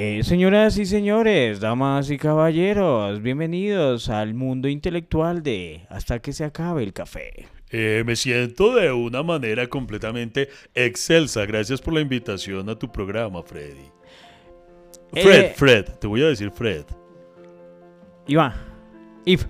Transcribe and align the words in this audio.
Eh, 0.00 0.22
señoras 0.22 0.78
y 0.78 0.86
señores, 0.86 1.58
damas 1.58 2.08
y 2.08 2.18
caballeros, 2.18 3.20
bienvenidos 3.20 4.08
al 4.08 4.32
mundo 4.32 4.68
intelectual 4.68 5.42
de 5.42 5.86
Hasta 5.88 6.20
que 6.20 6.32
se 6.32 6.44
acabe 6.44 6.84
el 6.84 6.92
café. 6.92 7.48
Eh, 7.72 8.04
me 8.06 8.14
siento 8.14 8.76
de 8.76 8.92
una 8.92 9.24
manera 9.24 9.66
completamente 9.66 10.50
excelsa. 10.72 11.44
Gracias 11.46 11.80
por 11.80 11.94
la 11.94 12.00
invitación 12.00 12.68
a 12.68 12.78
tu 12.78 12.92
programa, 12.92 13.42
Freddy. 13.42 13.90
Fred, 15.10 15.40
Eh, 15.40 15.52
Fred, 15.56 15.84
te 16.00 16.06
voy 16.06 16.22
a 16.22 16.28
decir 16.28 16.52
Fred. 16.52 16.84
Iván, 18.28 18.52
If, 19.24 19.46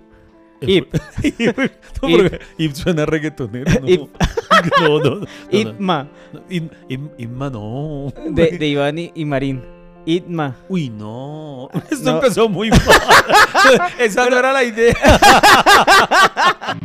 Ip, 0.63 0.95
no, 2.03 2.09
Ip 2.57 2.73
suena 2.73 3.05
reggaetonero. 3.05 3.71
No, 3.83 3.87
Ip. 3.87 4.01
no, 4.81 4.99
no. 4.99 5.27
no, 5.53 5.75
no. 5.75 6.09
No, 7.53 8.13
de 8.31 8.67
Iván 8.67 8.99
y, 8.99 9.13
y 9.15 9.25
Marín. 9.27 9.78
Itma. 10.09 10.57
Uy, 10.71 10.89
no. 10.89 11.69
Esto 11.91 12.11
No. 12.11 12.17
empezó 12.17 12.49
muy 12.49 12.71
mal. 12.71 12.81
Esa 13.99 14.29
no 14.31 14.39
era 14.39 14.53
la 14.53 14.65
idea. 14.65 14.97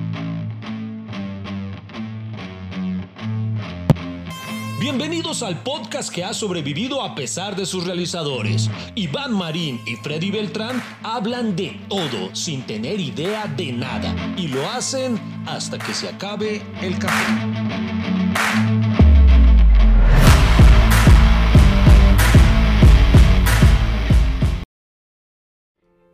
Bienvenidos 4.79 5.43
al 5.43 5.63
podcast 5.63 6.13
que 6.13 6.23
ha 6.25 6.33
sobrevivido 6.33 7.01
a 7.01 7.15
pesar 7.15 7.55
de 7.55 7.65
sus 7.65 7.85
realizadores. 7.85 8.69
Iván 8.95 9.33
Marín 9.33 9.79
y 9.85 9.95
Freddy 9.95 10.29
Beltrán 10.29 10.83
hablan 11.03 11.55
de 11.55 11.79
todo 11.87 12.35
sin 12.35 12.63
tener 12.63 12.99
idea 12.99 13.47
de 13.47 13.71
nada 13.71 14.13
y 14.35 14.49
lo 14.49 14.69
hacen 14.69 15.17
hasta 15.45 15.77
que 15.79 15.93
se 15.93 16.09
acabe 16.09 16.61
el 16.81 16.99
café. 16.99 17.23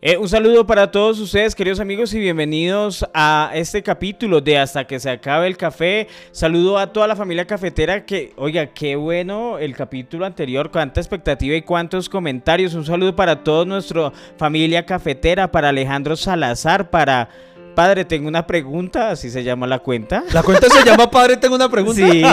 Eh, 0.02 0.16
un 0.16 0.30
saludo 0.30 0.66
para 0.66 0.90
todos 0.90 1.20
ustedes, 1.20 1.54
queridos 1.54 1.82
amigos, 1.82 2.14
y 2.14 2.20
bienvenidos 2.20 3.06
a 3.14 3.52
este 3.54 3.84
capítulo 3.84 4.40
de 4.40 4.58
Hasta 4.58 4.88
que 4.88 4.98
se 4.98 5.10
acabe 5.10 5.46
el 5.46 5.58
café. 5.58 6.08
Saludo 6.32 6.78
a 6.78 6.88
toda 6.88 7.06
la 7.06 7.18
familia 7.18 7.46
cafetera 7.46 8.06
que, 8.06 8.32
oiga, 8.38 8.68
qué 8.68 8.96
bueno 8.96 9.60
el 9.60 9.76
capítulo 9.76 10.26
anterior, 10.26 10.72
cuánta 10.72 11.02
expectativa 11.02 11.54
y 11.54 11.64
cuántos 11.64 12.08
comentarios. 12.08 12.76
Un 12.76 12.86
saludo 12.86 13.14
para 13.14 13.44
toda 13.44 13.66
nuestra 13.66 14.14
familia 14.38 14.86
cafetera, 14.86 15.52
para 15.52 15.68
Alejandro 15.68 16.16
Salazar, 16.16 16.90
para... 16.90 17.28
Padre, 17.76 18.06
tengo 18.06 18.30
una 18.30 18.48
pregunta, 18.48 19.12
así 19.12 19.30
se 19.30 19.44
llama 19.44 19.68
la 19.68 19.80
cuenta. 19.80 20.24
La 20.34 20.44
cuenta 20.44 20.70
se 20.70 20.84
llama 20.84 21.12
Padre, 21.12 21.36
tengo 21.36 21.56
una 21.56 21.70
pregunta. 21.70 22.02
Sí, 22.02 22.24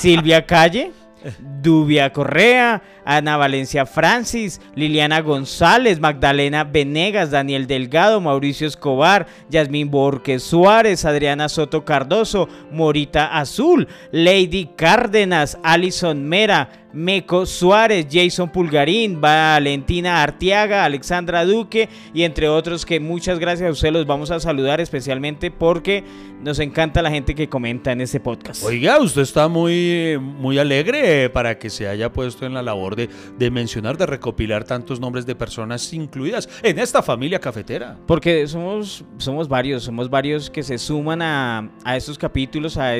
Silvia 0.00 0.46
Calle, 0.46 0.92
Dubia 1.62 2.12
Correa, 2.12 2.82
Ana 3.04 3.36
Valencia 3.36 3.86
Francis, 3.86 4.60
Liliana 4.74 5.20
González, 5.20 6.00
Magdalena 6.00 6.64
Venegas, 6.64 7.30
Daniel 7.30 7.66
Delgado, 7.66 8.20
Mauricio 8.20 8.66
Escobar, 8.66 9.26
Yasmín 9.50 9.90
Borges 9.90 10.42
Suárez, 10.42 11.04
Adriana 11.04 11.48
Soto 11.48 11.84
Cardoso, 11.84 12.48
Morita 12.70 13.38
Azul, 13.38 13.88
Lady 14.12 14.70
Cárdenas, 14.76 15.58
Alison 15.62 16.22
Mera, 16.24 16.83
Meco 16.94 17.44
Suárez, 17.44 18.06
Jason 18.10 18.50
Pulgarín, 18.50 19.20
Valentina 19.20 20.22
Artiaga, 20.22 20.84
Alexandra 20.84 21.44
Duque 21.44 21.88
y 22.12 22.22
entre 22.22 22.48
otros 22.48 22.86
que 22.86 23.00
muchas 23.00 23.38
gracias 23.38 23.68
a 23.68 23.72
ustedes 23.72 23.92
los 23.92 24.06
vamos 24.06 24.30
a 24.30 24.40
saludar 24.40 24.80
especialmente 24.80 25.50
porque 25.50 26.04
nos 26.42 26.58
encanta 26.58 27.02
la 27.02 27.10
gente 27.10 27.34
que 27.34 27.48
comenta 27.48 27.92
en 27.92 28.00
este 28.00 28.20
podcast. 28.20 28.62
Oiga, 28.64 28.98
usted 29.00 29.22
está 29.22 29.48
muy, 29.48 30.18
muy 30.20 30.58
alegre 30.58 31.30
para 31.30 31.58
que 31.58 31.70
se 31.70 31.88
haya 31.88 32.12
puesto 32.12 32.46
en 32.46 32.54
la 32.54 32.62
labor 32.62 32.96
de, 32.96 33.08
de 33.38 33.50
mencionar, 33.50 33.96
de 33.96 34.06
recopilar 34.06 34.64
tantos 34.64 35.00
nombres 35.00 35.26
de 35.26 35.34
personas 35.34 35.92
incluidas 35.92 36.48
en 36.62 36.78
esta 36.78 37.02
familia 37.02 37.40
cafetera. 37.40 37.98
Porque 38.06 38.46
somos, 38.46 39.04
somos 39.18 39.48
varios, 39.48 39.84
somos 39.84 40.08
varios 40.08 40.50
que 40.50 40.62
se 40.62 40.78
suman 40.78 41.22
a, 41.22 41.70
a 41.84 41.96
estos 41.96 42.18
capítulos. 42.18 42.76
A, 42.76 42.94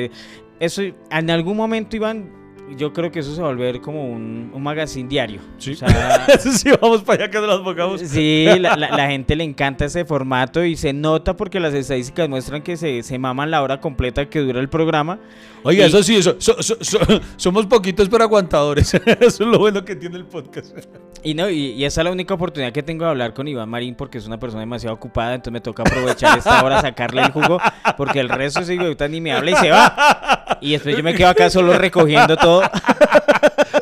eso, 0.59 0.81
en 0.81 1.29
algún 1.29 1.57
momento, 1.57 1.95
Iván, 1.95 2.44
yo 2.77 2.91
creo 2.93 3.11
que 3.11 3.19
eso 3.19 3.33
se 3.35 3.41
va 3.41 3.47
a 3.47 3.51
volver 3.51 3.79
como 3.81 4.09
un, 4.11 4.49
un 4.53 4.63
magazine 4.63 5.07
diario. 5.07 5.39
Sí. 5.57 5.73
O 5.73 5.75
sea, 5.75 6.25
sí, 6.39 6.69
vamos 6.81 7.03
para 7.03 7.23
allá 7.25 7.31
que 7.31 7.37
nos 7.39 7.47
las 7.47 7.59
pongamos. 7.59 8.01
Sí, 8.01 8.45
la, 8.59 8.75
la- 8.75 8.89
la 8.89 9.07
gente 9.07 9.35
le 9.35 9.43
encanta 9.43 9.85
ese 9.85 10.03
formato 10.05 10.63
y 10.65 10.75
se 10.75 10.91
nota 10.93 11.35
porque 11.37 11.59
las 11.59 11.73
estadísticas 11.73 12.27
muestran 12.27 12.61
que 12.63 12.75
se, 12.77 13.03
se 13.03 13.19
maman 13.19 13.51
la 13.51 13.61
hora 13.61 13.79
completa 13.79 14.27
que 14.29 14.39
dura 14.39 14.59
el 14.59 14.69
programa. 14.69 15.19
Oiga, 15.63 15.83
Y- 15.85 15.87
eso 15.87 16.01
sí, 16.03 16.15
eso, 16.17 16.35
so- 16.39 16.61
so- 16.61 16.77
so- 16.81 16.99
somos 17.37 17.65
poquitos 17.67 18.09
pero 18.09 18.23
aguantadores. 18.23 18.93
eso 19.05 19.23
es 19.25 19.39
lo 19.39 19.59
bueno 19.59 19.85
que 19.85 19.95
tiene 19.95 20.17
el 20.17 20.25
podcast. 20.25 20.75
Y 21.23 21.33
no, 21.33 21.49
y, 21.49 21.83
esa 21.83 22.01
es 22.01 22.05
la 22.05 22.11
única 22.11 22.33
oportunidad 22.33 22.71
que 22.71 22.83
tengo 22.83 23.05
de 23.05 23.11
hablar 23.11 23.33
con 23.33 23.47
Iván 23.47 23.69
Marín 23.69 23.95
porque 23.95 24.17
es 24.17 24.27
una 24.27 24.39
persona 24.39 24.61
demasiado 24.61 24.95
ocupada, 24.95 25.33
entonces 25.33 25.53
me 25.53 25.61
toca 25.61 25.83
aprovechar 25.83 26.37
esta 26.37 26.63
hora, 26.63 26.81
sacarle 26.81 27.21
el 27.23 27.31
jugo, 27.31 27.59
porque 27.97 28.19
el 28.19 28.29
resto 28.29 28.61
idiota 28.61 29.07
ni 29.07 29.21
me 29.21 29.33
habla 29.33 29.51
y 29.51 29.55
se 29.55 29.71
va. 29.71 30.57
Y 30.61 30.71
después 30.73 30.95
yo 30.95 31.03
me 31.03 31.13
quedo 31.13 31.29
acá 31.29 31.49
solo 31.49 31.77
recogiendo 31.77 32.37
todo. 32.37 32.61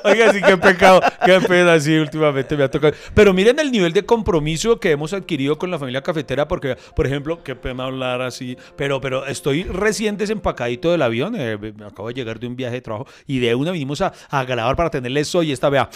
Oiga, 0.04 0.34
sí, 0.34 0.42
qué 0.46 0.58
pecado, 0.58 1.02
qué 1.26 1.40
pena, 1.42 1.80
sí, 1.80 1.96
últimamente 1.98 2.56
me 2.58 2.64
ha 2.64 2.72
tocado. 2.72 2.94
Pero 3.14 3.34
miren 3.34 3.60
el 3.60 3.72
nivel 3.72 3.94
de 3.94 4.04
compromiso 4.06 4.80
que 4.80 4.92
hemos 4.92 5.14
adquirido 5.14 5.58
con 5.58 5.72
la 5.72 5.80
familia 5.80 6.02
cafetera, 6.02 6.48
porque, 6.48 6.78
por 6.96 7.08
ejemplo, 7.08 7.44
qué 7.44 7.56
pena 7.56 7.86
hablar 7.86 8.22
así, 8.22 8.58
pero, 8.76 9.00
pero 9.02 9.26
estoy 9.26 9.64
recién 9.64 10.18
desempacadito 10.18 10.92
del 10.92 11.02
avión, 11.02 11.36
eh, 11.38 11.58
me 11.58 11.86
acabo 11.86 12.08
de 12.10 12.14
llegar 12.14 12.40
de 12.40 12.48
un 12.48 12.56
viaje 12.56 12.76
de 12.76 12.82
trabajo 12.82 13.08
y 13.28 13.40
de 13.40 13.56
una 13.56 13.72
vinimos 13.72 14.02
a, 14.02 14.14
a 14.30 14.44
grabar 14.44 14.76
para 14.76 14.90
tenerles 14.90 15.34
hoy 15.36 15.52
esta, 15.52 15.70
vea, 15.70 15.90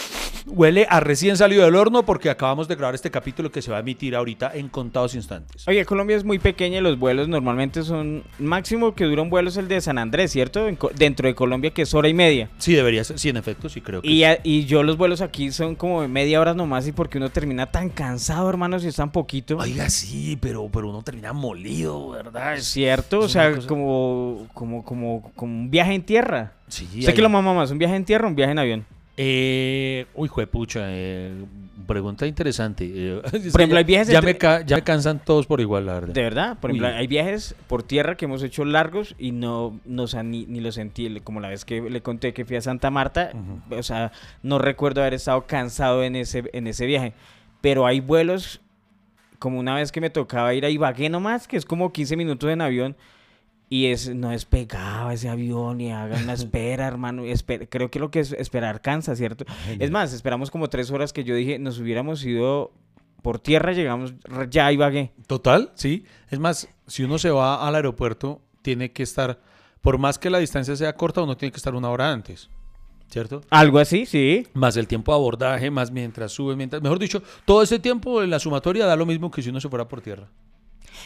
huele 0.45 0.88
a 0.89 1.00
recién 1.00 1.38
salido 1.38 1.63
del 1.63 1.75
horno 1.75 2.03
porque 2.03 2.29
acabamos 2.29 2.68
de 2.68 2.75
grabar 2.75 2.95
este 2.95 3.12
capítulo 3.12 3.51
que 3.51 3.62
se 3.62 3.72
va 3.72 3.78
a 3.78 3.79
emitir 3.81 4.16
ahorita 4.16 4.51
en 4.53 4.69
contados 4.69 5.16
instantes. 5.16 5.68
Oye, 5.68 5.85
Colombia 5.85 6.16
es 6.16 6.24
muy 6.24 6.39
pequeña 6.39 6.79
y 6.79 6.81
los 6.81 6.97
vuelos 6.97 7.28
normalmente 7.28 7.84
son... 7.84 8.24
Máximo 8.39 8.95
que 8.95 9.06
dura 9.06 9.22
un 9.22 9.29
vuelo 9.29 9.50
es 9.50 9.57
el 9.57 9.68
de 9.68 9.81
San 9.81 9.97
Andrés, 9.97 10.31
¿cierto? 10.31 10.68
En 10.68 10.78
dentro 10.95 11.28
de 11.28 11.35
Colombia 11.35 11.72
que 11.72 11.81
es 11.84 11.94
hora 11.94 12.07
y 12.07 12.13
media. 12.13 12.50
Sí, 12.57 12.74
debería 12.74 13.03
ser, 13.03 13.19
sí, 13.19 13.29
en 13.29 13.38
efecto, 13.38 13.69
sí 13.69 13.81
creo 13.81 13.97
que 14.02 14.08
Y, 14.09 14.24
y 14.44 14.66
yo 14.66 14.84
los 14.84 14.97
vuelos 14.97 15.22
aquí 15.22 15.52
son 15.52 15.75
como 15.75 16.02
de 16.02 16.08
media 16.08 16.40
hora 16.41 16.53
nomás 16.53 16.88
y 16.88 16.91
porque 16.91 17.18
uno 17.18 17.30
termina 17.30 17.66
tan 17.72 17.90
cansado, 17.90 18.50
hermano, 18.50 18.80
si 18.80 18.88
es 18.88 18.96
tan 18.96 19.12
poquito. 19.12 19.58
Oiga, 19.58 19.90
sí, 19.90 20.38
pero, 20.41 20.69
pero 20.72 20.90
uno 20.90 21.02
termina 21.02 21.34
molido, 21.34 22.09
¿verdad? 22.09 22.56
Es 22.56 22.66
cierto, 22.66 23.19
o 23.22 23.25
es 23.25 23.31
sea, 23.31 23.53
cosa- 23.53 23.68
como, 23.68 24.47
como, 24.53 24.84
como, 24.84 25.31
como 25.36 25.53
un 25.59 25.69
viaje 25.72 25.94
en 25.94 26.03
tierra. 26.03 26.53
Sí, 26.68 26.86
¿Usted 26.86 27.09
hay- 27.09 27.13
qué 27.16 27.22
lo 27.22 27.30
mama 27.30 27.53
más? 27.53 27.72
¿Un 27.72 27.78
viaje 27.78 27.96
en 27.96 28.06
tierra 28.06 28.25
o 28.25 28.30
un 28.30 28.36
viaje 28.36 28.52
en 28.52 28.59
avión? 28.59 28.86
Eh, 29.18 30.06
uy, 30.16 30.28
juepucha, 30.28 30.81
eh, 30.84 31.34
pregunta 31.88 32.28
interesante. 32.28 32.86
Eh, 32.94 33.22
Por 33.24 33.62
ejemplo, 33.62 33.68
ya, 33.68 33.78
hay 33.78 33.84
viajes 33.86 34.08
ya 34.09 34.16
entre- 34.20 34.34
me 34.34 34.38
ca- 34.38 34.62
ya 34.62 34.75
me 34.75 34.84
cansan 34.84 35.20
todos 35.24 35.48
por 35.48 35.59
igual, 35.62 35.86
la 35.88 35.94
verdad. 35.96 36.14
De 36.14 36.22
verdad, 36.22 36.58
por 36.59 36.70
ejemplo, 36.72 36.90
hay 36.90 37.08
viajes 37.08 37.56
por 37.68 37.81
tierra 37.84 38.16
que 38.16 38.25
hemos 38.25 38.44
hecho 38.44 38.66
largos 38.66 39.16
y 39.18 39.31
no, 39.31 39.80
no 39.86 40.03
o 40.03 40.08
sea, 40.08 40.22
ni, 40.24 40.46
ni 40.46 40.59
lo 40.59 40.72
sentí, 40.72 41.20
como 41.22 41.40
la 41.40 41.50
vez 41.50 41.66
que 41.66 41.81
le 41.81 42.02
conté 42.02 42.34
que 42.34 42.46
fui 42.46 42.58
a 42.58 42.62
Santa 42.62 42.92
Marta, 42.92 43.31
o 43.72 43.81
sea, 43.84 44.12
no 44.44 44.59
recuerdo 44.59 45.02
haber 45.02 45.14
estado 45.16 45.46
cansado 45.48 46.03
en 46.03 46.16
ese, 46.16 46.44
en 46.53 46.68
ese 46.68 46.86
viaje, 46.86 47.14
pero 47.62 47.86
hay 47.88 48.00
vuelos, 48.02 48.62
como 49.40 49.59
una 49.59 49.75
vez 49.75 49.92
que 49.92 50.02
me 50.02 50.09
tocaba 50.09 50.54
ir 50.54 50.66
a 50.66 50.69
Ibagué 50.69 51.09
nomás, 51.09 51.48
que 51.48 51.58
es 51.58 51.66
como 51.66 51.92
15 51.94 52.16
minutos 52.18 52.50
en 52.52 52.62
avión, 52.62 52.96
y 53.69 53.88
es, 53.88 54.13
no 54.16 54.29
despegaba 54.29 55.13
ese 55.13 55.29
avión 55.29 55.81
y 55.81 55.91
hagan 55.91 56.23
una 56.23 56.33
espera, 56.33 56.88
hermano. 56.88 57.23
creo 57.69 57.91
que 57.91 58.00
lo 58.00 58.11
que 58.11 58.22
es 58.22 58.31
esperar 58.33 58.81
cansa, 58.81 59.16
¿cierto? 59.16 59.45
Es 59.79 59.91
más, 59.91 60.13
esperamos 60.13 60.51
como 60.51 60.69
tres 60.69 60.89
horas 60.91 61.11
que 61.11 61.23
yo 61.23 61.35
dije, 61.35 61.59
nos 61.59 61.79
hubiéramos 61.79 62.23
ido 62.23 62.72
por 63.22 63.39
tierra, 63.39 63.73
llegamos 63.73 64.13
ya 64.50 64.67
a 64.67 64.72
Ibagué. 64.72 65.11
Total, 65.27 65.72
sí. 65.75 66.06
Es 66.29 66.39
más, 66.39 66.69
si 66.88 67.03
uno 67.03 67.17
se 67.17 67.29
va 67.29 67.67
al 67.67 67.75
aeropuerto, 67.75 68.41
tiene 68.61 68.94
que 68.94 69.03
estar, 69.03 69.41
por 69.81 69.97
más 69.97 70.17
que 70.17 70.29
la 70.29 70.38
distancia 70.38 70.75
sea 70.77 70.95
corta, 70.95 71.22
uno 71.22 71.35
tiene 71.35 71.51
que 71.51 71.57
estar 71.57 71.75
una 71.75 71.89
hora 71.89 72.09
antes, 72.09 72.50
¿cierto? 73.09 73.41
Algo 73.50 73.79
así, 73.79 74.06
sí. 74.06 74.47
Más 74.53 74.77
el 74.77 74.88
tiempo 74.88 75.11
de 75.11 75.17
abordaje, 75.17 75.69
más 75.72 75.91
mientras 75.91 76.31
sube, 76.31 76.56
mientras... 76.56 76.81
Mejor 76.81 77.00
dicho, 77.00 77.21
todo 77.44 77.62
ese 77.62 77.80
tiempo 77.80 78.24
en 78.24 78.30
la 78.30 78.39
sumatoria 78.39 78.86
da 78.86 78.95
lo 78.95 79.06
mismo 79.06 79.30
que 79.30 79.42
si 79.42 79.50
uno 79.50 79.59
se 79.59 79.68
fuera 79.68 79.89
por 79.89 80.00
tierra. 80.00 80.30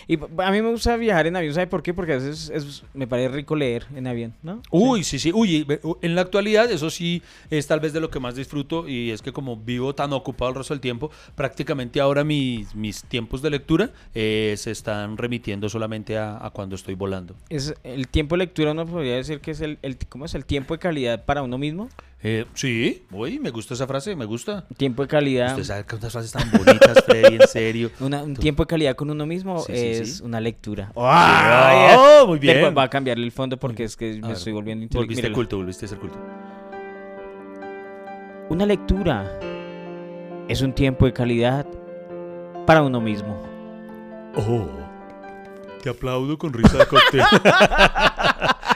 Y 0.08 0.16
a 0.16 0.52
mí 0.52 0.62
me 0.62 0.70
gusta 0.72 0.96
viajar 0.98 1.28
en 1.28 1.36
avión, 1.36 1.54
¿sabe 1.54 1.68
por 1.68 1.84
qué? 1.84 1.94
Porque 1.94 2.14
a 2.14 2.16
veces 2.16 2.50
es- 2.54 2.84
me 2.94 3.08
parece 3.08 3.30
rico 3.30 3.56
leer 3.56 3.86
en 3.96 4.08
avión, 4.08 4.34
¿no? 4.44 4.62
Uy, 4.72 5.04
sí, 5.04 5.20
sí. 5.20 5.32
Uy, 5.34 5.66
en 6.02 6.16
la 6.16 6.22
actualidad 6.22 6.72
eso 6.72 6.90
sí 6.90 7.22
es 7.50 7.68
tal 7.68 7.80
vez 7.80 7.94
de 7.94 8.00
lo 8.00 8.10
que 8.10 8.20
más 8.20 8.36
disfruto 8.36 8.88
y 8.88 9.12
es 9.12 9.22
que 9.22 9.32
como 9.32 9.56
vivo 9.58 9.94
tan 9.96 10.14
ocupado 10.14 10.50
el 10.52 10.56
resto 10.58 10.74
del 10.74 10.82
tiempo, 10.82 11.12
prácticamente 11.36 12.00
ahora 12.02 12.24
mis, 12.24 12.74
mis 12.76 13.04
tiempos 13.04 13.42
de 13.42 13.50
lectura 13.50 13.90
eh, 14.16 14.56
se 14.58 14.72
están 14.72 15.18
remitiendo 15.18 15.70
solamente 15.70 16.18
a, 16.18 16.44
a 16.46 16.50
cuando 16.52 16.76
estoy 16.76 16.96
volando. 16.96 17.36
Es 17.50 17.74
el 17.84 18.08
tiempo 18.08 18.36
de 18.36 18.40
lectura, 18.40 18.72
uno 18.72 18.86
podría 18.86 19.16
decir 19.16 19.40
que 19.40 19.52
es 19.52 19.62
el, 19.62 19.78
el- 19.82 19.98
¿cómo 20.10 20.26
es? 20.26 20.34
El 20.36 20.46
tiempo 20.46 20.74
de 20.74 20.80
calidad 20.80 21.26
para 21.26 21.42
uno 21.44 21.58
mismo. 21.58 21.90
Eh, 22.24 22.46
sí, 22.54 23.04
uy, 23.12 23.40
me 23.40 23.50
gusta 23.50 23.74
esa 23.74 23.88
frase, 23.88 24.16
me 24.16 24.26
gusta. 24.26 24.68
Tiempo 24.78 25.02
de 25.02 25.08
calidad. 25.08 25.50
Usted 25.52 25.64
sabe 25.64 25.86
cuántas 25.86 26.12
frases 26.12 26.32
tan 26.32 26.52
bonitas, 26.52 27.04
Freddy, 27.04 27.36
en 27.36 27.48
serio. 27.48 27.90
una- 28.00 28.22
un 28.22 28.36
tiempo 28.36 28.62
de 28.64 28.68
calidad 28.68 28.96
con 28.96 29.10
uno 29.10 29.26
mismo 29.26 29.60
Sí, 29.62 29.74
sí, 29.76 29.88
es 29.88 30.18
sí. 30.18 30.24
una 30.24 30.40
lectura. 30.40 30.92
Ah, 30.96 32.24
muy 32.28 32.38
bien. 32.38 32.58
Después 32.58 32.78
va 32.78 32.84
a 32.84 32.90
cambiarle 32.90 33.26
el 33.26 33.32
fondo 33.32 33.58
porque 33.58 33.86
es 33.86 33.96
que 33.98 34.12
A 34.12 34.16
me 34.16 34.22
ver, 34.28 34.32
estoy 34.38 34.54
volviendo 34.54 34.84
Volviste 34.94 35.14
intelectual. 35.14 35.34
culto, 35.34 35.58
volviste 35.58 35.86
a 35.86 35.90
ser 35.90 35.98
culto. 35.98 36.20
Una 38.50 38.66
lectura 38.68 39.40
es 40.48 40.62
un 40.62 40.74
tiempo 40.74 41.06
de 41.06 41.14
calidad 41.14 41.66
para 42.68 42.84
uno 42.84 43.02
mismo. 43.02 43.42
Oh, 44.36 44.68
te 45.82 45.90
aplaudo 45.90 46.38
con 46.38 46.54
risa 46.54 46.78
de 46.78 46.86
cóctel. 46.86 47.22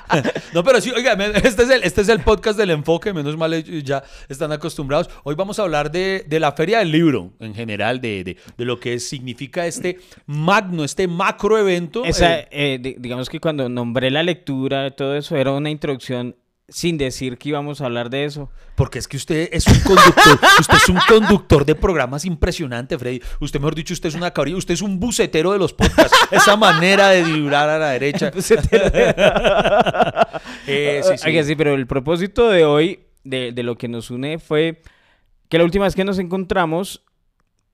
no, 0.53 0.63
pero 0.63 0.81
sí, 0.81 0.91
oiga, 0.91 1.13
este 1.13 1.63
es, 1.63 1.69
el, 1.69 1.83
este 1.83 2.01
es 2.01 2.09
el 2.09 2.19
podcast 2.21 2.57
del 2.57 2.71
enfoque, 2.71 3.13
menos 3.13 3.37
mal 3.37 3.53
eh, 3.53 3.83
ya 3.83 4.03
están 4.29 4.51
acostumbrados. 4.51 5.09
Hoy 5.23 5.35
vamos 5.35 5.59
a 5.59 5.63
hablar 5.63 5.91
de, 5.91 6.25
de 6.27 6.39
la 6.39 6.51
Feria 6.51 6.79
del 6.79 6.91
Libro 6.91 7.33
en 7.39 7.53
general, 7.53 8.01
de, 8.01 8.23
de, 8.23 8.37
de, 8.57 8.65
lo 8.65 8.79
que 8.79 8.99
significa 8.99 9.65
este 9.65 9.99
magno, 10.25 10.83
este 10.83 11.07
macro 11.07 11.57
evento. 11.57 12.05
Esa, 12.05 12.39
eh, 12.39 12.47
eh, 12.51 12.95
digamos 12.97 13.29
que 13.29 13.39
cuando 13.39 13.67
nombré 13.69 14.11
la 14.11 14.23
lectura, 14.23 14.91
todo 14.91 15.15
eso 15.15 15.35
era 15.35 15.51
una 15.51 15.69
introducción 15.69 16.35
sin 16.67 16.97
decir 16.97 17.37
que 17.37 17.49
íbamos 17.49 17.81
a 17.81 17.85
hablar 17.85 18.09
de 18.09 18.25
eso. 18.25 18.49
Porque 18.75 18.99
es 18.99 19.07
que 19.07 19.17
usted 19.17 19.49
es 19.51 19.67
un 19.67 19.79
conductor, 19.81 20.39
usted 20.59 20.75
es 20.75 20.89
un 20.89 20.99
conductor 21.07 21.65
de 21.65 21.75
programas 21.75 22.25
impresionante, 22.25 22.97
Freddy. 22.97 23.21
Usted, 23.39 23.59
mejor 23.59 23.75
dicho, 23.75 23.93
usted 23.93 24.09
es 24.09 24.15
una 24.15 24.31
cabrilla, 24.31 24.57
usted 24.57 24.73
es 24.73 24.81
un 24.81 24.99
bucetero 24.99 25.51
de 25.51 25.59
los 25.59 25.73
podcasts. 25.73 26.17
Esa 26.31 26.57
manera 26.57 27.09
de 27.09 27.23
vibrar 27.23 27.69
a 27.69 27.77
la 27.77 27.89
derecha. 27.89 28.31
eh, 30.67 31.01
sí, 31.03 31.17
sí. 31.17 31.43
sí, 31.43 31.55
pero 31.55 31.73
el 31.73 31.87
propósito 31.87 32.49
de 32.49 32.65
hoy, 32.65 32.99
de, 33.23 33.51
de 33.51 33.63
lo 33.63 33.77
que 33.77 33.87
nos 33.87 34.11
une, 34.11 34.39
fue 34.39 34.81
que 35.49 35.57
la 35.57 35.63
última 35.63 35.85
vez 35.85 35.95
que 35.95 36.03
nos 36.03 36.19
encontramos, 36.19 37.03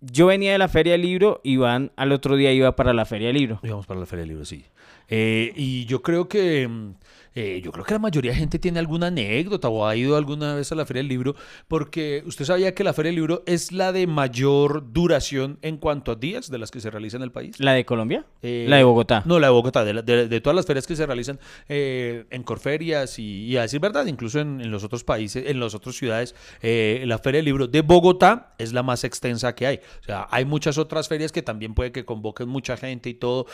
yo 0.01 0.27
venía 0.27 0.51
de 0.51 0.57
la 0.57 0.67
Feria 0.67 0.93
del 0.93 1.03
Libro, 1.03 1.41
Iván 1.43 1.91
al 1.95 2.11
otro 2.11 2.35
día 2.35 2.51
iba 2.51 2.75
para 2.75 2.93
la 2.93 3.05
Feria 3.05 3.27
del 3.27 3.37
Libro. 3.37 3.59
Íbamos 3.63 3.85
para 3.85 3.99
la 3.99 4.05
Feria 4.05 4.21
del 4.21 4.29
Libro, 4.29 4.45
sí. 4.45 4.65
Eh, 5.07 5.53
y 5.55 5.85
yo 5.85 6.01
creo 6.01 6.27
que 6.27 6.67
mm, 6.67 6.93
eh, 7.33 7.61
yo 7.63 7.71
creo 7.71 7.85
que 7.85 7.93
la 7.93 7.99
mayoría 7.99 8.31
de 8.31 8.37
gente 8.37 8.59
tiene 8.59 8.79
alguna 8.79 9.07
anécdota 9.07 9.69
o 9.69 9.87
ha 9.87 9.95
ido 9.95 10.17
alguna 10.17 10.55
vez 10.55 10.71
a 10.71 10.75
la 10.75 10.85
Feria 10.85 10.99
del 10.99 11.07
Libro, 11.07 11.35
porque 11.67 12.23
usted 12.25 12.45
sabía 12.45 12.73
que 12.75 12.83
la 12.83 12.93
Feria 12.93 13.09
del 13.09 13.15
Libro 13.15 13.43
es 13.45 13.71
la 13.71 13.93
de 13.93 14.05
mayor 14.05 14.91
duración 14.91 15.57
en 15.61 15.77
cuanto 15.77 16.11
a 16.11 16.15
días 16.15 16.51
de 16.51 16.57
las 16.57 16.71
que 16.71 16.81
se 16.81 16.89
realizan 16.89 17.21
en 17.21 17.25
el 17.25 17.31
país. 17.31 17.59
¿La 17.59 17.73
de 17.73 17.85
Colombia? 17.85 18.25
Eh, 18.41 18.65
la 18.67 18.77
de 18.77 18.83
Bogotá. 18.83 19.23
No, 19.25 19.39
la 19.39 19.47
de 19.47 19.53
Bogotá, 19.53 19.85
de, 19.85 20.41
todas 20.41 20.55
las 20.55 20.65
ferias 20.65 20.87
que 20.87 20.95
se 20.95 21.05
realizan 21.05 21.39
eh, 21.69 22.25
en 22.29 22.43
Corferias 22.43 23.17
y, 23.17 23.55
a 23.57 23.61
decir 23.61 23.79
verdad, 23.79 24.05
incluso 24.07 24.39
en, 24.39 24.69
los 24.69 24.83
otros 24.83 25.03
países, 25.03 25.45
en 25.47 25.59
las 25.59 25.73
otras 25.73 25.95
ciudades, 25.95 26.35
la 26.61 27.17
Feria 27.19 27.37
del 27.37 27.45
Libro 27.45 27.67
de 27.67 27.81
Bogotá 27.81 28.53
es 28.57 28.73
la 28.73 28.83
más 28.83 29.03
extensa 29.03 29.55
que 29.55 29.67
hay. 29.67 29.79
O 30.01 30.03
sea, 30.03 30.27
hay 30.31 30.43
muchas 30.43 30.77
otras 30.77 31.07
ferias 31.07 31.31
que 31.31 31.41
también 31.41 31.73
puede 31.73 31.91
que 31.91 32.03
convoquen 32.03 32.49
mucha 32.49 32.75
gente 32.75 33.09
y 33.09 33.13
todo, 33.13 33.45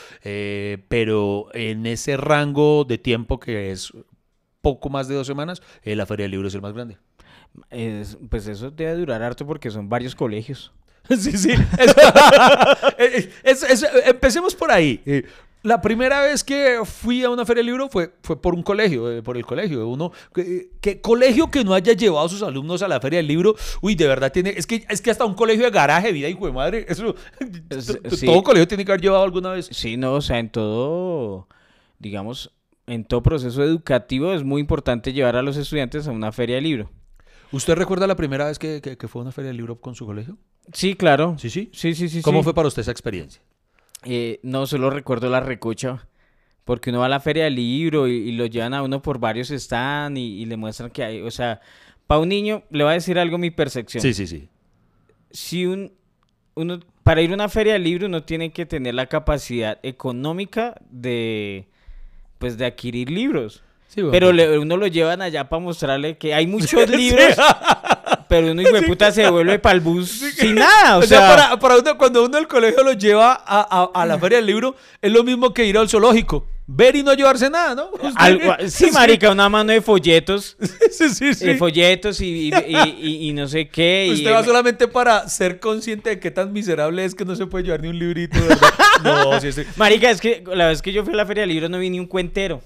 pero 0.88 1.48
en 1.54 1.86
ese 1.86 2.18
rango 2.18 2.84
de 2.84 2.98
tiempo 2.98 3.40
que 3.40 3.67
es 3.72 3.94
poco 4.62 4.90
más 4.90 5.08
de 5.08 5.16
dos 5.16 5.28
semanas, 5.28 5.62
eh, 5.84 5.96
la 5.96 6.06
Feria 6.06 6.24
del 6.26 6.32
Libro 6.32 6.48
es 6.48 6.56
el 6.56 6.62
más 6.62 6.74
grande. 6.74 6.98
pues 8.30 8.48
eso 8.48 8.72
debe 8.72 8.96
durar 8.96 9.24
harto 9.24 9.46
porque 9.46 9.72
son 9.72 9.90
varios 9.90 10.16
colegios. 10.16 10.74
sí, 11.18 11.38
sí. 11.38 11.52
Eh, 13.00 13.30
empecemos 14.06 14.56
por 14.56 14.72
ahí. 14.72 15.02
Eh, 15.06 15.24
la 15.64 15.82
primera 15.82 16.22
vez 16.22 16.44
que 16.44 16.80
fui 16.84 17.24
a 17.24 17.30
una 17.30 17.46
feria 17.46 17.60
del 17.60 17.68
libro 17.68 17.90
fue, 17.90 18.14
fue 18.24 18.42
por 18.42 18.56
un 18.56 18.64
colegio, 18.64 19.24
por 19.24 19.38
el 19.38 19.46
colegio. 19.46 19.88
Uno, 19.88 20.12
que, 20.34 21.02
colegio 21.02 21.50
que 21.52 21.64
no 21.64 21.74
haya 21.74 21.94
llevado 21.94 22.26
a 22.26 22.30
sus 22.30 22.42
alumnos 22.42 22.82
a 22.82 22.88
la 22.88 23.00
feria 23.00 23.18
del 23.18 23.28
libro, 23.28 23.56
uy, 23.82 23.96
de 23.96 24.08
verdad 24.08 24.32
tiene, 24.32 24.54
es 24.56 24.66
que, 24.66 24.86
es 24.90 25.02
que 25.02 25.12
hasta 25.12 25.26
un 25.26 25.36
colegio 25.36 25.66
de 25.66 25.72
garaje, 25.72 26.12
vida, 26.12 26.28
hijo 26.28 26.46
de 26.46 26.54
madre, 26.54 26.86
eso, 26.90 27.16
todo 28.26 28.44
colegio 28.44 28.68
tiene 28.68 28.84
que 28.84 28.92
haber 28.92 29.02
llevado 29.02 29.24
alguna 29.24 29.52
vez. 29.52 29.70
Sí, 29.72 29.98
no, 29.98 30.14
o 30.14 30.22
sea, 30.22 30.40
en 30.40 30.50
todo, 30.50 31.48
digamos, 32.00 32.52
en 32.88 33.04
todo 33.04 33.22
proceso 33.22 33.64
educativo 33.64 34.34
es 34.34 34.44
muy 34.44 34.62
importante 34.62 35.14
llevar 35.14 35.36
a 35.36 35.42
los 35.42 35.58
estudiantes 35.58 36.08
a 36.08 36.12
una 36.12 36.32
feria 36.32 36.56
de 36.56 36.62
libro. 36.62 36.90
¿Usted 37.52 37.76
recuerda 37.76 38.08
la 38.08 38.16
primera 38.16 38.46
vez 38.46 38.58
que, 38.58 38.98
fue 39.08 39.20
a 39.20 39.24
una 39.24 39.32
feria 39.32 39.52
de 39.52 39.58
libro 39.58 39.80
con 39.80 39.94
su 39.94 40.06
colegio? 40.06 40.38
Sí, 40.74 40.96
claro. 40.96 41.36
¿Sí, 41.38 41.50
sí? 41.50 41.70
Sí, 41.74 41.94
sí, 41.94 42.10
sí. 42.10 42.22
¿Cómo 42.22 42.44
fue 42.44 42.54
para 42.54 42.68
usted 42.68 42.82
esa 42.82 42.92
experiencia? 42.92 43.42
Eh, 44.04 44.40
no, 44.44 44.66
solo 44.66 44.90
recuerdo 44.90 45.30
la 45.30 45.40
recocha. 45.40 46.08
Porque 46.66 46.90
uno 46.90 47.00
va 47.00 47.06
a 47.06 47.10
la 47.10 47.22
feria 47.22 47.46
del 47.46 47.56
libro 47.56 48.08
y, 48.08 48.34
lo 48.34 48.46
llevan 48.46 48.74
a 48.74 48.84
uno 48.84 49.02
por 49.02 49.20
varios 49.20 49.48
stands 49.50 50.20
y, 50.20 50.46
le 50.46 50.58
muestran 50.58 50.92
que 50.92 51.04
hay, 51.04 51.22
o 51.22 51.32
sea, 51.32 51.62
para 52.08 52.20
un 52.20 52.28
niño, 52.28 52.64
le 52.72 52.84
va 52.84 52.92
a 52.92 52.94
decir 52.94 53.18
algo 53.18 53.38
mi 53.38 53.52
percepción. 53.52 54.02
Sí, 54.02 54.14
sí, 54.14 54.28
sí. 54.28 54.50
Si 55.32 55.66
un, 55.66 55.94
uno, 56.56 56.82
para 57.04 57.22
ir 57.22 57.32
a 57.32 57.36
una 57.36 57.48
feria 57.48 57.74
del 57.74 57.84
libro 57.84 58.08
uno 58.08 58.24
tiene 58.24 58.52
que 58.52 58.66
tener 58.66 58.96
la 58.96 59.06
capacidad 59.06 59.80
económica 59.82 60.76
de, 60.90 61.70
pues 62.38 62.58
de 62.58 62.66
adquirir 62.66 63.10
libros. 63.10 63.64
pero 64.12 64.30
uno 64.62 64.78
lo 64.78 64.88
llevan 64.88 65.22
allá 65.22 65.48
para 65.50 65.60
mostrarle 65.62 66.18
que 66.18 66.34
hay 66.34 66.48
muchos 66.48 66.90
libros, 66.90 67.36
pero 68.28 68.52
uno 68.52 68.62
hijo 68.62 68.74
de 68.74 68.84
puta 68.84 69.12
se 69.12 69.24
devuelve 69.24 69.60
para 69.60 69.76
el 69.76 69.82
bus 69.82 70.10
sin 70.10 70.56
nada. 70.56 70.98
O, 70.98 71.04
sea, 71.04 71.58
para, 71.60 71.78
uno, 71.78 71.98
cuando 71.98 72.24
uno 72.24 72.38
del 72.38 72.48
colegio 72.48 72.84
lo 72.84 72.94
lleva 72.94 73.34
a, 73.46 73.90
a, 73.94 74.06
la 74.06 74.20
feria 74.20 74.38
del 74.38 74.48
libro, 74.48 74.76
es 75.02 75.12
lo 75.12 75.24
mismo 75.24 75.54
que 75.54 75.66
ir 75.66 75.78
al 75.78 75.90
zoológico. 75.90 76.48
Ver 76.70 76.98
y 76.98 77.04
no 77.04 77.14
llevarse 77.14 77.50
nada, 77.50 77.74
¿no? 77.76 77.92
sí, 78.68 78.92
marica, 78.92 79.32
una 79.32 79.48
mano 79.48 79.72
de 79.72 79.82
folletos. 79.82 80.58
sí, 80.92 81.10
sí, 81.10 81.34
sí. 81.34 81.46
De 81.46 81.56
folletos 81.56 82.20
y, 82.20 82.52
y, 82.52 83.30
y, 83.30 83.34
no 83.34 83.48
sé 83.48 83.70
qué. 83.70 84.10
Usted 84.12 84.34
va 84.34 84.44
solamente 84.44 84.90
para 84.90 85.30
ser 85.30 85.62
consciente 85.62 86.10
de 86.10 86.20
qué 86.20 86.30
tan 86.30 86.52
miserable 86.52 87.06
es 87.06 87.16
que 87.16 87.24
no 87.24 87.38
se 87.38 87.46
puede 87.46 87.64
llevar 87.64 87.82
ni 87.82 87.88
un 87.88 87.98
librito, 87.98 88.38
¿verdad? 88.42 88.70
no, 89.04 89.40
sí, 89.40 89.54
sí. 89.54 89.64
Marica, 89.78 90.10
es 90.10 90.20
que 90.20 90.44
la 90.46 90.68
vez 90.68 90.82
que 90.82 90.92
yo 90.92 91.06
fui 91.06 91.14
a 91.14 91.18
la 91.18 91.26
feria 91.26 91.44
del 91.44 91.52
libro 91.52 91.70
no 91.70 91.80
vi 91.80 91.90
ni 91.90 92.02
un 92.02 92.06
cuentero. 92.06 92.62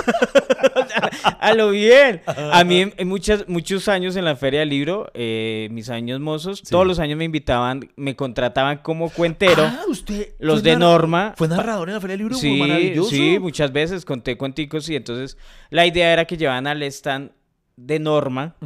a 1.40 1.54
lo 1.54 1.70
bien. 1.70 2.22
A 2.26 2.64
mí 2.64 2.92
en 2.96 3.08
muchas, 3.08 3.48
muchos 3.48 3.88
años 3.88 4.16
en 4.16 4.24
la 4.24 4.36
Feria 4.36 4.60
del 4.60 4.70
Libro, 4.70 5.10
eh, 5.14 5.68
mis 5.70 5.88
años 5.90 6.20
mozos, 6.20 6.62
todos 6.62 6.86
los 6.86 6.98
años 6.98 7.18
me 7.18 7.24
invitaban, 7.24 7.90
me 7.96 8.16
contrataban 8.16 8.78
como 8.78 9.10
cuentero. 9.10 9.64
Ah, 9.64 9.82
usted. 9.88 10.34
Los 10.38 10.62
de 10.62 10.76
Norma. 10.76 11.34
¿Fue 11.36 11.48
narrador 11.48 11.88
en 11.88 11.94
la 11.94 12.00
Feria 12.00 12.16
del 12.16 12.20
Libro? 12.26 12.36
Sí, 12.36 12.94
sí, 13.08 13.38
muchas 13.38 13.72
veces 13.72 14.04
conté 14.04 14.36
cuenticos 14.36 14.88
y 14.88 14.96
entonces 14.96 15.36
la 15.70 15.86
idea 15.86 16.12
era 16.12 16.24
que 16.24 16.36
llevaban 16.36 16.66
al 16.66 16.82
stand 16.84 17.32
de 17.76 17.98
Norma 17.98 18.56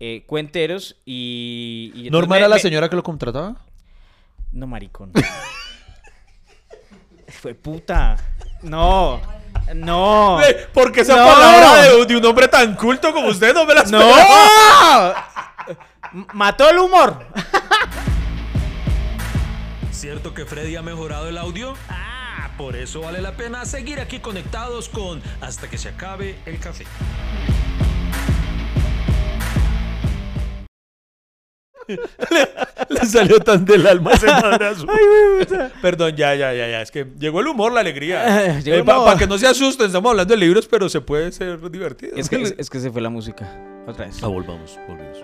eh, 0.00 0.24
cuenteros 0.26 0.96
y... 1.04 2.08
¿Norma 2.10 2.36
era 2.36 2.48
la 2.48 2.58
señora 2.58 2.88
que 2.88 2.96
lo 2.96 3.02
contrataba? 3.02 3.56
No, 4.52 4.66
maricón. 4.66 5.12
Fue 7.28 7.54
puta. 7.54 8.16
No. 8.62 9.20
No. 9.74 10.38
Porque 10.72 11.00
esa 11.00 11.16
palabra 11.16 11.82
de, 11.82 12.16
un 12.16 12.24
hombre 12.24 12.48
tan 12.48 12.74
culto 12.74 13.12
como 13.12 13.28
usted 13.28 13.54
no 13.54 13.64
me 13.64 13.74
la 13.74 13.84
No. 13.84 14.00
Mató 16.34 16.68
el 16.70 16.78
humor. 16.78 17.26
¿Cierto 19.90 20.34
que 20.34 20.44
Freddy 20.44 20.76
ha 20.76 20.82
mejorado 20.82 21.28
el 21.28 21.36
audio? 21.36 21.74
Ah, 21.88 22.50
por 22.56 22.76
eso 22.76 23.00
vale 23.00 23.20
la 23.20 23.32
pena 23.32 23.64
seguir 23.64 23.98
aquí 23.98 24.20
conectados 24.20 24.88
con 24.88 25.20
Hasta 25.40 25.68
que 25.68 25.78
se 25.78 25.88
acabe 25.88 26.38
el 26.46 26.60
café. 26.60 26.86
le, 32.88 33.06
salió 33.06 33.38
tan 33.40 33.64
del 33.64 33.86
alma 33.86 34.12
ese 34.12 34.26
madrazo. 34.42 34.86
Perdón, 35.80 36.16
ya, 36.16 36.34
ya, 36.34 36.52
ya, 36.52 36.68
ya. 36.68 36.82
Es 36.82 36.90
que 36.90 37.06
llegó 37.18 37.40
el 37.40 37.48
humor, 37.48 37.72
la 37.72 37.80
alegría. 37.80 38.56
Eh, 38.66 38.82
Para 38.84 39.18
que 39.18 39.26
no 39.26 39.38
se 39.38 39.46
asusten, 39.46 39.86
estamos 39.86 40.10
hablando 40.10 40.34
de 40.34 40.40
libros, 40.40 40.66
pero 40.66 40.88
se 40.88 41.00
puede 41.00 41.30
ser 41.32 41.70
divertido. 41.70 42.16
Es 42.16 42.28
que, 42.28 42.54
es, 42.56 42.70
que 42.70 42.80
se 42.80 42.90
fue 42.90 43.00
la 43.00 43.10
música. 43.10 43.48
Otra 43.86 44.06
vez. 44.06 44.22
Ah, 44.22 44.28
volvamos, 44.28 44.78
volvemos. 44.88 45.18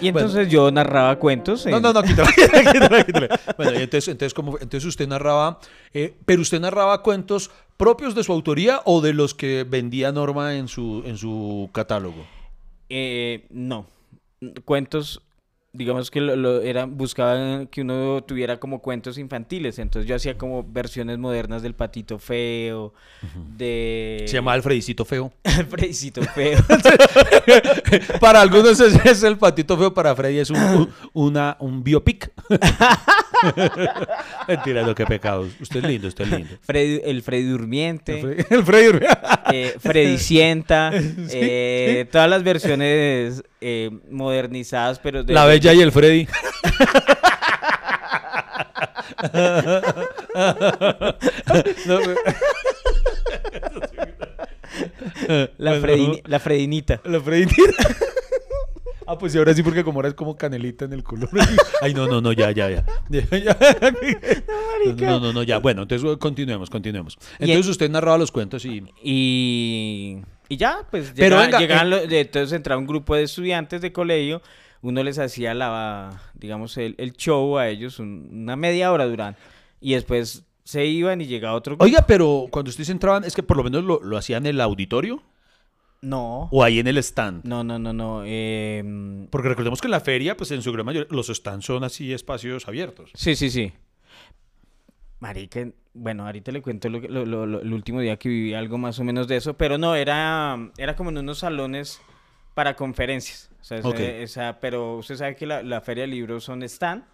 Y 0.00 0.08
entonces 0.08 0.48
yo 0.48 0.70
narraba 0.70 1.18
cuentos. 1.18 1.66
No, 1.66 1.80
no, 1.80 1.92
no, 1.92 2.02
quítale, 2.02 2.30
quítale, 2.72 3.04
quítale. 3.04 3.28
Bueno, 3.56 3.72
y 3.78 3.82
entonces, 3.82 4.08
entonces 4.08 4.84
usted 4.84 5.08
narraba, 5.08 5.58
eh, 5.92 6.14
pero 6.24 6.42
usted 6.42 6.60
narraba 6.60 7.02
cuentos 7.02 7.50
propios 7.76 8.14
de 8.14 8.24
su 8.24 8.32
autoría 8.32 8.80
o 8.84 9.00
de 9.00 9.12
los 9.12 9.34
que 9.34 9.64
vendía 9.64 10.12
Norma 10.12 10.54
en 10.54 10.68
su, 10.68 11.02
en 11.06 11.16
su 11.16 11.70
catálogo. 11.72 12.26
Eh, 12.88 13.46
no, 13.50 13.86
cuentos 14.64 15.22
digamos 15.74 16.10
que 16.10 16.20
lo, 16.20 16.62
eran, 16.62 16.96
buscaban 16.96 17.66
que 17.66 17.82
uno 17.82 18.22
tuviera 18.22 18.58
como 18.58 18.80
cuentos 18.80 19.18
infantiles, 19.18 19.80
entonces 19.80 20.08
yo 20.08 20.14
hacía 20.14 20.38
como 20.38 20.62
versiones 20.62 21.18
modernas 21.18 21.62
del 21.62 21.74
patito 21.74 22.18
feo, 22.20 22.94
de... 23.56 24.24
Se 24.26 24.34
llama 24.34 24.52
Alfredicito 24.52 25.04
feo. 25.04 25.32
Alfredicito 25.42 26.22
feo. 26.22 26.60
para 28.20 28.40
algunos 28.40 28.78
es, 28.78 29.22
el 29.24 29.36
patito 29.36 29.76
feo, 29.76 29.92
para 29.92 30.14
Freddy 30.14 30.38
es 30.38 30.50
un, 30.50 30.88
una, 31.12 31.56
un 31.58 31.82
biopic. 31.82 32.30
Mentira, 34.48 34.82
lo 34.82 34.94
que 34.94 35.04
pecado. 35.06 35.48
Usted 35.60 35.84
es 35.84 35.90
lindo, 35.90 36.08
usted 36.08 36.24
es 36.24 36.30
lindo. 36.30 36.54
el 36.68 37.22
Freddy 37.22 37.42
Durmiente. 37.42 38.44
El 38.48 38.64
Freddy, 38.64 38.86
Durmiente. 38.86 39.16
Eh, 39.52 39.74
Freddy 39.80 40.18
Sienta. 40.18 40.92
Eh, 40.94 42.06
todas 42.12 42.30
las 42.30 42.44
versiones 42.44 43.42
eh, 43.66 43.90
modernizadas, 44.10 44.98
pero... 44.98 45.24
De, 45.24 45.32
La 45.32 45.46
Bella 45.46 45.72
y 45.72 45.80
el 45.80 45.90
Freddy. 45.90 46.28
la, 55.56 55.72
la 55.76 55.80
Fredinita. 55.80 57.00
La 57.04 57.20
Fredinita. 57.20 57.62
Ah, 59.06 59.18
pues 59.18 59.34
y 59.34 59.38
ahora 59.38 59.52
sí, 59.52 59.62
porque 59.62 59.84
como 59.84 59.98
ahora 59.98 60.08
es 60.08 60.14
como 60.14 60.36
canelita 60.36 60.86
en 60.86 60.94
el 60.94 61.02
color. 61.02 61.28
Ay, 61.82 61.92
no, 61.92 62.06
no, 62.06 62.20
no, 62.20 62.32
ya, 62.32 62.50
ya, 62.52 62.70
ya. 62.70 62.84
Ya, 63.10 63.22
ya. 63.36 63.56
No, 64.96 65.20
no, 65.20 65.32
no, 65.32 65.42
ya. 65.42 65.58
Bueno, 65.58 65.82
entonces 65.82 66.16
continuemos, 66.18 66.70
continuemos. 66.70 67.18
Entonces 67.38 67.68
usted 67.68 67.90
narraba 67.90 68.16
los 68.16 68.32
cuentos 68.32 68.64
y... 68.64 68.82
Y, 69.02 70.22
y 70.48 70.56
ya, 70.56 70.86
pues 70.90 71.12
Pero 71.16 71.36
llega- 71.36 71.58
venga, 71.58 71.58
llegaban 71.60 71.92
eh, 72.12 72.20
entonces 72.20 72.52
entraba 72.52 72.78
un 72.78 72.86
grupo 72.86 73.14
de 73.14 73.22
estudiantes 73.24 73.80
de 73.80 73.92
colegio, 73.92 74.42
uno 74.82 75.02
les 75.02 75.18
hacía 75.18 75.54
la, 75.54 76.22
digamos, 76.34 76.76
el, 76.76 76.94
el 76.98 77.12
show 77.14 77.56
a 77.58 77.68
ellos, 77.68 77.98
un- 77.98 78.28
una 78.32 78.56
media 78.56 78.92
hora 78.92 79.06
duran, 79.06 79.36
y 79.80 79.94
después 79.94 80.44
se 80.64 80.86
iban 80.86 81.20
y 81.20 81.26
llegaba 81.26 81.54
otro 81.56 81.72
grupo. 81.74 81.84
Oiga, 81.84 82.04
pero 82.06 82.46
cuando 82.50 82.70
ustedes 82.70 82.88
entraban, 82.90 83.24
es 83.24 83.34
que 83.34 83.42
por 83.42 83.56
lo 83.56 83.64
menos 83.64 83.84
lo, 83.84 84.00
lo 84.02 84.16
hacían 84.16 84.46
en 84.46 84.54
el 84.54 84.60
auditorio 84.60 85.22
No, 86.00 86.48
o 86.52 86.62
ahí 86.62 86.78
en 86.78 86.86
el 86.86 86.98
stand. 86.98 87.44
no, 87.44 87.64
no, 87.64 87.78
no, 87.78 87.92
no. 87.92 88.22
em, 88.24 89.26
Porque 89.28 89.48
recordemos 89.48 89.80
que 89.80 89.86
en 89.86 89.90
la 89.92 90.00
feria, 90.00 90.36
pues 90.36 90.50
en 90.50 90.60
su 90.62 90.70
gran 90.72 90.84
mayoría, 90.86 91.08
los 91.10 91.28
stands 91.28 91.64
son 91.66 91.82
así 91.84 92.12
espacios 92.12 92.68
abiertos. 92.68 93.10
Sí, 93.14 93.34
sí, 93.36 93.50
sí. 93.50 93.72
Marica, 95.20 95.66
bueno, 95.94 96.26
ahorita 96.26 96.52
le 96.52 96.60
cuento 96.60 96.88
lo, 96.88 97.00
lo- 97.00 97.24
lo- 97.24 97.46
lo- 97.46 97.60
el 97.62 97.72
último 97.72 98.00
día 98.00 98.16
que 98.16 98.28
viví 98.28 98.54
algo 98.54 98.78
más 98.78 98.98
o 98.98 99.04
menos 99.04 99.28
de 99.28 99.36
eso, 99.36 99.54
pero 99.54 99.78
no, 99.78 99.94
era, 99.94 100.70
era 100.76 100.96
como 100.96 101.10
en 101.10 101.18
unos 101.18 101.38
salones 101.38 102.00
para 102.54 102.76
conferencias. 102.76 103.50
O 103.60 103.64
sea, 103.64 103.78
esa- 103.78 103.88
Ok. 103.88 103.98
esa- 104.00 104.60
pero 104.60 104.96
usted 104.96 105.16
sabe 105.16 105.36
que 105.36 105.46
la, 105.46 105.62
la 105.62 105.80
feria 105.80 106.02
de 106.02 106.08
libros 106.08 106.44
son 106.44 106.62
stand, 106.64 107.04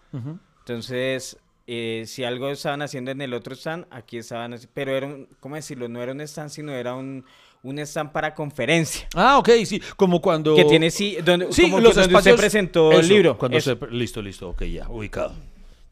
entonces 0.61 1.39
eh, 1.67 2.05
si 2.07 2.25
algo 2.25 2.49
estaban 2.51 2.83
haciendo 2.83 3.13
en 3.13 3.21
el 3.21 3.33
otro 3.33 3.55
stand, 3.55 3.87
aquí 3.91 4.19
estaban, 4.19 4.59
pero 4.75 4.97
era 4.97 5.07
un, 5.07 5.29
¿cómo 5.39 5.55
decirlo? 5.55 5.89
No 5.89 6.03
era 6.03 6.11
un 6.13 6.21
stand, 6.23 6.51
sino 6.51 6.73
era 6.73 6.95
un, 6.95 7.25
un 7.63 7.79
stand 7.79 8.11
para 8.11 8.35
conferencia. 8.35 9.07
Ah, 9.15 9.39
ok, 9.39 9.51
sí, 9.65 9.81
como 9.97 10.21
cuando... 10.21 10.57
Que 10.57 10.65
tiene, 10.65 10.91
sí, 10.91 11.19
donde, 11.25 11.53
Sí, 11.53 11.63
como 11.65 11.77
que 11.77 11.83
los 11.83 11.95
donde 11.95 12.09
espacios... 12.09 12.35
usted 12.35 12.43
presentó 12.43 12.91
Eso, 12.91 13.01
el 13.01 13.09
libro. 13.09 13.39
Cuando 13.39 13.61
se... 13.61 13.77
Listo, 13.91 14.21
listo, 14.21 14.49
ok, 14.51 14.63
ya, 14.65 14.89
ubicado. 14.89 15.33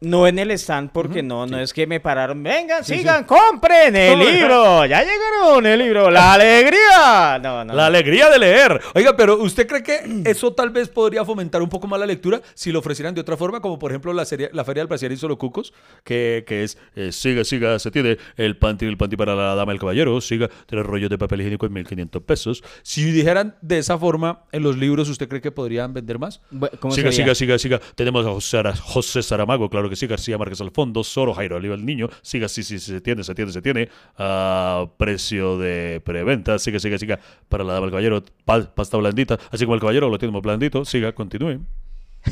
No 0.01 0.27
en 0.27 0.39
el 0.39 0.49
stand, 0.51 0.91
porque 0.91 1.21
no, 1.21 1.45
no 1.45 1.57
sí. 1.57 1.63
es 1.63 1.73
que 1.73 1.85
me 1.85 1.99
pararon. 1.99 2.41
Vengan, 2.41 2.85
Sí, 2.85 2.99
sigan, 2.99 3.25
compren 3.25 3.93
el 3.95 4.17
No, 4.17 4.23
libro. 4.23 4.85
Ya 4.85 5.03
llegaron 5.03 5.65
el 5.65 5.77
libro. 5.77 6.09
La 6.09 6.33
alegría. 6.35 7.37
No, 7.43 7.65
no. 7.65 7.73
La 7.73 7.87
alegría 7.87 8.29
de 8.29 8.39
leer. 8.39 8.79
Oiga, 8.95 9.17
pero 9.17 9.37
¿usted 9.41 9.67
cree 9.67 9.83
que 9.83 10.21
eso 10.25 10.53
tal 10.53 10.69
vez 10.69 10.87
podría 10.87 11.25
fomentar 11.25 11.61
un 11.61 11.67
poco 11.67 11.85
más 11.87 11.99
la 11.99 12.05
lectura 12.05 12.41
si 12.53 12.71
lo 12.71 12.79
ofrecieran 12.79 13.13
de 13.13 13.19
otra 13.19 13.35
forma? 13.35 13.59
Como 13.59 13.77
por 13.77 13.91
ejemplo 13.91 14.13
la, 14.13 14.23
serie, 14.23 14.49
la 14.53 14.63
Feria 14.63 14.81
del 14.83 14.87
Brasier 14.87 15.11
y 15.11 15.17
Solo 15.17 15.37
Cucos, 15.37 15.73
que, 16.05 16.45
que 16.47 16.63
es 16.63 16.77
eh, 16.95 17.11
siga, 17.11 17.43
siga, 17.43 17.77
se 17.77 17.91
tiene 17.91 18.17
el 18.37 18.55
panty, 18.57 18.85
el 18.85 18.95
panty 18.95 19.17
para 19.17 19.35
la 19.35 19.53
dama 19.55 19.73
del 19.73 19.79
caballero, 19.81 20.21
siga, 20.21 20.49
tres 20.65 20.85
rollos 20.85 21.09
de 21.09 21.17
papel 21.17 21.41
higiénico 21.41 21.65
en 21.65 21.73
1500 21.73 22.23
pesos. 22.23 22.63
Si 22.83 23.03
dijeran 23.11 23.57
de 23.61 23.79
esa 23.79 23.97
forma 23.97 24.43
en 24.53 24.63
los 24.63 24.77
libros, 24.77 25.09
¿usted 25.09 25.27
cree 25.27 25.41
que 25.41 25.51
podrían 25.51 25.93
vender 25.93 26.19
más? 26.19 26.39
Bu- 26.53 26.69
¿Cómo 26.79 26.93
siga, 26.93 27.11
sería? 27.11 27.35
siga, 27.35 27.57
siga, 27.59 27.79
siga. 27.79 27.93
Tenemos 27.95 28.25
a 28.25 28.29
José, 28.29 28.61
José 28.81 29.21
Saramago, 29.23 29.69
claro 29.69 29.88
que 29.89 29.95
sí, 29.95 30.07
García 30.07 30.37
Márquez 30.37 30.61
al 30.61 30.71
fondo, 30.71 31.03
Soro, 31.03 31.33
Jairo 31.33 31.55
Oliva 31.57 31.75
el 31.75 31.85
niño, 31.85 32.09
siga, 32.21 32.47
sí, 32.47 32.63
sí, 32.63 32.79
sí, 32.79 32.91
se 32.93 33.01
tiene, 33.01 33.23
se 33.23 33.33
tiene, 33.35 33.51
se 33.51 33.61
tiene, 33.61 33.89
a 34.17 34.85
precio 34.97 35.57
de 35.57 36.01
preventa, 36.03 36.59
siga, 36.59 36.79
siga, 36.79 36.97
siga, 36.97 37.19
para 37.49 37.63
la 37.63 37.73
dama 37.73 37.85
del 37.87 37.91
caballero, 37.91 38.23
pa- 38.45 38.73
pasta 38.73 38.97
blandita, 38.97 39.37
así 39.51 39.65
como 39.65 39.75
el 39.75 39.81
caballero 39.81 40.09
lo 40.09 40.17
tenemos 40.17 40.41
blandito, 40.41 40.85
siga, 40.85 41.11
continúe, 41.13 41.59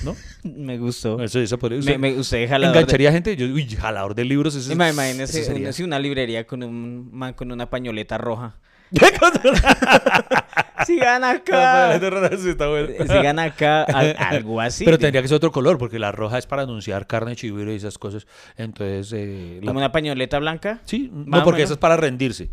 ¿no? 0.03 0.15
Me 0.43 0.77
gustó. 0.77 1.21
Eso, 1.21 1.39
esa 1.39 1.57
podría- 1.57 1.77
Me, 1.79 1.81
usted 1.85 1.97
me, 1.99 2.13
usted 2.19 2.47
jalador 2.49 2.73
de- 2.73 2.79
engancharía 2.81 3.11
gente, 3.11 3.35
yo, 3.35 3.45
uy, 3.47 3.67
jalador 3.69 4.13
de 4.15 4.25
libros, 4.25 4.55
ese, 4.55 4.73
Ima- 4.73 4.85
ese 4.89 4.93
Imagínese 4.93 5.43
sería. 5.43 5.69
una, 5.69 5.85
una 5.85 5.99
librería 5.99 6.45
con 6.47 6.63
un 6.63 7.09
man 7.13 7.33
con 7.33 7.51
una 7.51 7.69
pañoleta 7.69 8.17
roja. 8.17 8.55
Sigan 10.87 11.23
acá. 11.23 11.99
Sí, 12.37 12.49
está 12.49 12.67
bueno. 12.67 12.87
Sigan 13.05 13.39
acá. 13.39 13.83
al- 13.93 14.15
algo 14.17 14.59
así. 14.61 14.85
Pero 14.85 14.97
tendría 14.97 15.21
que 15.21 15.27
ser 15.27 15.35
otro 15.35 15.51
color, 15.51 15.77
porque 15.77 15.99
la 15.99 16.11
roja 16.11 16.37
es 16.37 16.47
para 16.47 16.63
anunciar 16.63 17.05
carne, 17.07 17.35
chiviro 17.35 17.71
y 17.71 17.75
esas 17.75 17.97
cosas. 17.97 18.25
Entonces, 18.55 19.11
eh, 19.13 19.59
la- 19.61 19.67
Como 19.67 19.79
una 19.79 19.91
pañoleta 19.91 20.39
blanca. 20.39 20.79
Sí, 20.85 21.09
no, 21.13 21.43
porque 21.43 21.63
esa 21.63 21.73
es 21.73 21.79
para 21.79 21.97
rendirse. 21.97 22.49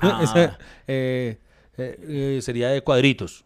Ah. 0.00 0.20
Esa, 0.22 0.58
eh, 0.86 1.38
eh, 1.76 1.98
eh, 2.08 2.38
sería 2.42 2.68
de 2.68 2.80
cuadritos. 2.82 3.44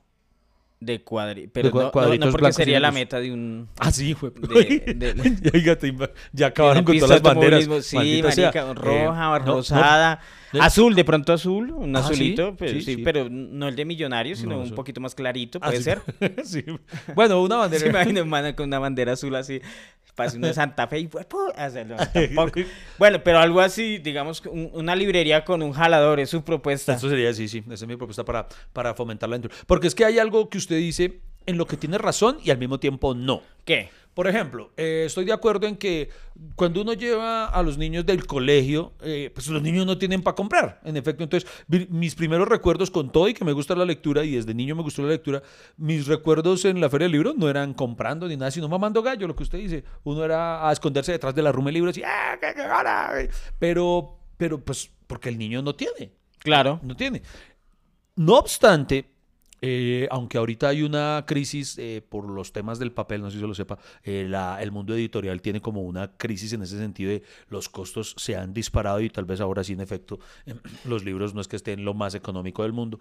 De 0.81 1.03
cuadri. 1.03 1.49
Pero 1.49 1.71
cua- 1.71 1.75
no- 1.75 1.81
no, 1.81 1.85
no, 1.87 1.91
cuadritos 1.93 2.31
porque 2.31 2.53
sería 2.53 2.79
la 2.79 2.93
meta 2.93 3.19
de 3.19 3.33
un. 3.33 3.69
Ah, 3.79 3.91
sí, 3.91 4.15
fue. 4.15 4.31
De- 4.31 4.95
de- 4.95 6.09
ya, 6.33 6.47
acabaron 6.47 6.85
con 6.85 6.97
todas 6.97 7.11
las 7.11 7.23
banderas. 7.23 7.65
Sí, 7.85 7.97
Maldita 7.97 8.31
sea. 8.31 8.45
marica, 8.53 8.75
roja, 8.75 8.93
Eh, 8.97 9.05
no, 9.07 9.39
no. 9.41 9.45
rosada, 9.55 10.21
azul, 10.61 10.95
de 10.95 11.05
pronto 11.05 11.33
azul, 11.33 11.73
un 11.73 11.97
Ah, 11.97 12.03
¿sí? 12.05 12.13
azulito, 12.13 12.55
pero, 12.57 12.81
Sí, 12.81 12.97
pero 12.99 13.29
no 13.29 13.67
el 13.67 13.75
de 13.75 13.85
millonario, 13.85 14.37
sino 14.37 14.51
No, 14.57 14.63
un 14.63 14.75
poquito 14.77 15.01
más 15.01 15.17
clarito, 15.17 15.59
Ah, 15.61 15.67
puede 15.71 15.83
ser. 15.83 16.01
Bueno, 17.17 17.43
una 17.43 17.57
bandera. 17.57 17.81
Se 17.83 17.89
imagina 17.89 18.55
con 18.55 18.67
una 18.67 18.79
bandera 18.79 19.15
azul 19.15 19.35
así, 19.35 19.61
pasa 20.19 20.37
uno 20.37 20.47
de 20.49 20.55
Santa 20.55 20.87
Fe 20.89 20.99
y 20.99 21.09
pu- 21.09 21.25
o 21.57 21.71
sea, 21.71 21.85
no, 21.85 21.97
tampoco. 21.97 22.61
Bueno, 22.99 23.23
pero 23.25 23.39
algo 23.39 23.61
así, 23.61 23.99
digamos, 23.99 24.43
un- 24.47 24.71
una 24.75 24.95
librería 24.97 25.45
con 25.45 25.63
un 25.63 25.73
jalador, 25.73 26.21
es 26.21 26.29
su 26.31 26.43
propuesta. 26.45 26.95
Eso 26.95 27.09
sería, 27.09 27.33
sí, 27.33 27.49
sí. 27.49 27.59
Esa 27.67 27.85
es 27.85 27.87
mi 27.87 27.97
propuesta 27.97 28.25
para, 28.25 28.47
para 28.73 28.95
fomentar 28.95 29.29
la 29.29 29.37
lectura. 29.37 29.55
Porque 29.67 29.87
es 29.87 29.95
que 29.95 30.05
hay 30.05 30.19
algo 30.19 30.49
que 30.51 30.59
usted 30.59 30.77
dice 30.77 31.21
en 31.49 31.57
lo 31.57 31.67
que 31.67 31.78
tiene 31.78 31.97
razón 31.97 32.37
y 32.45 32.50
al 32.50 32.59
mismo 32.59 32.78
tiempo 32.78 33.14
no. 33.14 33.40
¿Qué? 33.64 33.88
Por 34.12 34.26
ejemplo, 34.26 34.71
eh, 34.76 35.05
estoy 35.07 35.25
de 35.25 35.33
acuerdo 35.33 35.67
en 35.67 35.76
que 35.76 36.11
cuando 36.57 36.83
uno 36.83 36.93
lleva 36.93 37.47
a 37.47 37.62
los 37.62 37.78
niños 37.78 38.05
del 38.05 38.26
colegio, 38.26 38.93
eh, 39.00 39.31
pues 39.33 39.47
los 39.49 39.62
niños 39.62 39.87
no 39.87 39.97
tienen 39.97 40.23
para 40.23 40.35
comprar. 40.35 40.78
En 40.85 40.99
efecto, 40.99 41.25
entonces 41.25 41.49
mis 41.88 42.14
primeros 42.14 42.49
recuerdos 42.49 42.90
con 42.90 43.11
todo 43.11 43.28
y 43.28 43.35
que 43.35 43.47
me 43.47 43.52
gusta 43.52 43.75
la 43.75 43.87
lectura 43.87 44.25
y 44.25 44.33
desde 44.33 44.52
niño 44.52 44.76
me 44.76 44.83
gustó 44.83 45.02
la 45.02 45.09
lectura, 45.09 45.43
mis 45.78 46.07
recuerdos 46.07 46.67
en 46.67 46.83
la 46.83 46.90
feria 46.90 47.07
del 47.07 47.12
libro 47.12 47.33
no 47.35 47.49
eran 47.49 47.73
comprando 47.73 48.28
ni 48.28 48.37
nada, 48.37 48.50
sino 48.50 48.69
mamando 48.69 49.02
gallo, 49.02 49.26
lo 49.26 49.35
que 49.35 49.45
usted 49.45 49.59
dice. 49.59 49.85
Uno 50.05 50.23
era 50.25 50.69
a 50.69 50.73
esconderse 50.73 51.12
detrás 51.12 51.35
de 51.35 51.40
la 51.40 51.50
ruma 51.50 51.69
de 51.69 51.73
libros 51.73 51.97
y 51.97 52.02
¡ah, 52.02 52.37
qué 52.38 52.52
cagada! 52.55 53.12
Pero, 53.59 54.19
pero 54.37 54.62
pues 54.62 54.90
porque 55.07 55.31
el 55.31 55.38
niño 55.38 55.62
no 55.62 55.75
tiene 55.75 56.12
Claro. 56.40 56.78
no 56.83 56.95
tiene. 56.95 57.23
No 58.17 58.35
obstante, 58.35 59.09
eh, 59.61 60.07
aunque 60.11 60.38
ahorita 60.38 60.69
hay 60.69 60.83
una 60.83 61.25
crisis 61.27 61.77
eh, 61.79 62.03
por 62.09 62.29
los 62.29 62.53
temas 62.53 62.79
del 62.79 62.93
papel, 62.93 63.23
no 63.23 63.31
sé 63.31 63.37
si 63.37 63.41
se 63.41 63.47
lo 63.47 63.55
sepa, 63.55 63.79
eh, 64.05 64.31
el 64.61 64.73
mundo 64.73 64.95
editorial 64.95 65.43
tiene 65.43 65.61
como 65.61 65.83
una 65.83 66.17
crisis 66.17 66.53
en 66.53 66.62
ese 66.62 66.79
sentido 66.79 67.11
de 67.11 67.23
los 67.49 67.69
costos 67.69 68.15
se 68.17 68.37
han 68.37 68.55
disparado 68.55 69.00
y 69.00 69.11
tal 69.11 69.25
vez 69.25 69.41
ahora 69.41 69.65
sí, 69.65 69.73
en 69.73 69.81
efecto, 69.81 70.21
los 70.85 71.05
libros 71.05 71.35
no 71.35 71.41
es 71.41 71.49
que 71.49 71.57
estén 71.57 71.85
lo 71.85 71.95
más 71.95 72.15
económico 72.15 72.62
del 72.62 72.73
mundo. 72.73 73.00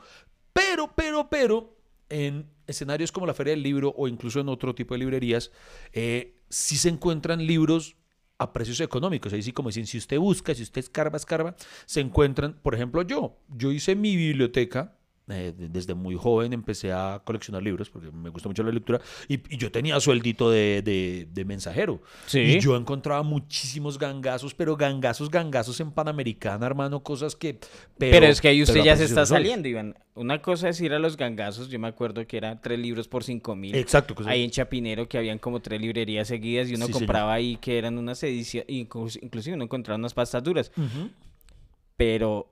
Pero, 0.54 0.92
pero, 0.96 1.30
pero, 1.30 1.78
en 2.10 2.50
escenarios 2.66 3.12
como 3.12 3.28
la 3.28 3.34
Feria 3.34 3.52
del 3.52 3.64
Libro 3.64 3.94
o 3.98 4.08
incluso 4.08 4.40
en 4.40 4.50
otro 4.50 4.74
tipo 4.74 4.94
de 4.94 5.00
librerías, 5.00 5.52
sí 5.94 6.78
se 6.78 6.90
encuentran 6.90 7.46
libros 7.46 7.98
a 8.38 8.54
precios 8.54 8.80
económicos. 8.80 9.34
Ahí 9.34 9.42
sí, 9.42 9.52
como 9.52 9.70
dicen, 9.70 9.88
si 9.88 9.98
usted 9.98 10.18
busca, 10.20 10.54
si 10.54 10.64
usted 10.64 10.80
escarba, 10.80 11.18
escarba, 11.18 11.56
se 11.86 12.02
encuentran, 12.02 12.60
por 12.62 12.76
ejemplo, 12.76 13.02
yo. 13.02 13.38
Yo 13.50 13.72
hice 13.72 13.96
mi 13.96 14.16
biblioteca. 14.16 14.97
Eh, 15.30 15.54
de- 15.58 15.68
desde 15.70 15.94
muy 15.94 16.16
joven 16.16 16.54
empecé 16.54 16.92
a 16.94 17.22
coleccionar 17.26 17.62
libros 17.62 17.90
porque 17.90 18.10
me 18.12 18.30
gusta 18.30 18.48
mucho 18.48 18.64
la 18.64 18.72
lectura 18.72 19.02
y, 19.28 19.34
y 19.54 19.58
yo 19.58 19.72
tenía 19.72 20.00
sueldito 20.00 20.50
de, 20.50 20.82
de- 20.82 21.28
de 21.32 21.46
mensajero 21.46 22.02
Sí. 22.28 22.40
y 22.40 22.60
yo 22.62 22.78
encontraba 22.78 23.24
muchísimos 23.24 23.98
gangazos 24.00 24.54
pero 24.54 24.78
gangazos, 24.78 25.30
gangazos 25.30 25.80
en 25.82 25.92
Panamericana 25.92 26.66
hermano, 26.66 27.04
cosas 27.04 27.36
que 27.36 27.60
Pero, 27.98 28.26
es 28.26 28.40
que 28.40 28.48
ahí 28.48 28.62
usted 28.64 28.84
ya 28.84 28.96
se 28.96 29.04
está 29.06 29.26
saliendo, 29.26 29.68
Iván. 29.68 29.96
Una 30.16 30.42
cosa 30.42 30.70
es 30.70 30.82
ir 30.82 30.94
a 30.94 31.00
los 31.00 31.16
gangazos, 31.16 31.70
yo 31.70 31.78
me 31.78 31.88
acuerdo 31.88 32.26
que 32.26 32.38
eran 32.38 32.60
tres 32.60 32.80
libros 32.80 33.08
por 33.08 33.24
cinco 33.24 33.56
mil. 33.56 33.76
exacto 33.76 34.16
cosa- 34.16 34.30
Ahí 34.32 34.44
en 34.44 34.50
Chapinero 34.50 35.08
que 35.08 35.18
habían 35.18 35.38
como 35.40 35.60
tres 35.60 35.80
librerías 35.82 36.28
seguidas 36.28 36.70
y 36.70 36.76
uno 36.76 36.88
Sí, 36.88 36.94
señor. 36.94 37.02
compraba 37.06 37.34
ahí 37.34 37.58
que 37.58 37.78
eran 37.78 37.98
unas 37.98 38.24
ediciones, 38.24 38.68
inclusive 38.70 39.54
uno 39.56 39.66
encontraba 39.66 39.98
unas 40.00 40.14
pastas 40.14 40.42
duras. 40.42 40.72
Ujú. 40.78 41.10
Pero 41.98 42.48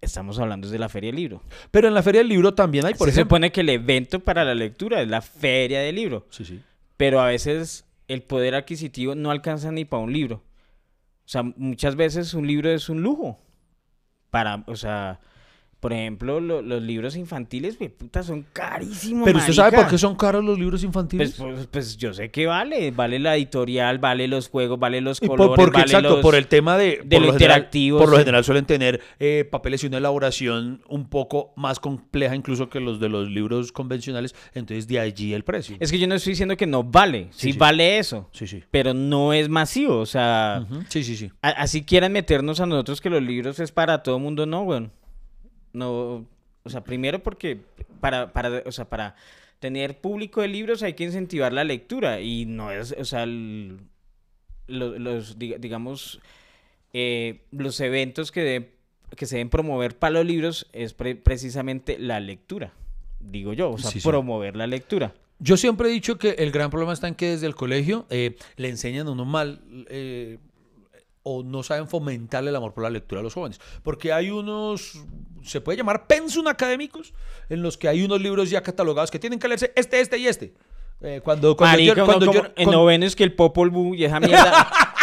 estamos 0.00 0.38
hablando 0.38 0.68
de 0.68 0.78
la 0.78 0.88
Feria 0.88 1.08
del 1.08 1.16
Libro. 1.16 1.42
pero 1.70 1.88
en 1.88 1.94
la 1.94 2.02
feria 2.02 2.20
del 2.20 2.28
libro 2.28 2.54
también 2.54 2.86
hay 2.86 2.94
por 2.94 3.08
Se 3.08 3.12
ejemplo 3.12 3.36
supone 3.36 3.52
que 3.52 3.62
el 3.62 3.68
evento 3.70 4.20
para 4.20 4.44
la 4.44 4.54
lectura 4.54 5.02
es 5.02 5.08
la 5.08 5.20
Feria 5.20 5.80
del 5.80 5.96
Libro. 5.96 6.26
sí, 6.30 6.44
sí. 6.44 6.60
Pero 6.96 7.20
a 7.20 7.26
veces 7.26 7.84
el 8.08 8.22
poder 8.22 8.54
adquisitivo 8.54 9.14
no 9.14 9.30
alcanza 9.30 9.70
ni 9.70 9.84
para 9.84 10.02
un 10.02 10.12
libro. 10.12 10.36
O 11.26 11.28
sea, 11.28 11.42
muchas 11.42 11.96
veces 11.96 12.32
un 12.34 12.46
libro 12.46 12.70
es 12.70 12.88
un 12.88 13.02
lujo. 13.02 13.38
Para, 14.30 14.64
o 14.66 14.76
sea, 14.76 15.20
por 15.86 15.92
ejemplo, 15.92 16.40
lo- 16.40 16.62
los 16.62 16.82
libros 16.82 17.14
infantiles, 17.14 17.76
puta, 17.96 18.24
son 18.24 18.44
carísimos. 18.52 19.24
pero 19.24 19.38
usted 19.38 19.52
sabe 19.52 19.70
por 19.70 19.78
marica. 19.78 19.90
qué 19.92 19.98
son 19.98 20.16
caros 20.16 20.44
los 20.44 20.58
libros 20.58 20.82
infantiles 20.82 21.34
Pues, 21.38 21.54
pues, 21.54 21.66
pues 21.68 21.96
yo 21.96 22.12
sé 22.12 22.28
que 22.32 22.44
vale, 22.46 22.90
vale 22.90 23.20
la 23.20 23.36
editorial, 23.36 24.00
vale 24.00 24.26
los 24.26 24.48
juegos, 24.48 24.80
vale 24.80 25.00
los 25.00 25.22
Y 25.22 25.28
por- 25.28 25.36
colores, 25.36 25.56
porque, 25.56 25.78
vale 25.78 25.84
exacto, 25.92 26.08
los- 26.16 26.22
por 26.22 26.34
el 26.34 26.48
tema 26.48 26.76
de, 26.76 27.02
de 27.04 27.16
por 27.16 27.20
lo 27.20 27.26
lo 27.28 27.32
general- 27.34 27.58
interactivo, 27.58 27.98
por 28.00 28.08
lo 28.10 28.18
general 28.18 28.42
suelen 28.42 28.64
tener 28.66 29.00
eh, 29.20 29.46
papeles 29.48 29.84
y 29.84 29.86
una 29.86 29.98
elaboración 29.98 30.82
un 30.88 31.08
poco 31.08 31.52
más 31.54 31.78
compleja 31.78 32.34
incluso 32.34 32.68
que 32.68 32.80
los 32.80 32.98
de 32.98 33.08
los 33.08 33.30
libros 33.30 33.70
convencionales, 33.70 34.34
entonces 34.54 34.88
de 34.88 34.98
allí 34.98 35.34
el 35.34 35.44
precio. 35.44 35.76
Es 35.78 35.92
que 35.92 36.00
yo 36.00 36.08
no 36.08 36.16
estoy 36.16 36.32
diciendo 36.32 36.56
que 36.56 36.66
no 36.66 36.82
vale, 36.82 37.28
sí, 37.30 37.46
Sí, 37.46 37.52
sí. 37.52 37.58
vale 37.60 37.98
eso, 37.98 38.28
Sí, 38.32 38.48
sí. 38.48 38.64
pero 38.72 38.92
no 38.92 39.32
es 39.32 39.48
masivo, 39.48 39.98
o 39.98 40.06
sea, 40.06 40.66
Sí, 40.88 41.04
sí, 41.04 41.16
sí. 41.16 41.30
a- 41.42 41.50
así 41.50 41.84
quieran 41.84 42.10
meternos 42.10 42.58
a 42.58 42.66
nosotros 42.66 43.00
que 43.00 43.08
los 43.08 43.22
libros 43.22 43.60
es 43.60 43.70
para 43.70 44.02
todo 44.02 44.18
mundo, 44.18 44.46
no, 44.46 44.62
weón. 44.62 44.90
No, 45.76 46.26
o 46.64 46.70
sea, 46.70 46.82
primero 46.82 47.22
porque 47.22 47.60
para, 48.00 48.32
para, 48.32 48.62
o 48.66 48.72
sea, 48.72 48.88
para 48.88 49.14
tener 49.60 50.00
público 50.00 50.40
de 50.40 50.48
libros 50.48 50.82
hay 50.82 50.94
que 50.94 51.04
incentivar 51.04 51.52
la 51.52 51.64
lectura 51.64 52.20
y 52.20 52.44
no 52.46 52.70
es, 52.70 52.94
o 52.98 53.04
sea, 53.04 53.22
el- 53.24 53.78
los, 54.66 55.38
diga- 55.38 55.58
digamos, 55.58 56.20
eh, 56.92 57.42
los 57.52 57.78
eventos 57.80 58.32
que, 58.32 58.40
de- 58.42 58.72
que 59.16 59.26
se 59.26 59.36
deben 59.36 59.50
promover 59.50 59.96
para 59.98 60.12
los 60.14 60.26
libros 60.26 60.66
es 60.72 60.92
pre- 60.94 61.14
precisamente 61.16 61.98
la 61.98 62.20
lectura, 62.20 62.72
digo 63.20 63.52
yo, 63.52 63.72
o 63.72 63.78
sea, 63.78 63.90
Sí, 63.90 64.00
sí. 64.00 64.08
promover 64.08 64.56
la 64.56 64.66
lectura. 64.66 65.14
Yo 65.38 65.56
siempre 65.58 65.88
he 65.88 65.92
dicho 65.92 66.16
que 66.18 66.30
el 66.30 66.50
gran 66.50 66.70
problema 66.70 66.92
está 66.94 67.08
en 67.08 67.14
que 67.14 67.28
desde 67.28 67.46
el 67.46 67.54
colegio 67.54 68.06
eh, 68.08 68.36
le 68.56 68.68
enseñan 68.70 69.06
a 69.06 69.10
uno 69.10 69.24
mal 69.26 69.60
eh, 69.90 70.38
o 71.28 71.42
no 71.42 71.64
saben 71.64 71.88
fomentarle 71.88 72.50
el 72.50 72.56
amor 72.56 72.72
por 72.72 72.84
la 72.84 72.90
lectura 72.90 73.20
a 73.20 73.24
los 73.24 73.34
jóvenes. 73.34 73.60
Porque 73.82 74.12
hay 74.12 74.30
unos, 74.30 75.02
se 75.42 75.60
puede 75.60 75.76
llamar 75.76 76.06
pensum 76.06 76.46
académicos, 76.46 77.12
en 77.48 77.62
los 77.62 77.76
que 77.76 77.88
hay 77.88 78.04
unos 78.04 78.20
libros 78.20 78.48
ya 78.48 78.62
catalogados 78.62 79.10
que 79.10 79.18
tienen 79.18 79.40
que 79.40 79.48
leerse 79.48 79.72
este, 79.74 79.98
este 80.00 80.18
y 80.18 80.28
este. 80.28 80.54
Eh, 81.00 81.20
cuando 81.24 81.56
cuando 81.56 81.72
Marica, 81.76 81.94
yo, 81.96 82.04
cuando 82.06 82.26
como 82.26 82.38
yo- 82.38 82.46
en 82.54 82.64
con- 82.66 82.74
noveno 82.74 83.04
es 83.04 83.16
que 83.16 83.24
el 83.24 83.34
Popol 83.34 83.70
Vuh 83.70 83.94
y 83.96 84.04
esa 84.04 84.20
mierda. 84.20 84.68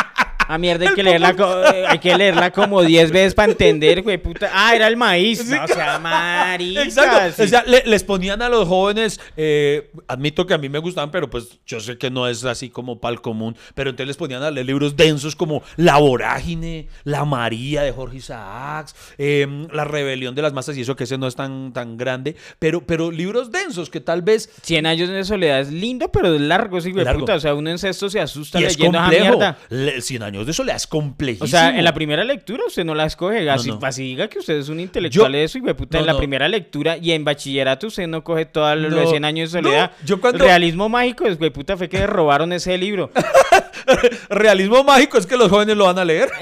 A 0.48 0.58
mierda 0.58 0.90
hay 0.90 0.96
que 0.96 1.04
leerla, 1.04 1.36
eh, 1.74 1.86
hay 1.88 2.00
que 2.00 2.16
leerla 2.18 2.52
como 2.52 2.82
10 2.84 3.12
veces 3.12 3.34
para 3.34 3.52
entender, 3.52 4.02
güey, 4.02 4.18
puta. 4.18 4.50
Ah, 4.54 4.76
era 4.76 4.88
el 4.88 4.98
maíz. 4.98 5.46
No, 5.48 5.64
o 5.64 5.68
sea, 5.68 6.00
marica. 6.00 6.84
Exacto. 6.84 7.36
sí. 7.38 7.42
O 7.44 7.48
sea, 7.48 7.64
le- 7.66 7.84
les 7.86 8.04
ponían 8.04 8.42
a 8.42 8.50
los 8.50 8.68
jóvenes, 8.68 9.20
eh, 9.38 9.92
admito 10.08 10.46
que 10.46 10.54
a 10.54 10.58
mí 10.58 10.70
me 10.70 10.80
gustaban, 10.80 11.12
pero 11.12 11.30
pues 11.30 11.60
yo 11.66 11.80
sé 11.80 11.98
que 11.98 12.10
no 12.10 12.28
es 12.28 12.44
así 12.46 12.70
como 12.70 13.00
pal 13.00 13.22
común, 13.22 13.56
pero 13.76 13.90
entonces 13.92 14.08
les 14.08 14.18
ponían 14.18 14.44
a 14.44 14.52
leer 14.52 14.66
libros 14.66 14.96
densos 14.96 15.36
como 15.36 15.64
La 15.78 15.98
Vorágine, 15.98 16.88
La 17.04 17.26
María 17.26 17.82
de 17.84 17.92
Jorge 17.92 18.18
Isaacs, 18.18 18.96
eh, 19.18 19.48
La 19.72 19.84
Rebelión 19.84 20.36
de 20.36 20.42
las 20.42 20.54
Masas, 20.54 20.78
y 20.78 20.82
eso 20.82 20.96
que 20.96 21.04
ese 21.06 21.18
no 21.18 21.28
es 21.28 21.36
tan, 21.36 21.74
tan 21.74 21.98
grande, 21.98 22.36
pero, 22.60 22.82
pero 22.86 23.12
libros 23.12 23.52
densos 23.52 23.90
que 23.90 24.00
tal 24.00 24.22
vez... 24.22 24.50
100 24.64 24.86
años 24.86 25.10
de 25.10 25.24
soledad 25.24 25.60
es 25.62 25.72
lindo, 25.72 26.12
pero 26.12 26.34
es 26.34 26.42
largo, 26.42 26.80
sí, 26.82 26.92
güey, 26.92 27.06
puta. 27.14 27.36
O 27.36 27.40
sea, 27.40 27.54
uno 27.54 27.70
en 27.70 27.78
sexto 27.78 28.10
se 28.10 28.20
asusta 28.20 28.60
Y 28.60 28.64
es 28.66 28.78
leyendo 28.78 28.98
esa 28.98 29.06
complejo. 29.08 29.38
mierda. 29.38 29.58
Le- 29.70 30.02
Cien 30.02 30.24
años 30.24 30.33
de 30.46 30.54
soledad 30.54 30.76
es 30.78 30.88
complejísimo. 30.88 31.46
O 31.46 31.48
sea, 31.48 31.78
en 31.78 31.84
la 31.84 31.94
primera 31.94 32.24
lectura 32.24 32.64
usted 32.68 32.84
no 32.84 32.96
la 32.96 33.06
escoge. 33.06 33.50
Así, 33.50 33.70
no. 33.70 33.80
así 33.84 34.04
diga 34.04 34.28
que 34.28 34.40
usted 34.40 34.56
es 34.58 34.70
un 34.70 34.80
intelectual 34.80 35.32
Yo- 35.32 35.38
de 35.38 35.44
eso, 35.44 35.58
y 35.58 35.62
güey, 35.62 35.74
puta, 35.74 35.98
no, 35.98 36.02
en 36.02 36.08
la 36.08 36.18
primera 36.18 36.48
lectura 36.48 36.98
y 36.98 37.12
en 37.12 37.24
bachillerato 37.24 37.88
usted 37.88 38.08
no 38.08 38.24
coge 38.24 38.46
todo 38.46 38.76
lo 38.76 38.90
de 38.90 39.04
No, 39.04 39.10
100 39.10 39.26
años 39.26 39.52
de 39.52 39.62
soledad. 39.62 39.92
yo 40.06 40.20
cuando- 40.20 40.44
El 40.44 40.50
realismo 40.50 40.90
mágico 40.90 41.26
es, 41.26 41.38
güey, 41.38 41.52
puta, 41.52 41.78
fue 41.78 41.88
que 41.90 42.06
robaron 42.08 42.52
ese 42.54 42.78
libro. 42.78 43.12
Realismo 44.30 44.84
mágico 44.84 45.18
es 45.18 45.26
que 45.26 45.38
los 45.38 45.50
jóvenes 45.50 45.78
lo 45.78 45.86
van 45.86 46.00
a 46.00 46.06
leer. 46.06 46.30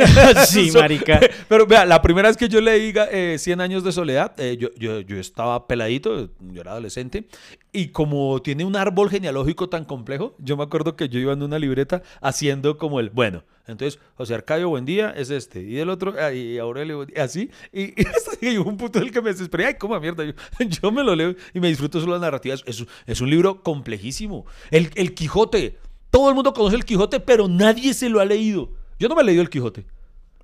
Sí, 0.47 0.71
marica. 0.75 1.19
Pero 1.47 1.65
vea, 1.65 1.85
la 1.85 2.01
primera 2.01 2.27
vez 2.27 2.37
que 2.37 2.47
yo 2.47 2.61
leí 2.61 2.93
eh, 3.11 3.37
100 3.37 3.61
años 3.61 3.83
de 3.83 3.91
soledad, 3.91 4.33
eh, 4.37 4.57
yo, 4.59 4.69
yo, 4.75 5.01
yo 5.01 5.17
estaba 5.17 5.67
peladito, 5.67 6.29
yo 6.39 6.61
era 6.61 6.71
adolescente, 6.71 7.27
y 7.71 7.87
como 7.89 8.41
tiene 8.41 8.65
un 8.65 8.75
árbol 8.75 9.09
genealógico 9.09 9.69
tan 9.69 9.85
complejo, 9.85 10.35
yo 10.39 10.57
me 10.57 10.63
acuerdo 10.63 10.95
que 10.95 11.09
yo 11.09 11.19
iba 11.19 11.33
en 11.33 11.43
una 11.43 11.59
libreta 11.59 12.01
haciendo 12.21 12.77
como 12.77 12.99
el, 12.99 13.09
bueno, 13.09 13.43
entonces 13.67 13.99
José 14.15 14.33
Arcadio, 14.33 14.69
buen 14.69 14.85
día, 14.85 15.13
es 15.15 15.29
este, 15.29 15.61
y 15.61 15.79
el 15.79 15.89
otro, 15.89 16.13
ah, 16.19 16.33
y 16.33 16.57
Aurelio, 16.57 17.05
así, 17.17 17.49
y, 17.71 18.01
y 18.01 18.05
hasta 18.05 18.35
que 18.35 18.51
llegó 18.51 18.69
un 18.69 18.77
punto 18.77 18.99
en 18.99 19.05
el 19.05 19.11
que 19.11 19.21
me 19.21 19.31
desesperé, 19.31 19.67
ay, 19.67 19.75
cómo 19.79 19.99
mierda, 19.99 20.23
yo, 20.25 20.33
yo 20.59 20.91
me 20.91 21.03
lo 21.03 21.15
leo 21.15 21.35
y 21.53 21.59
me 21.59 21.69
disfruto 21.69 21.99
solo 21.99 22.13
las 22.13 22.21
narrativas, 22.21 22.63
es, 22.65 22.83
es 23.05 23.21
un 23.21 23.29
libro 23.29 23.63
complejísimo. 23.63 24.45
El, 24.71 24.91
el 24.95 25.13
Quijote, 25.13 25.77
todo 26.11 26.29
el 26.29 26.35
mundo 26.35 26.53
conoce 26.53 26.75
el 26.75 26.85
Quijote, 26.85 27.19
pero 27.19 27.47
nadie 27.47 27.93
se 27.95 28.09
lo 28.09 28.19
ha 28.19 28.25
leído. 28.25 28.69
Yo 28.99 29.09
no 29.09 29.15
me 29.15 29.21
he 29.23 29.25
leído 29.25 29.41
el 29.41 29.49
Quijote. 29.49 29.85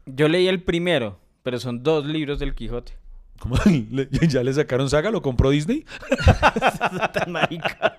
Yo 0.05 0.27
leí 0.27 0.47
el 0.47 0.63
primero, 0.63 1.19
pero 1.43 1.59
son 1.59 1.83
dos 1.83 2.05
libros 2.05 2.39
del 2.39 2.55
Quijote. 2.55 2.93
¿Cómo? 3.39 3.55
¿Ya 4.27 4.41
le 4.43 4.51
sacaron 4.53 4.89
saga? 4.89 5.11
¿Lo 5.11 5.21
compró 5.21 5.51
Disney? 5.51 5.85
Tan 7.13 7.31
marica. 7.31 7.95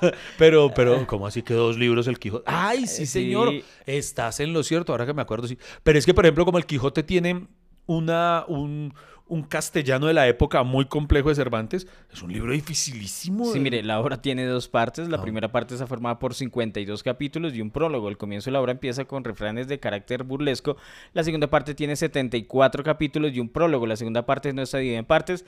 Pero, 0.38 0.72
pero, 0.74 1.06
¿cómo 1.06 1.26
así 1.26 1.42
que 1.42 1.52
dos 1.54 1.76
libros 1.76 2.06
el 2.08 2.18
Quijote? 2.18 2.44
¡Ay, 2.46 2.86
sí, 2.86 3.02
Eh, 3.02 3.06
señor! 3.06 3.50
sí. 3.50 3.64
Estás 3.86 4.40
en 4.40 4.52
lo 4.52 4.62
cierto, 4.62 4.92
ahora 4.92 5.04
que 5.06 5.12
me 5.14 5.22
acuerdo, 5.22 5.46
sí. 5.46 5.58
Pero 5.82 5.98
es 5.98 6.06
que, 6.06 6.14
por 6.14 6.24
ejemplo, 6.24 6.44
como 6.44 6.58
el 6.58 6.66
Quijote 6.66 7.02
tiene 7.02 7.46
una, 7.86 8.44
un, 8.48 8.94
un 9.30 9.42
castellano 9.44 10.06
de 10.08 10.12
la 10.12 10.26
época 10.28 10.62
muy 10.64 10.84
complejo 10.86 11.28
de 11.30 11.36
Cervantes, 11.36 11.86
es 12.12 12.22
un 12.22 12.32
libro 12.32 12.52
dificilísimo. 12.52 13.46
Sí, 13.46 13.54
de- 13.54 13.60
mire, 13.60 13.82
la 13.82 14.00
obra 14.00 14.20
tiene 14.20 14.44
dos 14.44 14.68
partes. 14.68 15.08
La 15.08 15.16
Ah. 15.18 15.22
primera 15.22 15.50
parte 15.52 15.74
está 15.74 15.86
formada 15.86 16.18
por 16.18 16.34
52 16.34 17.02
capítulos 17.02 17.54
y 17.54 17.60
un 17.62 17.70
prólogo. 17.70 18.08
El 18.08 18.18
comienzo 18.18 18.50
de 18.50 18.52
la 18.52 18.60
obra 18.60 18.72
empieza 18.72 19.04
con 19.06 19.24
refranes 19.24 19.68
de 19.68 19.78
carácter 19.80 20.24
burlesco. 20.24 20.76
La 21.14 21.22
segunda 21.24 21.48
parte 21.48 21.74
tiene 21.74 21.96
74 21.96 22.82
capítulos 22.84 23.32
y 23.32 23.40
un 23.40 23.48
prólogo. 23.48 23.86
La 23.86 23.96
segunda 23.96 24.26
parte 24.26 24.52
no 24.52 24.62
está 24.62 24.78
dividida 24.78 24.98
en 24.98 25.04
partes, 25.06 25.44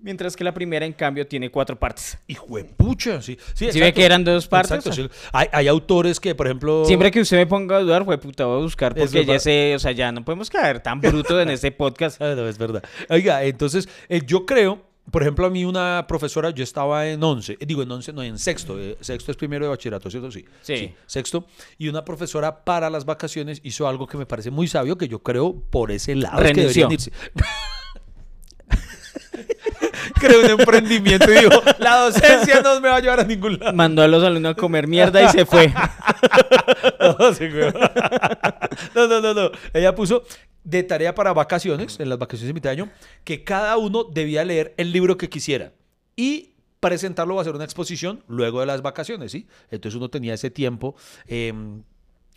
mientras 0.00 0.36
que 0.36 0.44
la 0.44 0.52
primera, 0.54 0.86
en 0.86 0.92
cambio, 0.92 1.26
tiene 1.26 1.50
cuatro 1.50 1.78
partes. 1.78 2.18
Hijo 2.26 2.56
de 2.56 2.64
pucha, 2.64 3.20
sí. 3.22 3.38
Sí, 3.54 3.70
¿Sí 3.72 3.80
ve 3.80 3.92
que 3.92 4.04
eran 4.04 4.24
dos 4.24 4.46
partes? 4.46 4.70
Exacto, 4.86 4.92
sí. 4.92 5.08
Hay, 5.32 5.48
hay 5.52 5.68
autores 5.68 6.20
que, 6.20 6.34
por 6.34 6.46
ejemplo... 6.46 6.84
Siempre 6.84 7.10
que 7.10 7.20
usted 7.20 7.36
me 7.36 7.46
ponga 7.46 7.76
a 7.76 7.80
dudar, 7.80 8.04
fue 8.04 8.18
puta, 8.18 8.44
voy 8.46 8.58
a 8.60 8.62
buscar 8.62 8.94
porque 8.94 9.24
ya 9.24 9.38
sé, 9.38 9.74
o 9.74 9.78
sea, 9.78 9.92
ya 9.92 10.10
no 10.12 10.24
podemos 10.24 10.50
caer 10.50 10.80
tan 10.80 11.00
brutos 11.00 11.40
en 11.42 11.50
este 11.50 11.70
podcast. 11.72 12.20
Ah, 12.28 12.34
no, 12.34 12.48
es 12.48 12.58
verdad. 12.58 12.82
Oiga, 13.10 13.44
entonces, 13.44 13.88
eh, 14.08 14.20
yo 14.26 14.44
creo, 14.44 14.82
por 15.10 15.22
ejemplo, 15.22 15.46
a 15.46 15.50
mí 15.50 15.64
una 15.64 16.04
profesora, 16.08 16.50
yo 16.50 16.62
estaba 16.64 17.06
en 17.06 17.22
11, 17.22 17.54
eh, 17.60 17.66
digo 17.66 17.82
en 17.82 17.90
11, 17.90 18.12
no, 18.12 18.22
en 18.22 18.38
sexto, 18.38 18.78
eh, 18.78 18.96
sexto 19.00 19.30
es 19.30 19.36
primero 19.36 19.64
de 19.64 19.70
bachillerato, 19.70 20.10
¿cierto? 20.10 20.30
Sí, 20.30 20.44
Sí. 20.62 20.92
sexto. 21.06 21.46
Y 21.78 21.88
una 21.88 22.04
profesora 22.04 22.64
para 22.64 22.90
las 22.90 23.04
vacaciones 23.04 23.60
hizo 23.62 23.88
algo 23.88 24.06
que 24.06 24.18
me 24.18 24.26
parece 24.26 24.50
muy 24.50 24.68
sabio, 24.68 24.98
que 24.98 25.08
yo 25.08 25.20
creo 25.22 25.54
por 25.70 25.90
ese 25.92 26.14
lado 26.16 26.42
es 26.42 26.52
que 26.52 26.54
Renunció. 26.54 26.88
deberían 26.88 26.92
irse. 26.92 27.12
Creó 30.18 30.40
un 30.40 30.50
emprendimiento 30.60 31.30
y 31.32 31.38
dijo, 31.38 31.62
la 31.78 31.96
docencia 31.96 32.60
no 32.62 32.80
me 32.80 32.88
va 32.88 32.96
a 32.96 33.00
llevar 33.00 33.20
a 33.20 33.24
ningún 33.24 33.58
lado. 33.58 33.72
Mandó 33.72 34.02
a 34.02 34.08
los 34.08 34.22
alumnos 34.22 34.52
a 34.52 34.54
comer 34.54 34.86
mierda 34.86 35.22
y 35.22 35.28
se 35.28 35.44
fue. 35.46 35.72
No, 37.00 37.32
sí, 37.34 37.48
no, 38.94 39.06
no, 39.06 39.20
no, 39.20 39.34
no. 39.34 39.50
Ella 39.72 39.94
puso 39.94 40.24
de 40.64 40.82
tarea 40.82 41.14
para 41.14 41.32
vacaciones, 41.32 41.98
en 42.00 42.08
las 42.08 42.18
vacaciones 42.18 42.48
de 42.48 42.54
mitad 42.54 42.70
de 42.70 42.82
año, 42.82 42.90
que 43.24 43.44
cada 43.44 43.76
uno 43.76 44.04
debía 44.04 44.44
leer 44.44 44.74
el 44.76 44.92
libro 44.92 45.16
que 45.16 45.28
quisiera 45.28 45.72
y 46.16 46.54
presentarlo 46.80 47.36
o 47.36 47.40
hacer 47.40 47.54
una 47.54 47.64
exposición 47.64 48.22
luego 48.28 48.60
de 48.60 48.66
las 48.66 48.82
vacaciones, 48.82 49.32
¿sí? 49.32 49.46
Entonces 49.70 49.96
uno 49.96 50.08
tenía 50.10 50.34
ese 50.34 50.50
tiempo. 50.50 50.94
eh, 51.26 51.52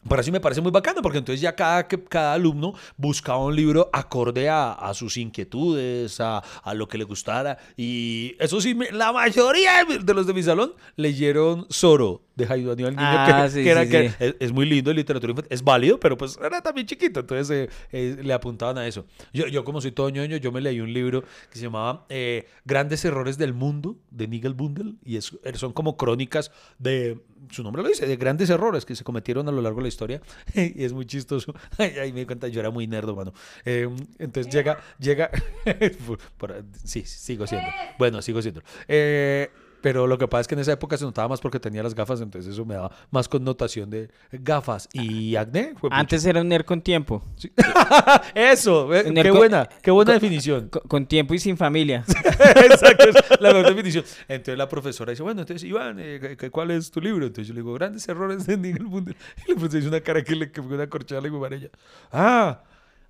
por 0.08 0.20
eso 0.20 0.32
me 0.32 0.40
parece 0.40 0.62
muy 0.62 0.72
bacano, 0.72 1.02
porque 1.02 1.20
entonces 1.20 1.42
ya 1.42 1.56
cada, 1.56 1.88
cada 1.88 2.34
alumno 2.34 2.74
buscaba 2.98 3.40
un 3.40 3.56
libro 3.56 3.90
acorde 3.94 4.50
a, 4.50 4.72
a 4.74 4.94
sus 4.94 5.18
inquietudes, 5.18 6.20
a, 6.20 6.40
a 6.64 6.74
lo 6.74 6.88
que 6.88 6.98
le 6.98 7.04
gustara. 7.04 7.58
Y 7.78 8.36
eso 8.40 8.60
sí, 8.62 8.74
me- 8.76 8.92
la 8.92 9.12
mayoría 9.12 9.86
de 9.86 10.14
los 10.14 10.26
de 10.28 10.34
mi 10.34 10.44
salón 10.44 10.74
leyeron 10.96 11.68
Zoro 11.72 12.22
de 12.42 12.48
Jaime 12.48 12.72
Aníbal 12.72 12.96
Niño, 12.96 13.08
Ah, 13.08 13.44
que, 13.46 13.50
sí, 13.52 13.64
que 13.64 13.70
era 13.70 13.84
sí, 13.86 13.90
que 13.92 14.10
sí. 14.10 14.16
es, 14.20 14.36
es 14.40 14.52
muy 14.52 14.66
lindo 14.66 14.92
en 14.92 14.98
literatura 14.98 15.32
infantil, 15.32 15.54
es 15.54 15.64
válido, 15.64 16.00
pero 16.00 16.18
pues 16.18 16.38
era 16.44 16.62
también 16.62 16.86
chiquito, 16.88 17.22
entonces 17.22 17.50
eh, 17.70 17.70
eh, 17.92 18.18
le 18.24 18.34
apuntaban 18.34 18.78
a 18.78 18.88
eso. 18.88 19.06
Yo, 19.34 19.48
yo 19.48 19.64
como 19.64 19.82
soy 19.82 19.92
todo 19.92 20.10
ñoño, 20.10 20.38
yo 20.38 20.52
me 20.52 20.62
leí 20.62 20.80
un 20.80 20.92
libro 20.94 21.22
que 21.50 21.58
se 21.58 21.62
llamaba 21.64 22.06
eh, 22.10 22.48
Grandes 22.66 23.04
Errores 23.06 23.38
del 23.38 23.54
Mundo, 23.54 23.98
de 24.10 24.28
Nigel 24.28 24.54
Bundel, 24.54 24.98
y 25.04 25.18
es, 25.18 25.38
er, 25.44 25.58
son 25.58 25.74
como 25.74 25.98
crónicas 25.98 26.52
de, 26.80 27.20
su 27.50 27.64
nombre 27.64 27.82
lo 27.84 27.90
dice, 27.90 28.06
de 28.06 28.16
grandes 28.18 28.50
errores 28.50 28.86
que 28.86 28.96
se 28.96 29.04
cometieron 29.04 29.48
a 29.48 29.52
lo 29.52 29.62
largo 29.62 29.78
de 29.78 29.84
la 29.84 29.90
historia, 29.90 30.22
y 30.54 30.84
es 30.84 30.94
muy 30.94 31.06
chistoso. 31.06 31.54
Ay, 31.78 31.94
ay, 32.00 32.14
me 32.14 32.22
di 32.22 32.26
cuenta, 32.26 32.48
yo 32.48 32.60
era 32.60 32.70
muy 32.70 32.88
nerdo, 32.88 33.16
mano. 33.16 33.34
Eh, 33.66 33.88
entonces 34.20 34.52
llega, 34.54 34.78
llega, 35.00 35.30
por- 36.38 36.64
sí, 36.84 37.04
sigo 37.06 37.48
siendo, 37.48 37.70
bueno, 37.98 38.22
sigo 38.22 38.42
siendo. 38.42 38.62
Eh, 38.88 39.50
pero 39.82 40.08
lo 40.08 40.18
que 40.18 40.28
pasa 40.28 40.42
es 40.42 40.48
que 40.48 40.56
en 40.56 40.62
esa 40.62 40.72
época 40.74 40.98
se 40.98 41.04
notaba 41.06 41.28
más 41.28 41.42
porque 41.42 41.60
tenía 41.60 41.84
las 41.84 41.96
gafas, 41.96 42.22
entonces 42.22 42.54
eso 42.54 42.66
me 42.66 42.76
daba 42.76 42.92
más 43.10 43.28
connotación 43.28 43.90
de 43.90 44.10
gafas. 44.32 44.88
Y 44.94 45.36
acné 45.36 45.74
fue 45.80 45.90
Antes 45.92 46.26
era 46.26 46.42
un 46.42 46.48
nerd 46.48 46.66
con 46.66 46.82
tiempo. 46.82 47.24
Sí. 47.36 47.52
Eso, 48.36 48.94
En 48.94 49.14
qué 49.16 49.22
el 49.22 49.32
buena, 49.32 49.68
qué 49.82 49.92
buena 49.92 50.14
definición. 50.14 50.70
Con, 50.70 50.82
con 50.88 51.06
tiempo 51.06 51.34
y 51.34 51.40
sin 51.40 51.58
familia. 51.58 52.04
Exacto, 52.40 53.10
es 53.10 53.42
la 53.42 53.54
mejor 53.54 53.70
definición. 53.70 54.04
Entonces 54.28 54.58
la 54.58 54.70
profesora 54.70 55.12
dice, 55.12 55.24
bueno, 55.24 55.42
entonces 55.42 55.68
Iván, 55.68 55.98
eh, 56.00 56.36
¿qué- 56.40 56.50
¿cuál 56.52 56.72
es 56.72 56.92
tu 56.92 57.02
libro? 57.02 57.26
Entonces 57.26 57.48
yo 57.48 57.54
le 57.54 57.62
digo, 57.62 57.74
grandes 57.74 58.08
errores 58.08 58.46
de 58.46 58.58
Nigel 58.58 58.86
Bundel. 58.86 59.16
Y 59.48 59.54
profesora 59.54 59.80
hizo 59.80 59.88
una 59.90 60.02
cara 60.02 60.24
que 60.24 60.36
le 60.36 60.52
que 60.52 60.62
fue 60.62 60.76
una 60.76 60.88
corchada, 60.88 61.22
le 61.22 61.30
digo 61.30 61.42
para 61.42 61.56
ella, 61.56 61.70
ah, 62.12 62.62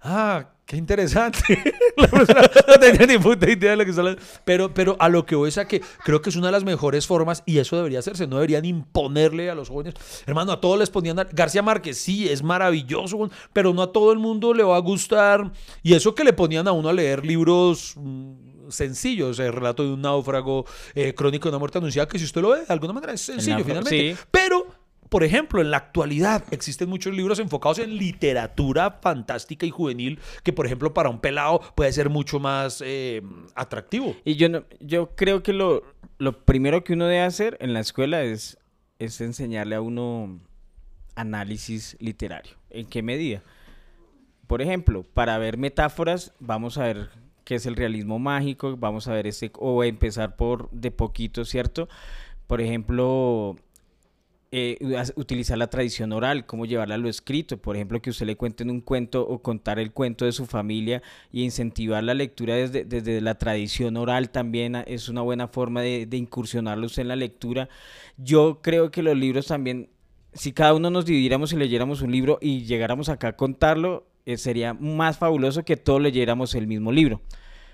ah, 0.01 0.45
qué 0.65 0.77
interesante. 0.77 1.39
la 1.97 2.07
profesora 2.07 2.49
no 2.67 2.73
tenía 2.79 3.07
ni 3.07 3.17
puta 3.17 3.49
idea 3.49 3.71
de 3.71 3.77
lo 3.77 3.83
que 3.83 3.89
está 3.89 4.01
hablando. 4.01 4.21
Pero, 4.45 4.73
pero 4.73 4.95
a 4.99 5.09
lo 5.09 5.25
que 5.25 5.35
voy 5.35 5.49
es 5.49 5.57
a 5.57 5.67
que 5.67 5.81
creo 6.03 6.21
que 6.21 6.29
es 6.29 6.35
una 6.35 6.47
de 6.47 6.51
las 6.53 6.63
mejores 6.63 7.07
formas 7.07 7.43
y 7.45 7.57
eso 7.59 7.75
debería 7.77 7.99
hacerse. 7.99 8.27
No 8.27 8.37
deberían 8.37 8.65
imponerle 8.65 9.49
a 9.49 9.55
los 9.55 9.69
jóvenes. 9.69 9.95
Hermano, 10.25 10.51
a 10.53 10.61
todos 10.61 10.79
les 10.79 10.89
ponían... 10.89 11.19
a- 11.19 11.23
García 11.25 11.61
Márquez, 11.61 11.97
sí, 11.97 12.29
es 12.29 12.41
maravilloso, 12.43 13.29
pero 13.53 13.73
no 13.73 13.81
a 13.81 13.91
todo 13.91 14.11
el 14.11 14.19
mundo 14.19 14.53
le 14.53 14.63
va 14.63 14.75
a 14.77 14.79
gustar. 14.79 15.51
Y 15.83 15.93
eso 15.93 16.15
que 16.15 16.23
le 16.23 16.33
ponían 16.33 16.67
a 16.67 16.71
uno 16.71 16.89
a 16.89 16.93
leer 16.93 17.25
libros... 17.25 17.93
mm, 17.97 18.51
sencillos, 18.71 19.37
el 19.39 19.51
relato 19.51 19.83
de 19.83 19.89
un 19.91 20.01
náufrago, 20.01 20.65
eh, 20.95 21.13
crónico 21.13 21.43
de 21.43 21.49
una 21.49 21.59
muerte 21.59 21.77
anunciada, 21.79 22.07
que 22.07 22.17
si 22.17 22.23
usted 22.23 22.41
lo 22.41 22.51
ve, 22.51 22.59
de 22.59 22.65
alguna 22.73 22.93
manera 22.93 23.11
es 23.11 23.19
sencillo 23.19 23.65
finalmente. 23.65 24.15
sí. 24.15 24.17
Pero 24.31 24.65
por 25.12 25.26
ejemplo, 25.26 25.60
en 25.60 25.71
la 25.71 25.76
actualidad 25.76 26.41
existen 26.52 26.88
muchos 26.88 27.13
libros 27.13 27.38
enfocados 27.39 27.80
en 27.80 27.97
literatura 27.97 29.00
fantástica 29.02 29.65
y 29.65 29.69
juvenil 29.69 30.21
que, 30.41 30.54
por 30.54 30.65
ejemplo, 30.65 30.93
para 30.93 31.10
un 31.10 31.19
pelado 31.19 31.60
puede 31.76 31.91
ser 31.91 32.10
mucho 32.10 32.39
más 32.39 32.82
eh, 32.86 33.21
atractivo. 33.54 34.15
Y 34.24 34.36
yo, 34.38 34.47
no, 34.47 34.63
yo 34.80 35.13
creo 35.17 35.43
que 35.43 35.52
lo, 35.52 35.84
lo 36.17 36.45
primero 36.45 36.86
que 36.86 36.93
uno 36.93 37.08
debe 37.08 37.24
hacer 37.24 37.58
en 37.60 37.74
la 37.74 37.82
escuela 37.82 38.24
es, 38.24 38.58
es 39.00 39.19
enseñarle 39.19 39.76
a 39.76 39.82
uno 39.82 40.39
análisis 41.15 41.97
literario. 42.00 42.54
¿En 42.69 42.86
qué 42.86 43.04
medida? 43.04 43.43
Por 44.47 44.62
ejemplo, 44.62 45.04
para 45.04 45.38
ver 45.39 45.58
metáforas, 45.58 46.32
vamos 46.39 46.78
a 46.78 46.86
ver 46.86 47.10
qué 47.43 47.56
es 47.56 47.65
el 47.65 47.76
realismo 47.76 48.17
mágico, 48.17 48.78
vamos 48.78 49.10
a 49.10 49.13
ver 49.13 49.28
ese, 49.28 49.52
o 49.60 49.84
empezar 49.84 50.38
por 50.38 50.71
de 50.71 50.89
poquito, 50.89 51.43
¿cierto? 51.43 51.89
Por 52.47 52.62
ejemplo, 52.62 53.58
eh, 54.51 54.77
utilizar 55.15 55.57
la 55.57 55.69
tradición 55.69 56.11
oral, 56.11 56.45
cómo 56.45 56.65
llevarla 56.65 56.95
a 56.95 56.97
lo 56.97 57.07
escrito, 57.07 57.57
por 57.57 57.77
ejemplo, 57.77 58.01
que 58.01 58.09
usted 58.09 58.25
le 58.25 58.35
cuente 58.35 58.63
un 58.63 58.81
cuento 58.81 59.25
o 59.25 59.41
contar 59.41 59.79
el 59.79 59.93
cuento 59.93 60.25
de 60.25 60.33
su 60.33 60.45
familia 60.45 61.01
y 61.31 61.43
incentivar 61.43 62.03
la 62.03 62.13
lectura 62.13 62.55
desde, 62.55 62.83
desde 62.83 63.21
la 63.21 63.35
tradición 63.37 63.95
oral 63.95 64.29
también 64.29 64.75
ah, 64.75 64.83
es 64.85 65.07
una 65.07 65.21
buena 65.21 65.47
forma 65.47 65.81
de, 65.81 66.05
de 66.05 66.17
incursionarlo 66.17 66.85
usted 66.87 67.03
en 67.03 67.07
la 67.07 67.15
lectura. 67.15 67.69
Yo 68.17 68.59
creo 68.61 68.91
que 68.91 69.03
los 69.03 69.15
libros 69.17 69.47
también, 69.47 69.89
si 70.33 70.51
cada 70.51 70.73
uno 70.73 70.89
nos 70.89 71.05
dividiéramos 71.05 71.53
y 71.53 71.57
leyéramos 71.57 72.01
un 72.01 72.11
libro 72.11 72.37
y 72.41 72.63
llegáramos 72.65 73.07
acá 73.07 73.29
a 73.29 73.37
contarlo, 73.37 74.11
eh, 74.25 74.37
sería 74.37 74.73
más 74.73 75.17
fabuloso 75.17 75.63
que 75.63 75.77
todos 75.77 76.01
leyéramos 76.01 76.55
el 76.55 76.67
mismo 76.67 76.91
libro. 76.91 77.21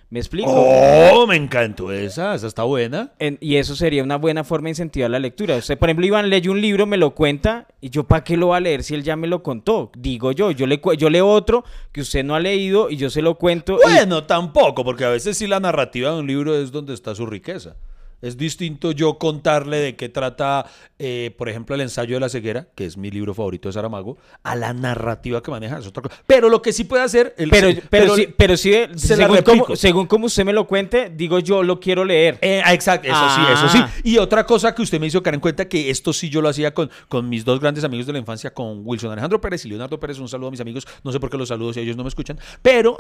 ¿Me 0.10 0.20
explico? 0.20 0.50
Oh, 0.50 1.28
me 1.28 1.36
encantó 1.36 1.92
esa, 1.92 2.34
esa 2.34 2.48
está 2.48 2.64
buena. 2.64 3.12
En- 3.20 3.38
y 3.42 3.58
eso 3.58 3.76
sería 3.76 4.02
una 4.04 4.16
buena 4.16 4.46
forma 4.46 4.68
de 4.68 4.70
incentivar 4.72 5.12
la 5.12 5.20
lectura. 5.20 5.58
Usted, 5.58 5.78
por 5.78 5.90
ejemplo, 5.90 6.06
Iván 6.06 6.30
leyó 6.30 6.52
un 6.54 6.62
libro, 6.62 6.86
me 6.86 6.96
lo 6.96 7.12
cuenta, 7.12 7.68
y 7.82 7.90
yo 7.90 8.06
para 8.06 8.24
qué 8.24 8.38
lo 8.38 8.48
va 8.50 8.58
a 8.58 8.60
leer 8.62 8.84
si 8.84 8.96
él 8.96 9.04
ya 9.04 9.18
me 9.18 9.28
lo 9.28 9.44
contó. 9.44 9.92
Digo 9.98 10.32
yo, 10.32 10.52
yo, 10.52 10.66
le, 10.66 10.80
yo 10.98 11.10
leo 11.10 11.28
otro 11.28 11.66
que 11.92 12.00
usted 12.00 12.24
no 12.24 12.36
ha 12.36 12.40
leído 12.40 12.90
y 12.90 12.96
yo 12.96 13.10
se 13.10 13.22
lo 13.22 13.36
cuento. 13.36 13.80
y- 13.82 13.84
Bueno, 13.84 14.24
tampoco, 14.24 14.86
porque 14.86 15.04
a 15.04 15.10
veces 15.10 15.38
sí 15.38 15.46
la 15.46 15.60
narrativa 15.60 16.12
de 16.14 16.20
un 16.22 16.28
libro 16.28 16.56
es 16.56 16.72
donde 16.72 16.94
está 16.94 17.14
su 17.14 17.26
riqueza. 17.26 17.76
Es 18.22 18.38
distinto 18.38 18.92
yo 18.92 19.18
contarle 19.18 19.78
de 19.78 19.96
qué 19.96 20.10
trata, 20.10 20.66
eh, 21.00 21.34
por 21.38 21.50
ejemplo, 21.50 21.76
el 21.76 21.82
ensayo 21.82 22.16
de 22.16 22.20
la 22.20 22.30
ceguera, 22.30 22.68
que 22.76 22.86
es 22.86 22.98
mi 22.98 23.12
libro 23.12 23.34
favorito 23.34 23.70
de 23.70 23.74
Saramago, 23.74 24.18
a 24.44 24.56
la 24.56 24.74
narrativa 24.74 25.42
que 25.44 25.52
maneja, 25.52 25.78
es 25.80 25.88
otra 25.88 26.04
cosa. 26.04 26.16
Pero 26.26 26.50
lo 26.50 26.62
que 26.62 26.74
sí 26.74 26.84
puede 26.84 27.04
hacer... 27.04 27.36
El, 27.38 27.50
pero, 27.50 27.70
pero, 27.90 28.16
sí, 28.16 28.28
pero 28.36 28.58
sí, 28.58 28.74
se 28.96 29.18
la 29.18 29.28
según, 29.28 29.42
como, 29.44 29.76
según 29.76 30.08
como 30.08 30.26
usted 30.28 30.46
me 30.46 30.54
lo 30.54 30.68
cuente, 30.68 31.12
digo 31.16 31.40
yo 31.40 31.64
lo 31.64 31.80
quiero 31.80 32.06
leer. 32.06 32.38
Eh, 32.42 32.62
ah, 32.64 32.74
exacto, 32.74 33.08
eso 33.08 33.30
sí, 33.36 33.42
eso 33.52 33.66
Ah. 33.68 33.92
sí. 33.94 34.02
Y 34.10 34.18
otra 34.18 34.46
cosa 34.46 34.74
que 34.74 34.82
usted 34.82 35.00
me 35.00 35.08
hizo 35.08 35.22
caer 35.22 35.36
en 35.36 35.42
cuenta, 35.42 35.68
que 35.68 35.90
esto 35.90 36.14
sí 36.14 36.30
yo 36.30 36.42
lo 36.42 36.50
hacía 36.50 36.74
con, 36.74 36.90
con 37.10 37.28
mis 37.28 37.44
dos 37.44 37.60
grandes 37.60 37.84
amigos 37.84 38.06
de 38.08 38.14
la 38.14 38.20
infancia, 38.20 38.54
con 38.54 38.82
Wilson 38.86 39.12
Alejandro 39.12 39.42
Pérez 39.42 39.66
y 39.66 39.70
Leonardo 39.70 40.00
Pérez. 40.00 40.20
Un 40.20 40.30
saludo 40.30 40.48
a 40.48 40.52
mis 40.52 40.62
amigos. 40.62 40.88
No 41.04 41.12
sé 41.12 41.20
por 41.20 41.30
qué 41.30 41.38
los 41.38 41.50
saludo 41.50 41.74
si 41.74 41.80
ellos 41.82 41.98
no 41.98 42.04
me 42.04 42.10
escuchan. 42.10 42.40
Pero, 42.62 42.98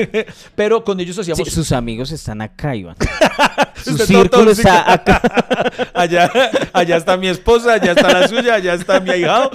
pero 0.54 0.84
con 0.84 0.98
ellos 1.00 1.16
Sí, 1.16 1.32
hacíamos... 1.32 1.48
sus 1.52 1.72
amigos 1.72 2.12
están 2.12 2.40
acá, 2.42 2.76
Iván. 2.76 2.96
Su 3.82 3.92
Usted 3.92 4.06
acá. 4.86 5.20
allá, 5.94 6.30
allá 6.72 6.96
está 6.96 7.16
mi 7.16 7.28
esposa, 7.28 7.74
allá 7.74 7.92
está 7.92 8.12
la 8.12 8.28
suya, 8.28 8.54
allá 8.54 8.74
está 8.74 9.00
mi 9.00 9.10
ahijado. 9.10 9.50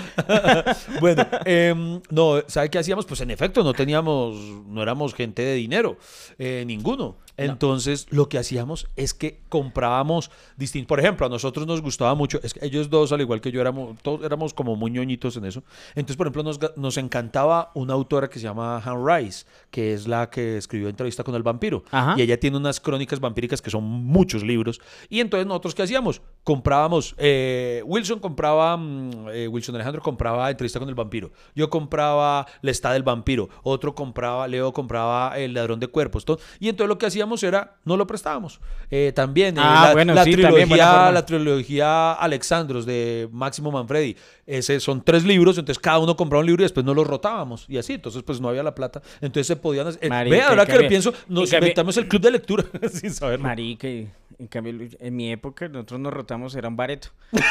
bueno, 0.99 1.25
em, 1.45 2.01
no, 2.09 2.43
¿sabe 2.47 2.69
qué 2.69 2.79
hacíamos? 2.79 3.05
Pues 3.05 3.21
en 3.21 3.31
efecto, 3.31 3.63
no 3.63 3.73
teníamos, 3.73 4.35
no 4.67 4.81
éramos 4.81 5.13
gente 5.13 5.41
de 5.41 5.55
dinero, 5.55 5.97
eh, 6.37 6.63
ninguno. 6.65 7.17
Entonces, 7.45 8.07
lo 8.09 8.29
que 8.29 8.37
hacíamos 8.37 8.87
es 8.95 9.13
que 9.13 9.41
comprábamos 9.49 10.31
distintos. 10.57 10.87
Por 10.87 10.99
ejemplo, 10.99 11.25
a 11.25 11.29
nosotros 11.29 11.67
nos 11.67 11.81
gustaba 11.81 12.15
mucho, 12.15 12.39
es 12.43 12.53
que 12.53 12.65
ellos 12.65 12.89
dos, 12.89 13.11
al 13.11 13.21
igual 13.21 13.41
que 13.41 13.51
yo, 13.51 13.61
éramos, 13.61 13.97
todos 14.01 14.23
éramos 14.23 14.53
como 14.53 14.75
muy 14.75 14.91
ñoñitos 14.91 15.37
en 15.37 15.45
eso. 15.45 15.63
Entonces, 15.95 16.17
por 16.17 16.27
ejemplo, 16.27 16.43
nos, 16.43 16.59
nos 16.77 16.97
encantaba 16.97 17.71
una 17.75 17.93
autora 17.93 18.29
que 18.29 18.39
se 18.39 18.43
llama 18.43 18.81
Han 18.83 19.05
Rice, 19.05 19.45
que 19.69 19.93
es 19.93 20.07
la 20.07 20.29
que 20.29 20.57
escribió 20.57 20.89
Entrevista 20.89 21.23
con 21.23 21.35
el 21.35 21.43
vampiro. 21.43 21.83
Ajá. 21.91 22.15
Y 22.17 22.21
ella 22.21 22.39
tiene 22.39 22.57
unas 22.57 22.79
crónicas 22.79 23.19
vampíricas 23.19 23.61
que 23.61 23.69
son 23.69 23.83
muchos 23.83 24.43
libros. 24.43 24.81
Y 25.09 25.19
entonces 25.19 25.47
nosotros, 25.47 25.75
¿qué 25.75 25.83
hacíamos? 25.83 26.21
Comprábamos, 26.43 27.15
eh, 27.17 27.81
Wilson 27.85 28.19
compraba, 28.19 28.75
mm, 28.77 29.29
eh, 29.31 29.47
Wilson 29.47 29.75
Alejandro 29.75 30.01
compraba 30.01 30.49
Entrevista 30.49 30.79
con 30.79 30.89
el 30.89 30.95
vampiro. 30.95 31.31
Yo 31.55 31.69
compraba 31.69 32.45
La 32.61 32.71
Estad 32.71 32.93
del 32.93 33.03
vampiro. 33.03 33.49
Otro 33.63 33.95
compraba, 33.95 34.47
Leo 34.47 34.73
compraba 34.73 35.37
El 35.37 35.53
ladrón 35.53 35.79
de 35.79 35.87
cuerpos. 35.87 36.25
todo. 36.25 36.39
Y 36.59 36.67
entonces 36.69 36.89
lo 36.89 36.97
que 36.97 37.05
hacíamos 37.05 37.30
era, 37.43 37.77
no 37.85 37.97
lo 37.97 38.05
prestábamos. 38.07 38.59
Eh, 38.89 39.11
también 39.15 39.57
eh, 39.57 39.61
Ah, 39.63 39.85
la, 39.87 39.93
bueno, 39.93 40.13
la 40.13 40.23
sí, 40.23 40.31
también 40.37 40.67
buena 40.69 40.85
trilogía, 40.85 41.11
la 41.11 41.25
trilogía 41.25 42.11
Alexandros 42.13 42.85
de 42.85 43.27
Máximo 43.31 43.71
Manfredi. 43.71 44.15
Ese 44.45 44.79
son 44.79 45.01
tres 45.03 45.23
libros, 45.23 45.57
entonces 45.57 45.81
cada 45.81 45.99
uno 45.99 46.15
compraba 46.15 46.41
un 46.41 46.45
libro 46.47 46.61
y 46.61 46.65
después 46.65 46.85
no 46.85 46.93
los 46.93 47.07
rotábamos. 47.07 47.65
Y 47.69 47.77
así, 47.77 47.93
entonces 47.93 48.21
pues 48.23 48.41
no 48.41 48.49
había 48.49 48.63
la 48.63 48.75
plata. 48.75 49.01
Entonces 49.21 49.47
se 49.47 49.55
podían 49.55 49.87
hacer... 49.87 50.03
eh, 50.03 50.09
Marica, 50.09 50.35
en 50.35 50.43
ahora 50.43 50.65
que 50.65 50.77
lo 50.77 50.87
pienso, 50.87 51.09
en 51.09 51.33
nos 51.33 51.51
inventamos 51.53 51.97
el 51.97 52.07
club 52.07 52.21
de 52.21 52.31
lectura 52.31 52.65
sin 52.91 53.13
saberlo. 53.13 53.43
Marica, 53.43 53.87
en 53.87 54.47
cambio, 54.49 54.73
en 54.99 55.15
mi 55.15 55.31
época 55.31 55.67
nosotros 55.67 55.99
nos 55.99 56.13
rotamos, 56.13 56.55
era 56.55 56.67
un 56.67 56.75
bareto. 56.75 57.09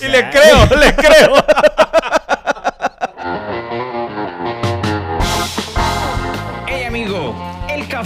Y 0.00 0.08
le 0.08 0.30
creo, 0.30 0.66
le 0.80 0.94
creo. 0.96 1.34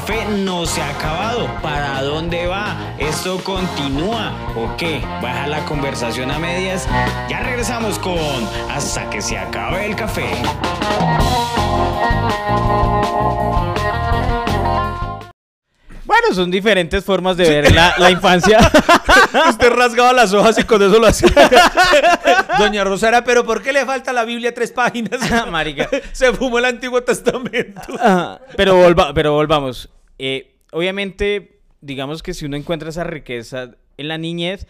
Café 0.07 0.27
no 0.39 0.67
se 0.67 0.83
ha 0.83 0.91
acabado. 0.91 1.47
¿Para 1.63 2.03
dónde 2.03 2.47
va? 2.47 2.77
¿Esto 2.99 3.39
continúa 3.43 4.33
o 4.57 4.77
qué? 4.77 5.01
¿Baja 5.23 5.47
la 5.47 5.65
conversación 5.65 6.31
a 6.31 6.39
medias? 6.39 6.87
Ya 7.29 7.41
regresamos 7.41 7.99
con 7.99 8.19
Hasta 8.71 9.09
que 9.09 9.23
se 9.23 9.39
acabe 9.39 9.87
el 9.87 9.97
café. 9.97 10.29
Bueno, 16.07 16.35
son 16.35 16.51
diferentes 16.51 17.03
formas 17.03 17.37
de 17.39 17.49
ver 17.49 17.73
la, 17.73 17.95
la 17.97 18.11
infancia. 18.11 18.59
Usted 19.49 19.71
rasgaba 19.71 20.13
las 20.13 20.35
hojas 20.35 20.59
y 20.59 20.65
con 20.65 20.83
eso 20.83 20.99
lo 20.99 21.07
hacía. 21.07 21.31
Doña 22.59 22.85
Rosara, 22.85 23.25
pero 23.25 23.45
¿por 23.45 23.63
qué 23.63 23.73
le 23.73 23.87
falta 23.87 24.13
la 24.13 24.25
Biblia 24.25 24.53
tres 24.53 24.71
páginas? 24.71 25.19
Marica. 25.51 25.89
Se 26.13 26.33
fumó 26.35 26.59
el 26.59 26.67
Antiguo 26.67 27.03
Testamento. 27.03 27.81
Ajá, 27.99 28.39
pero, 28.55 28.77
volva- 28.77 29.13
pero 29.15 29.33
volvamos. 29.33 29.89
Eh, 30.19 30.55
obviamente, 30.73 31.59
digamos 31.81 32.23
que 32.23 32.35
si 32.35 32.45
uno 32.45 32.57
encuentra 32.57 32.89
esa 32.89 33.05
riqueza 33.05 33.73
en 33.97 34.09
la 34.09 34.19
niñez, 34.19 34.67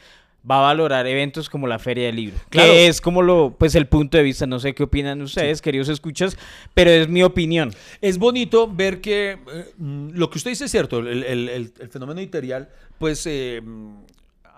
va 0.49 0.59
a 0.59 0.63
valorar 0.63 1.07
eventos 1.07 1.49
como 1.49 1.67
la 1.67 1.79
Feria 1.79 2.05
del 2.07 2.17
Libro. 2.17 2.37
Claro. 2.51 2.71
Que 2.71 2.87
es 2.87 3.01
como 3.01 3.23
lo, 3.23 3.57
pues 3.59 3.75
el 3.75 3.87
punto 3.87 4.19
de 4.19 4.23
vista. 4.25 4.47
No 4.47 4.59
sé 4.61 4.75
qué 4.75 4.83
opinan 4.83 5.23
ustedes, 5.23 5.63
queridos 5.63 5.89
escuchas, 5.89 6.37
pero 6.75 6.91
es 6.91 7.09
mi 7.09 7.23
opinión. 7.23 7.73
Es 8.03 8.19
bonito 8.19 8.71
ver 8.71 9.01
que 9.01 9.31
eh, 9.33 9.39
mm, 9.79 10.11
lo 10.13 10.29
que 10.29 10.37
usted 10.39 10.51
dice 10.51 10.67
es 10.67 10.71
cierto, 10.71 10.99
el, 10.99 11.23
el- 11.25 11.49
el- 11.49 11.73
el 11.81 11.89
fenómeno 11.89 12.21
editorial, 12.21 12.69
pues 12.99 13.27
eh, 13.27 13.63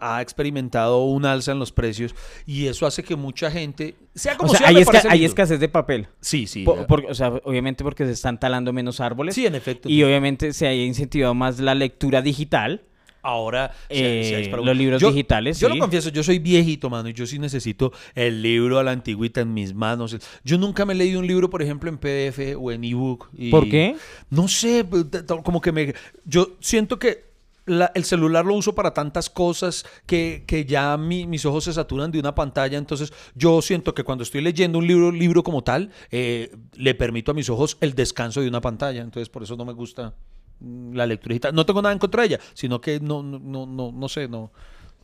ha 0.01 0.21
experimentado 0.21 1.05
un 1.05 1.25
alza 1.25 1.53
en 1.53 1.59
los 1.59 1.73
precios 1.73 2.15
y 2.47 2.67
eso 2.67 2.87
hace 2.87 3.03
que 3.03 3.17
mucha 3.17 3.51
gente, 3.51 3.95
sea 4.15 4.37
como 4.37 4.51
O 4.53 4.55
sea, 4.55 4.69
sea, 4.69 4.69
hay, 4.69 4.77
esca- 4.85 5.25
escasez 5.25 5.59
de 5.61 5.69
papel. 5.69 6.09
Sí, 6.21 6.47
sí. 6.47 6.65
Por- 6.65 7.07
o 7.09 7.15
sea, 7.15 7.29
obviamente 7.45 7.83
porque 7.85 8.05
se 8.05 8.13
están 8.13 8.39
talando 8.39 8.73
menos 8.73 9.01
árboles. 9.01 9.35
sí, 9.35 9.47
en 9.47 9.55
efecto. 9.55 9.89
Y 9.89 10.03
obviamente 10.03 10.53
se 10.53 10.67
ha 10.67 10.75
incentivado 10.75 11.35
más 11.35 11.59
la 11.61 11.75
lectura 11.75 12.23
digital. 12.23 12.83
Ahora, 13.23 13.73
si- 13.91 13.97
Eh, 14.05 14.25
si 14.29 14.35
hay 14.37 14.49
para- 14.51 14.63
los 14.63 14.77
libros 14.77 15.03
Yo- 15.03 15.09
digitales, 15.11 15.59
Yo 15.59 15.67
sí. 15.69 15.75
lo 15.75 15.81
confieso, 15.81 16.11
yo 16.11 16.23
soy 16.23 16.39
viejito, 16.39 16.89
mano, 16.89 17.09
y 17.09 17.13
yo 17.13 17.27
sí 17.27 17.41
necesito 17.41 17.93
el 18.15 18.41
libro 18.41 18.79
a 18.79 18.85
la 18.85 18.93
antigüita 18.93 19.41
en 19.41 19.53
mis 19.53 19.75
manos. 19.75 20.17
Yo 20.45 20.59
nunca 20.59 20.85
me 20.87 20.93
he 20.93 20.97
leído 20.97 21.19
un 21.19 21.27
libro, 21.27 21.51
por 21.51 21.61
ejemplo, 21.61 21.91
en 21.91 21.99
PDF 21.99 22.55
o 22.57 22.71
en 22.71 22.85
ebook. 22.85 23.29
y- 23.37 23.51
¿Por 23.51 23.69
qué? 23.69 23.97
No 24.31 24.47
sé, 24.47 24.85
pues, 24.85 25.07
como 25.43 25.61
que 25.61 25.73
me... 25.73 25.93
Yo 26.25 26.51
siento 26.61 27.01
que 27.01 27.25
la- 27.67 27.93
el 27.95 28.05
celular 28.05 28.45
lo 28.47 28.55
uso 28.55 28.75
para 28.75 28.95
tantas 28.95 29.29
cosas 29.29 29.85
que, 30.07 30.45
que 30.47 30.65
ya 30.65 30.97
mi- 30.97 31.27
mis 31.27 31.45
ojos 31.45 31.65
se 31.65 31.73
saturan 31.73 32.11
de 32.11 32.19
una 32.21 32.35
pantalla. 32.35 32.79
Entonces 32.79 33.13
yo 33.35 33.61
siento 33.61 33.95
que 33.95 34.05
cuando 34.05 34.23
estoy 34.23 34.41
leyendo 34.41 34.79
un 34.79 34.87
libro, 34.87 35.11
libro 35.13 35.43
como 35.43 35.63
tal, 35.63 35.91
eh, 36.11 36.55
le 36.75 36.95
permito 36.95 37.33
a 37.33 37.35
mis 37.35 37.51
ojos 37.51 37.77
el 37.81 37.95
descanso 37.95 38.41
de 38.41 38.49
una 38.49 38.61
pantalla. 38.61 39.03
Entonces 39.03 39.29
por 39.29 39.43
eso 39.43 39.57
no 39.57 39.65
me 39.65 39.73
gusta 39.73 40.15
mm, 40.61 40.95
la 40.95 41.07
lectura 41.07 41.33
digital. 41.35 41.55
No 41.55 41.67
tengo 41.67 41.83
nada 41.83 41.93
en 41.93 41.99
contra 41.99 42.23
de 42.23 42.29
ella, 42.29 42.41
sino 42.55 42.81
que 42.81 43.01
no, 43.01 43.23
no, 43.23 43.39
no, 43.39 43.67
no, 43.67 43.93
no 43.93 44.09
sé, 44.09 44.29
no. 44.29 44.51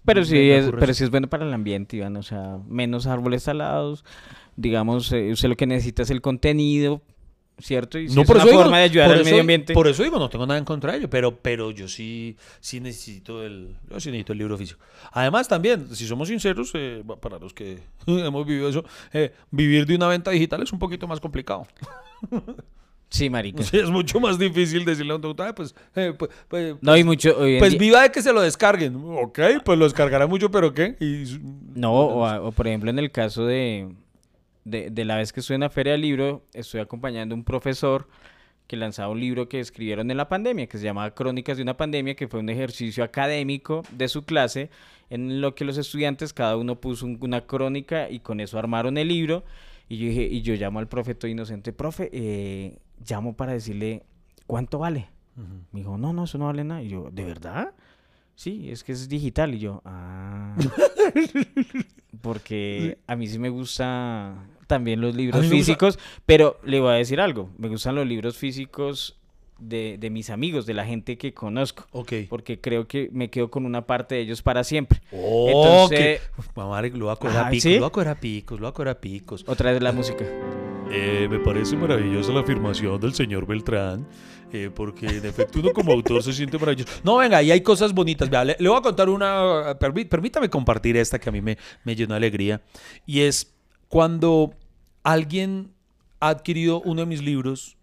Pero 0.04 0.24
sí, 0.24 0.36
es, 0.50 0.64
pero 0.80 0.94
sí 0.94 1.04
es 1.04 1.10
bueno 1.10 1.28
para 1.28 1.44
el 1.46 1.52
ambiente, 1.52 1.96
Iván. 1.96 2.16
O 2.16 2.22
sea, 2.24 2.58
menos 2.66 3.06
árboles 3.06 3.44
talados. 3.44 4.04
Digamos, 4.56 5.10
eh, 5.12 5.30
usted 5.32 5.48
lo 5.48 5.56
que 5.56 5.66
necesita 5.66 6.02
es 6.02 6.10
el 6.10 6.20
contenido, 6.20 7.02
¿cierto? 7.58 7.98
Y 7.98 8.08
si 8.08 8.20
es 8.20 8.28
una 8.28 8.44
digo, 8.44 8.56
forma 8.62 8.78
de 8.78 8.84
ayudar 8.84 9.06
por 9.08 9.14
al 9.14 9.20
eso- 9.20 9.30
medio 9.30 9.40
ambiente. 9.40 9.72
Por 9.74 9.86
eso 9.88 10.02
digo, 10.02 10.18
no 10.18 10.28
tengo 10.28 10.46
nada 10.46 10.58
en 10.58 10.64
contra 10.64 10.92
de 10.92 10.98
ello, 10.98 11.10
pero, 11.10 11.36
pero 11.36 11.70
yo 11.70 11.86
sí, 11.88 12.36
sí 12.60 12.80
necesito 12.80 13.42
el, 13.44 13.76
yo 13.90 14.00
sí 14.00 14.10
necesito 14.10 14.32
el 14.32 14.38
libro 14.40 14.56
físico. 14.58 14.80
Además, 15.12 15.46
también, 15.48 15.94
si 15.94 16.06
somos 16.06 16.28
sinceros, 16.28 16.70
eh, 16.74 17.02
para 17.20 17.38
los 17.38 17.52
que 17.54 17.78
hemos 18.06 18.46
vivido 18.46 18.68
eso, 18.68 18.84
eh, 19.12 19.32
vivir 19.50 19.86
de 19.86 19.94
una 19.96 20.08
venta 20.08 20.30
digital 20.30 20.62
es 20.62 20.72
un 20.72 20.78
poquito 20.78 21.06
más 21.06 21.20
complicado. 21.20 21.66
Sí, 23.08 23.28
marica. 23.28 23.62
Sí, 23.62 23.76
es 23.78 23.90
mucho 23.90 24.18
más 24.20 24.38
difícil 24.38 24.86
decirle 24.86 25.12
a 25.12 25.16
un 25.16 25.20
doctor, 25.20 25.48
"Ah, 25.48 25.54
pues, 25.54 25.74
eh, 25.94 26.14
pues, 26.18 26.30
pues, 26.48 26.76
No, 26.80 26.96
y 26.96 27.04
mucho... 27.04 27.36
pues 27.58 27.76
viva 27.76 28.00
de 28.00 28.10
que 28.10 28.22
se 28.22 28.32
lo 28.32 28.40
descarguen. 28.40 28.96
Ok, 29.04 29.38
pues 29.66 29.78
lo 29.78 29.84
descargará 29.84 30.26
mucho, 30.26 30.50
pero 30.50 30.72
¿qué? 30.72 30.96
Y- 30.98 31.38
No, 31.74 31.92
o 31.92 32.52
por 32.52 32.66
ejemplo 32.66 32.88
en 32.88 32.98
el 32.98 33.10
caso 33.10 33.44
de, 33.44 33.86
de, 34.64 34.90
de 34.90 35.04
la 35.04 35.16
vez 35.16 35.32
que 35.32 35.40
estuve 35.40 35.56
en 35.56 35.60
la 35.62 35.70
Feria 35.70 35.92
del 35.92 36.02
Libro, 36.02 36.44
estoy 36.52 36.80
acompañando 36.80 37.34
a 37.34 37.38
un 37.38 37.44
profesor 37.44 38.08
que 38.66 38.76
lanzaba 38.76 39.10
un 39.10 39.20
libro 39.20 39.48
que 39.48 39.60
escribieron 39.60 40.10
en 40.10 40.16
la 40.16 40.28
pandemia, 40.28 40.66
que 40.66 40.78
se 40.78 40.84
llamaba 40.84 41.12
Crónicas 41.14 41.56
de 41.56 41.62
una 41.62 41.76
pandemia, 41.76 42.14
que 42.14 42.28
fue 42.28 42.40
un 42.40 42.48
ejercicio 42.48 43.04
académico 43.04 43.82
de 43.90 44.08
su 44.08 44.22
clase, 44.24 44.70
en 45.10 45.40
lo 45.40 45.54
que 45.54 45.64
los 45.64 45.76
estudiantes, 45.76 46.32
cada 46.32 46.56
uno 46.56 46.80
puso 46.80 47.04
un- 47.04 47.18
una 47.20 47.42
crónica 47.46 48.08
y 48.08 48.20
con 48.20 48.40
eso 48.40 48.58
armaron 48.58 48.96
el 48.96 49.08
libro. 49.08 49.44
Y 49.88 49.98
yo 49.98 50.06
dije, 50.08 50.22
y 50.22 50.40
yo 50.40 50.54
llamo 50.54 50.78
al 50.78 50.88
profe 50.88 51.14
todo 51.14 51.30
inocente, 51.30 51.72
profe, 51.74 52.08
eh, 52.12 52.78
llamo 53.06 53.36
para 53.36 53.52
decirle, 53.52 54.04
¿cuánto 54.46 54.78
vale? 54.78 55.08
Me 55.72 55.80
dijo, 55.80 55.98
no, 55.98 56.12
no, 56.14 56.24
eso 56.24 56.38
no 56.38 56.46
vale 56.46 56.64
nada. 56.64 56.82
Y 56.82 56.88
yo, 56.88 57.10
¿de 57.10 57.24
verdad? 57.24 57.74
Sí, 58.42 58.70
es 58.72 58.82
que 58.82 58.90
es 58.90 59.08
digital. 59.08 59.54
Y 59.54 59.60
yo, 59.60 59.82
ah. 59.84 60.56
Porque 62.20 62.98
a 63.06 63.14
mí 63.14 63.28
sí 63.28 63.38
me 63.38 63.50
gusta 63.50 64.34
también 64.66 65.00
los 65.00 65.14
libros 65.14 65.42
gusta- 65.42 65.56
físicos, 65.56 65.96
pero 66.26 66.58
le 66.64 66.80
voy 66.80 66.90
a 66.90 66.94
decir 66.94 67.20
algo. 67.20 67.50
Me 67.56 67.68
gustan 67.68 67.94
los 67.94 68.04
libros 68.04 68.36
físicos 68.36 69.16
de, 69.60 69.96
de 69.96 70.10
mis 70.10 70.28
amigos, 70.28 70.66
de 70.66 70.74
la 70.74 70.84
gente 70.84 71.16
que 71.18 71.32
conozco. 71.32 71.86
Ok. 71.92 72.12
Porque 72.28 72.60
creo 72.60 72.88
que 72.88 73.08
me 73.12 73.30
quedo 73.30 73.48
con 73.48 73.64
una 73.64 73.86
parte 73.86 74.16
de 74.16 74.22
ellos 74.22 74.42
para 74.42 74.64
siempre. 74.64 75.00
Oh, 75.12 75.46
Entonces- 75.46 75.98
que- 76.20 76.42
Mamá, 76.56 76.82
lo 76.82 77.06
va 77.06 77.12
a 77.12 77.16
coger 77.16 77.38
a 77.38 77.48
picos, 77.48 77.62
¿sí? 77.62 77.74
lo 77.76 77.82
va 77.82 77.86
a 77.86 77.90
coger 77.90 78.08
a 78.08 78.18
picos, 78.18 78.58
lo 78.58 78.64
va 78.64 78.70
a 78.70 78.74
coger 78.74 78.88
a 78.88 79.00
picos. 79.00 79.44
Otra 79.46 79.70
vez 79.70 79.80
la 79.80 79.92
música. 79.92 80.24
Eh, 80.90 81.26
me 81.30 81.38
parece 81.38 81.76
maravillosa 81.76 82.32
la 82.32 82.40
afirmación 82.40 83.00
del 83.00 83.14
señor 83.14 83.46
Beltrán, 83.46 84.06
eh, 84.52 84.70
porque 84.74 85.06
en 85.06 85.24
efecto 85.24 85.60
uno 85.60 85.70
como 85.72 85.92
autor 85.92 86.22
se 86.22 86.32
siente 86.32 86.58
maravilloso. 86.58 86.92
No, 87.02 87.16
venga, 87.16 87.42
y 87.42 87.50
hay 87.50 87.62
cosas 87.62 87.94
bonitas. 87.94 88.28
Vea, 88.28 88.44
le, 88.44 88.56
voy 88.58 88.76
a 88.76 88.82
contar 88.82 89.08
una, 89.08 89.78
permí- 89.78 90.08
permítame 90.08 90.50
compartir 90.50 90.96
esta 90.96 91.18
que 91.18 91.28
a 91.28 91.32
mí 91.32 91.40
me, 91.40 91.56
me 91.84 91.96
llenó 91.96 92.14
alegría, 92.14 92.60
y 93.06 93.20
es 93.20 93.54
cuando 93.88 94.54
alguien 95.02 95.72
ha 96.20 96.28
adquirido 96.28 96.82
uno 96.82 97.00
de 97.00 97.06
mis 97.06 97.22
libros, 97.22 97.76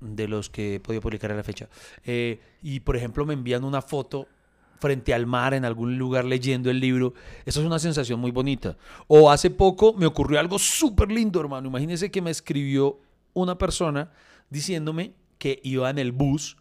de 0.00 0.28
los 0.28 0.50
que 0.50 0.76
he 0.76 0.80
podido 0.80 1.00
publicar 1.00 1.30
a 1.32 1.36
la 1.36 1.42
fecha, 1.44 1.68
eh, 2.04 2.40
y 2.62 2.80
por 2.80 2.96
ejemplo 2.96 3.24
me 3.24 3.34
envían 3.34 3.64
una 3.64 3.82
foto 3.82 4.26
frente 4.78 5.14
al 5.14 5.26
mar 5.26 5.54
en 5.54 5.64
algún 5.64 5.98
lugar 5.98 6.24
leyendo 6.24 6.70
el 6.70 6.80
libro, 6.80 7.14
eso 7.44 7.60
es 7.60 7.66
una 7.66 7.78
sensación 7.78 8.20
muy 8.20 8.30
bonita. 8.30 8.76
O 9.06 9.30
hace 9.30 9.50
poco 9.50 9.94
me 9.94 10.06
ocurrió 10.06 10.38
algo 10.40 10.58
súper 10.58 11.10
lindo, 11.10 11.40
hermano. 11.40 11.68
Imagínense 11.68 12.10
que 12.10 12.22
me 12.22 12.30
escribió 12.30 12.98
una 13.34 13.58
persona 13.58 14.10
diciéndome 14.50 15.12
que 15.38 15.60
iba 15.62 15.90
en 15.90 15.98
el 15.98 16.12
bus 16.12 16.56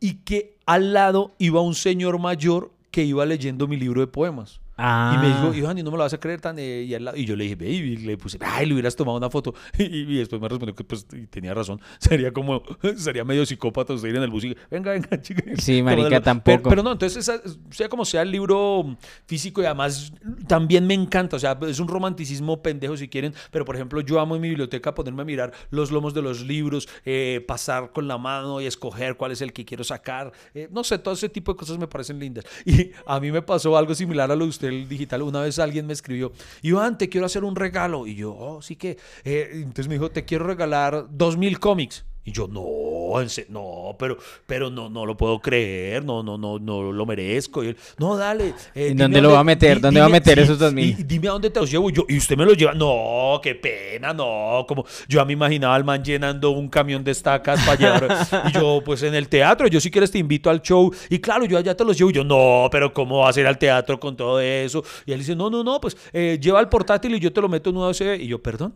y 0.00 0.14
que 0.24 0.58
al 0.66 0.92
lado 0.92 1.34
iba 1.38 1.60
un 1.60 1.74
señor 1.74 2.18
mayor 2.18 2.72
que 2.90 3.04
iba 3.04 3.26
leyendo 3.26 3.66
mi 3.66 3.76
libro 3.76 4.00
de 4.00 4.06
poemas. 4.06 4.60
Ah. 4.76 5.14
Y 5.14 5.18
me 5.22 5.28
dijo, 5.28 5.52
Johanny, 5.66 5.82
no 5.82 5.90
me 5.90 5.96
lo 5.96 6.02
vas 6.04 6.12
a 6.12 6.18
creer 6.20 6.40
tan... 6.40 6.58
eh", 6.58 6.82
y, 6.82 6.94
al 6.94 7.04
lado- 7.04 7.16
y 7.16 7.24
yo 7.24 7.34
le 7.36 7.44
dije, 7.44 7.56
baby, 7.56 7.96
le 7.98 8.16
puse, 8.18 8.38
ay, 8.42 8.66
le 8.66 8.74
hubieras 8.74 8.94
tomado 8.96 9.16
una 9.18 9.30
foto. 9.30 9.54
Y, 9.78 9.84
y 9.84 10.16
después 10.18 10.40
me 10.40 10.48
respondió 10.48 10.74
que 10.74 10.84
pues 10.84 11.06
y 11.12 11.26
tenía 11.26 11.54
razón. 11.54 11.80
Sería 11.98 12.32
como, 12.32 12.62
sería 12.96 13.24
medio 13.24 13.46
psicópata 13.46 13.92
usted 13.94 14.08
ir 14.08 14.16
en 14.16 14.22
el 14.22 14.30
bus 14.30 14.44
y, 14.44 14.56
venga, 14.70 14.92
venga, 14.92 15.20
chica. 15.20 15.42
Sí, 15.58 15.82
marica, 15.82 16.02
tómatelo". 16.08 16.22
tampoco. 16.22 16.56
Pero, 16.62 16.70
pero 16.70 16.82
no, 16.82 16.92
entonces, 16.92 17.28
esa- 17.28 17.42
sea 17.70 17.88
como 17.88 18.04
sea 18.04 18.22
el 18.22 18.30
libro 18.30 18.96
físico 19.26 19.62
y 19.62 19.64
además 19.66 20.12
también 20.46 20.86
me 20.86 20.94
encanta. 20.94 21.36
O 21.36 21.38
sea, 21.38 21.58
es 21.66 21.80
un 21.80 21.88
romanticismo 21.88 22.62
pendejo 22.62 22.96
si 22.96 23.08
quieren. 23.08 23.32
Pero, 23.50 23.64
por 23.64 23.76
ejemplo, 23.76 24.00
yo 24.00 24.20
amo 24.20 24.36
en 24.36 24.42
mi 24.42 24.48
biblioteca 24.48 24.94
ponerme 24.94 25.22
a 25.22 25.24
mirar 25.24 25.52
los 25.70 25.90
lomos 25.90 26.14
de 26.14 26.22
los 26.22 26.42
libros, 26.42 26.88
eh, 27.04 27.44
pasar 27.46 27.92
con 27.92 28.08
la 28.08 28.18
mano 28.18 28.60
y 28.60 28.66
escoger 28.66 29.16
cuál 29.16 29.32
es 29.32 29.40
el 29.40 29.52
que 29.52 29.64
quiero 29.64 29.84
sacar. 29.84 30.32
Eh, 30.54 30.68
no 30.70 30.84
sé, 30.84 30.98
todo 30.98 31.14
ese 31.14 31.28
tipo 31.28 31.52
de 31.52 31.56
cosas 31.56 31.78
me 31.78 31.86
parecen 31.88 32.18
lindas. 32.18 32.44
Y 32.64 32.90
a 33.06 33.20
mí 33.20 33.30
me 33.32 33.42
pasó 33.42 33.76
algo 33.76 33.94
similar 33.94 34.30
a 34.30 34.36
lo 34.36 34.44
de 34.44 34.50
usted, 34.50 34.65
el 34.66 34.88
digital. 34.88 35.22
Una 35.22 35.40
vez 35.40 35.58
alguien 35.58 35.86
me 35.86 35.92
escribió, 35.92 36.32
Iván, 36.62 36.98
te 36.98 37.08
quiero 37.08 37.26
hacer 37.26 37.44
un 37.44 37.56
regalo. 37.56 38.06
Y 38.06 38.14
yo, 38.14 38.34
oh, 38.36 38.62
sí 38.62 38.76
que. 38.76 38.98
eh, 39.24 39.50
entonces 39.54 39.88
me 39.88 39.94
dijo, 39.94 40.10
te 40.10 40.24
quiero 40.24 40.46
regalar 40.46 41.06
dos 41.10 41.36
mil 41.36 41.58
cómics. 41.58 42.04
Y 42.26 42.32
yo, 42.32 42.48
no, 42.48 43.20
en 43.20 43.28
no, 43.50 43.94
pero, 43.96 44.18
pero 44.48 44.68
no, 44.68 44.90
no 44.90 45.06
lo 45.06 45.16
puedo 45.16 45.38
creer, 45.38 46.04
no, 46.04 46.24
no, 46.24 46.36
no, 46.36 46.58
no 46.58 46.90
lo 46.90 47.06
merezco. 47.06 47.62
Y 47.62 47.68
él, 47.68 47.76
no, 47.98 48.16
dale. 48.16 48.52
eh, 48.74 48.88
¿Y 48.90 48.94
dónde 48.94 49.22
lo 49.22 49.30
va 49.30 49.38
a 49.38 49.44
meter? 49.44 49.80
¿Dónde 49.80 50.00
va 50.00 50.06
a 50.06 50.08
meter 50.08 50.40
esos 50.40 50.60
2.000? 50.60 50.98
Y 50.98 51.02
dime 51.04 51.28
a 51.28 51.30
dónde 51.30 51.50
te 51.50 51.60
los 51.60 51.70
llevo. 51.70 51.88
Y 51.88 51.92
yo, 51.92 52.04
y 52.08 52.16
usted 52.16 52.36
me 52.36 52.44
los 52.44 52.56
lleva. 52.56 52.74
No, 52.74 53.40
qué 53.40 53.54
pena, 53.54 54.12
no. 54.12 54.64
Como 54.66 54.84
yo 55.06 55.20
a 55.20 55.24
me 55.24 55.34
imaginaba 55.34 55.76
al 55.76 55.84
man 55.84 56.02
llenando 56.02 56.50
un 56.50 56.68
camión 56.68 57.04
de 57.04 57.12
estacas 57.12 57.64
para 57.64 57.78
llevar. 57.78 58.28
y 58.48 58.52
yo, 58.52 58.82
pues 58.84 59.04
en 59.04 59.14
el 59.14 59.28
teatro, 59.28 59.68
yo 59.68 59.80
si 59.80 59.88
quieres 59.88 60.10
te 60.10 60.18
invito 60.18 60.50
al 60.50 60.60
show. 60.62 60.92
Y 61.08 61.20
claro, 61.20 61.44
yo 61.44 61.58
allá 61.58 61.76
te 61.76 61.84
los 61.84 61.96
llevo. 61.96 62.10
Y 62.10 62.14
yo, 62.14 62.24
no, 62.24 62.68
pero 62.72 62.92
¿cómo 62.92 63.20
vas 63.20 63.36
a 63.36 63.40
ir 63.40 63.46
al 63.46 63.56
teatro 63.56 64.00
con 64.00 64.16
todo 64.16 64.40
eso? 64.40 64.82
Y 65.04 65.12
él 65.12 65.20
dice, 65.20 65.36
no, 65.36 65.48
no, 65.48 65.62
no, 65.62 65.80
pues 65.80 65.96
eh, 66.12 66.40
lleva 66.42 66.58
el 66.58 66.68
portátil 66.68 67.14
y 67.14 67.20
yo 67.20 67.32
te 67.32 67.40
lo 67.40 67.48
meto 67.48 67.70
en 67.70 67.76
una 67.76 67.88
USB. 67.88 68.20
Y 68.20 68.26
yo, 68.26 68.42
perdón. 68.42 68.74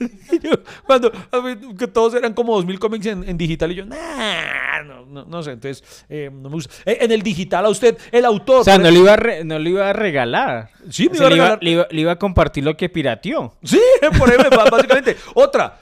Y 0.30 0.38
yo, 0.40 0.52
cuando 0.86 1.10
a 1.32 1.42
que 1.76 1.88
todos 1.88 2.14
eran 2.14 2.32
como 2.32 2.60
2.000 2.62 2.78
cómics 2.88 3.06
en, 3.06 3.28
en 3.28 3.36
digital 3.38 3.72
y 3.72 3.74
yo, 3.76 3.84
nah, 3.86 4.82
no, 4.84 5.06
no, 5.06 5.24
no 5.24 5.42
sé, 5.42 5.52
entonces 5.52 6.04
eh, 6.08 6.30
no 6.32 6.48
me 6.48 6.54
gusta. 6.56 6.72
Eh, 6.84 6.98
en 7.00 7.12
el 7.12 7.22
digital 7.22 7.64
a 7.66 7.68
usted, 7.68 7.96
el 8.12 8.24
autor. 8.24 8.60
O 8.60 8.64
sea, 8.64 8.78
no 8.78 8.90
le 8.90 8.98
iba 8.98 9.12
a, 9.12 9.16
re- 9.16 9.44
no 9.44 9.58
le 9.58 9.70
iba 9.70 9.88
a 9.88 9.92
regalar. 9.92 10.70
Sí, 10.90 11.08
me 11.08 11.12
O 11.12 11.14
sea, 11.18 11.26
iba 11.26 11.26
a 11.26 11.30
le, 11.30 11.36
iba, 11.36 11.44
regalar. 11.44 11.58
le 11.62 11.70
iba- 11.70 11.86
le 11.90 12.00
iba 12.00 12.12
a 12.12 12.18
compartir 12.18 12.64
lo 12.64 12.76
que 12.76 12.88
pirateó. 12.88 13.54
Sí, 13.62 13.80
por 14.18 14.30
b- 14.30 14.56
básicamente. 14.70 15.16
Otra, 15.34 15.80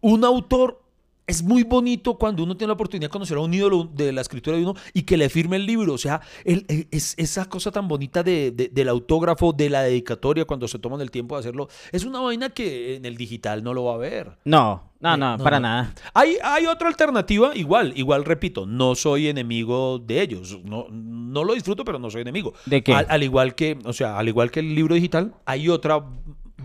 un 0.00 0.24
autor 0.24 0.82
es 1.30 1.42
muy 1.42 1.62
bonito 1.62 2.14
cuando 2.18 2.42
uno 2.42 2.56
tiene 2.56 2.68
la 2.68 2.74
oportunidad 2.74 3.08
de 3.08 3.12
conocer 3.12 3.36
a 3.36 3.40
un 3.40 3.54
ídolo 3.54 3.84
de 3.94 4.12
la 4.12 4.20
escritura 4.20 4.56
de 4.56 4.62
uno 4.64 4.74
y 4.92 5.02
que 5.02 5.16
le 5.16 5.28
firme 5.28 5.56
el 5.56 5.64
libro. 5.66 5.94
O 5.94 5.98
sea, 5.98 6.20
el- 6.44 6.64
el- 6.68 6.88
es 6.90 7.14
esa 7.18 7.44
cosa 7.48 7.70
tan 7.70 7.88
bonita 7.88 8.22
de- 8.22 8.50
de- 8.50 8.68
del 8.68 8.88
autógrafo, 8.88 9.52
de 9.52 9.70
la 9.70 9.82
dedicatoria, 9.82 10.44
cuando 10.44 10.66
se 10.68 10.78
toman 10.78 11.00
el 11.00 11.10
tiempo 11.10 11.36
de 11.36 11.40
hacerlo. 11.40 11.68
Es 11.92 12.04
una 12.04 12.20
vaina 12.20 12.50
que 12.50 12.96
en 12.96 13.04
el 13.04 13.16
digital 13.16 13.62
no 13.62 13.72
lo 13.74 13.84
va 13.84 13.94
a 13.94 13.98
ver. 13.98 14.38
No, 14.44 14.90
no, 15.00 15.14
Eh, 15.14 15.16
no, 15.16 15.36
no, 15.38 15.44
para 15.44 15.58
no. 15.60 15.68
nada. 15.68 15.94
Hay, 16.14 16.36
hay 16.42 16.66
otra 16.66 16.88
alternativa, 16.88 17.52
igual, 17.54 17.92
igual 17.96 18.24
repito, 18.24 18.66
no 18.66 18.94
soy 18.94 19.28
enemigo 19.28 19.98
de 19.98 20.22
ellos. 20.22 20.58
No, 20.64 20.86
no 20.90 21.44
lo 21.44 21.54
disfruto, 21.54 21.84
pero 21.84 21.98
no 21.98 22.10
soy 22.10 22.22
enemigo. 22.22 22.54
¿De 22.66 22.82
qué? 22.82 22.92
Al, 22.92 23.06
al 23.08 23.22
igual 23.22 23.54
que, 23.54 23.78
o 23.84 23.92
sea, 23.92 24.18
al 24.18 24.28
igual 24.28 24.50
que 24.50 24.60
el 24.60 24.74
libro 24.74 24.94
digital, 24.94 25.34
hay 25.46 25.68
otra 25.68 26.04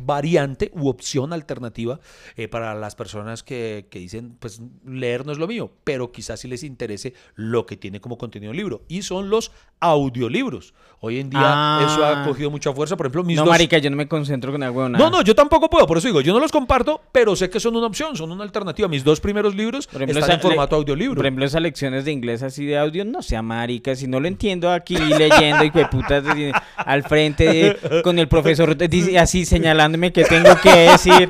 variante 0.06 0.72
u 0.74 0.88
opción 0.88 1.34
alternativa 1.34 2.00
eh, 2.36 2.48
para 2.48 2.76
las 2.76 2.96
personas 2.96 3.44
que, 3.44 3.88
que 3.90 4.00
dicen, 4.00 4.36
pues 4.40 4.62
leer 4.86 5.26
no 5.26 5.32
es 5.32 5.38
lo 5.38 5.48
mío, 5.48 5.72
pero 5.84 6.12
quizás 6.12 6.40
sí 6.40 6.48
les 6.48 6.64
interese 6.64 7.14
lo 7.36 7.66
que 7.66 7.78
tiene 7.78 8.00
como 8.02 8.18
contenido 8.18 8.52
el 8.52 8.58
libro. 8.58 8.84
Y 8.88 9.02
son 9.02 9.30
los 9.30 9.52
audiolibros. 9.80 10.74
Hoy 11.00 11.20
en 11.20 11.30
día 11.30 11.42
Ah. 11.44 11.86
eso 11.86 12.04
ha 12.06 12.24
cogido 12.26 12.50
mucha 12.50 12.74
fuerza. 12.74 12.96
Por 12.98 13.06
ejemplo, 13.06 13.24
mis 13.24 13.36
No, 13.38 13.44
dos... 13.44 13.52
marica, 13.52 13.78
yo 13.78 13.90
no 13.90 13.96
me 13.96 14.08
concentro 14.08 14.52
con 14.52 14.64
algo 14.64 14.90
No, 14.90 15.10
no, 15.10 15.22
yo 15.22 15.36
tampoco 15.36 15.70
puedo, 15.70 15.86
por 15.86 15.98
eso 15.98 16.08
digo, 16.08 16.22
yo 16.22 16.34
no 16.34 16.40
los 16.40 16.52
comparto, 16.52 17.02
pero 17.12 17.36
sé 17.36 17.50
que 17.50 17.60
son 17.60 17.76
una 17.76 17.88
opción, 17.88 18.16
son 18.16 18.32
una 18.32 18.44
alternativa. 18.44 18.88
Mis 18.88 19.04
dos 19.04 19.20
primeros 19.20 19.56
libros 19.56 19.88
Por 19.88 20.02
ejemplo, 20.02 20.20
están 20.20 20.36
en 20.38 20.42
formato 20.42 20.76
audiolibro. 20.76 21.16
Por 21.18 21.26
ejemplo, 21.26 21.46
esas 21.46 21.62
lecciones 21.62 22.06
de 22.06 22.12
inglés 22.12 22.42
así 22.44 22.66
de 22.66 22.78
audio, 22.78 23.06
no 23.06 23.22
sea 23.22 23.42
marica, 23.42 23.96
si 23.96 24.08
no 24.08 24.20
lo 24.20 24.28
entiendo 24.28 24.72
aquí 24.72 24.96
leyendo 24.98 25.64
y 25.64 25.72
que 25.72 25.86
putas 25.86 26.24
al 26.78 27.04
frente 27.04 27.44
de- 27.46 28.02
con 28.02 28.18
el 28.20 28.28
profesor 28.28 28.76
así 29.20 29.46
señalándome 29.96 30.14
que 30.14 30.24
tengo 30.26 30.56
que 30.62 30.90
decir, 30.92 31.30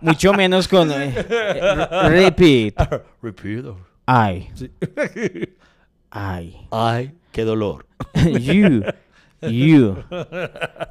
mucho 0.00 0.32
menos 0.32 0.68
con 0.68 0.90
eh, 0.90 1.12
eh, 1.16 2.08
repeat, 2.08 2.74
Repeat. 3.22 3.64
I, 4.08 4.48
Sí. 4.54 4.70
I, 6.12 6.56
Ay, 6.70 7.12
qué 7.32 7.44
dolor. 7.44 7.86
you, 8.14 8.82
you, 9.42 9.96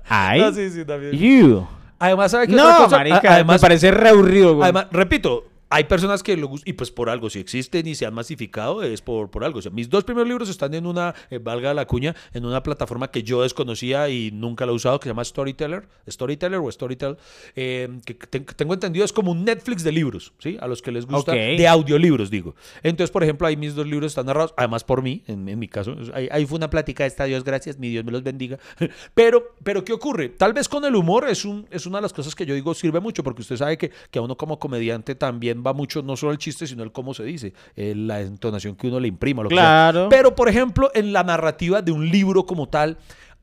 I, 0.09 0.39
No, 0.39 0.53
sí, 0.53 0.69
sí, 0.69 0.85
también. 0.85 1.13
you. 1.13 1.67
Además, 1.97 2.31
¿sabe 2.31 2.47
qué 2.47 2.53
otra 2.55 2.71
No, 2.77 2.83
cosa? 2.83 2.97
marica, 2.97 3.33
además, 3.33 3.55
me 3.55 3.59
parece 3.67 3.89
re 3.91 4.09
aburrido, 4.09 4.53
güey. 4.55 4.63
además, 4.63 4.87
repito, 4.91 5.45
hay 5.75 5.83
personas 5.85 6.23
que 6.23 6.37
lo 6.37 6.47
gustan, 6.47 6.69
y 6.69 6.73
pues 6.73 6.89
por 6.91 7.09
algo, 7.09 7.29
si 7.29 7.39
existen 7.39 7.85
y 7.87 7.95
se 7.95 8.05
han 8.05 8.13
masificado, 8.13 8.81
es 8.81 9.01
por, 9.01 9.29
por 9.29 9.43
algo. 9.43 9.59
O 9.59 9.61
sea, 9.61 9.71
mis 9.71 9.89
dos 9.89 10.03
primeros 10.05 10.27
libros 10.27 10.47
están 10.49 10.73
en 10.73 10.85
una, 10.85 11.13
eh, 11.29 11.37
valga 11.37 11.73
la 11.73 11.85
cuña, 11.85 12.15
en 12.33 12.45
una 12.45 12.63
plataforma 12.63 13.09
que 13.11 13.23
yo 13.23 13.41
desconocía 13.41 14.07
y 14.09 14.31
nunca 14.31 14.65
la 14.65 14.71
he 14.71 14.75
usado, 14.75 14.99
que 14.99 15.03
se 15.03 15.09
llama 15.09 15.25
Storyteller, 15.25 15.87
Storyteller 16.09 16.59
o 16.59 16.71
Storytel, 16.71 17.17
eh, 17.55 17.89
que 18.05 18.13
te- 18.13 18.39
tengo 18.39 18.73
entendido 18.73 19.03
es 19.03 19.11
como 19.11 19.31
un 19.31 19.43
Netflix 19.43 19.83
de 19.83 19.91
libros, 19.91 20.33
¿sí? 20.39 20.57
A 20.61 20.67
los 20.67 20.81
que 20.81 20.91
les 20.91 21.05
gusta, 21.05 21.33
Ok. 21.33 21.37
de 21.37 21.67
audiolibros, 21.67 22.29
digo. 22.29 22.55
Entonces, 22.81 23.11
por 23.11 23.23
ejemplo, 23.23 23.45
ahí 23.47 23.57
mis 23.57 23.75
dos 23.75 23.85
libros 23.85 24.11
están 24.13 24.27
narrados, 24.27 24.53
además 24.55 24.83
por 24.85 25.01
mí, 25.01 25.23
en, 25.27 25.47
en 25.49 25.59
mi 25.59 25.67
caso. 25.67 25.95
Ahí, 26.13 26.29
ahí 26.31 26.45
fue 26.45 26.57
una 26.57 26.69
plática 26.69 27.05
esta, 27.05 27.25
Dios 27.25 27.43
gracias, 27.43 27.77
mi 27.77 27.89
Dios 27.89 28.05
me 28.05 28.11
los 28.13 28.23
bendiga. 28.23 28.57
Pero, 29.13 29.55
pero 29.63 29.83
¿qué 29.83 29.93
ocurre? 29.93 30.29
Tal 30.29 30.53
vez 30.53 30.69
con 30.69 30.85
el 30.85 30.95
humor 30.95 31.27
es, 31.29 31.43
un, 31.45 31.67
es 31.71 31.85
una 31.85 31.97
de 31.97 32.03
las 32.03 32.13
cosas 32.13 32.33
que 32.35 32.45
yo 32.45 32.53
digo 32.55 32.73
sirve 32.73 32.99
mucho, 32.99 33.23
porque 33.23 33.41
usted 33.41 33.57
sabe 33.57 33.77
que, 33.77 33.91
que 34.11 34.19
a 34.19 34.21
uno 34.21 34.37
como 34.37 34.59
comediante 34.59 35.15
también 35.15 35.63
va 35.65 35.73
mucho, 35.73 36.01
no 36.01 36.15
solo 36.15 36.31
el 36.31 36.37
chiste, 36.37 36.67
sino 36.67 36.83
el 36.83 36.91
cómo 36.91 37.13
se 37.13 37.23
dice, 37.23 37.53
la 37.75 38.21
entonación 38.21 38.75
que 38.75 38.87
uno 38.87 38.99
le 38.99 39.07
imprima. 39.07 39.43
Lo 39.43 39.49
que 39.49 39.55
sea. 39.55 39.63
Claro. 39.63 40.09
Pero, 40.09 40.35
por 40.35 40.49
ejemplo, 40.49 40.91
en 40.93 41.13
la 41.13 41.23
narrativa 41.23 41.81
de 41.81 41.91
un 41.91 42.09
libro 42.09 42.45
como 42.45 42.69
tal, 42.69 42.97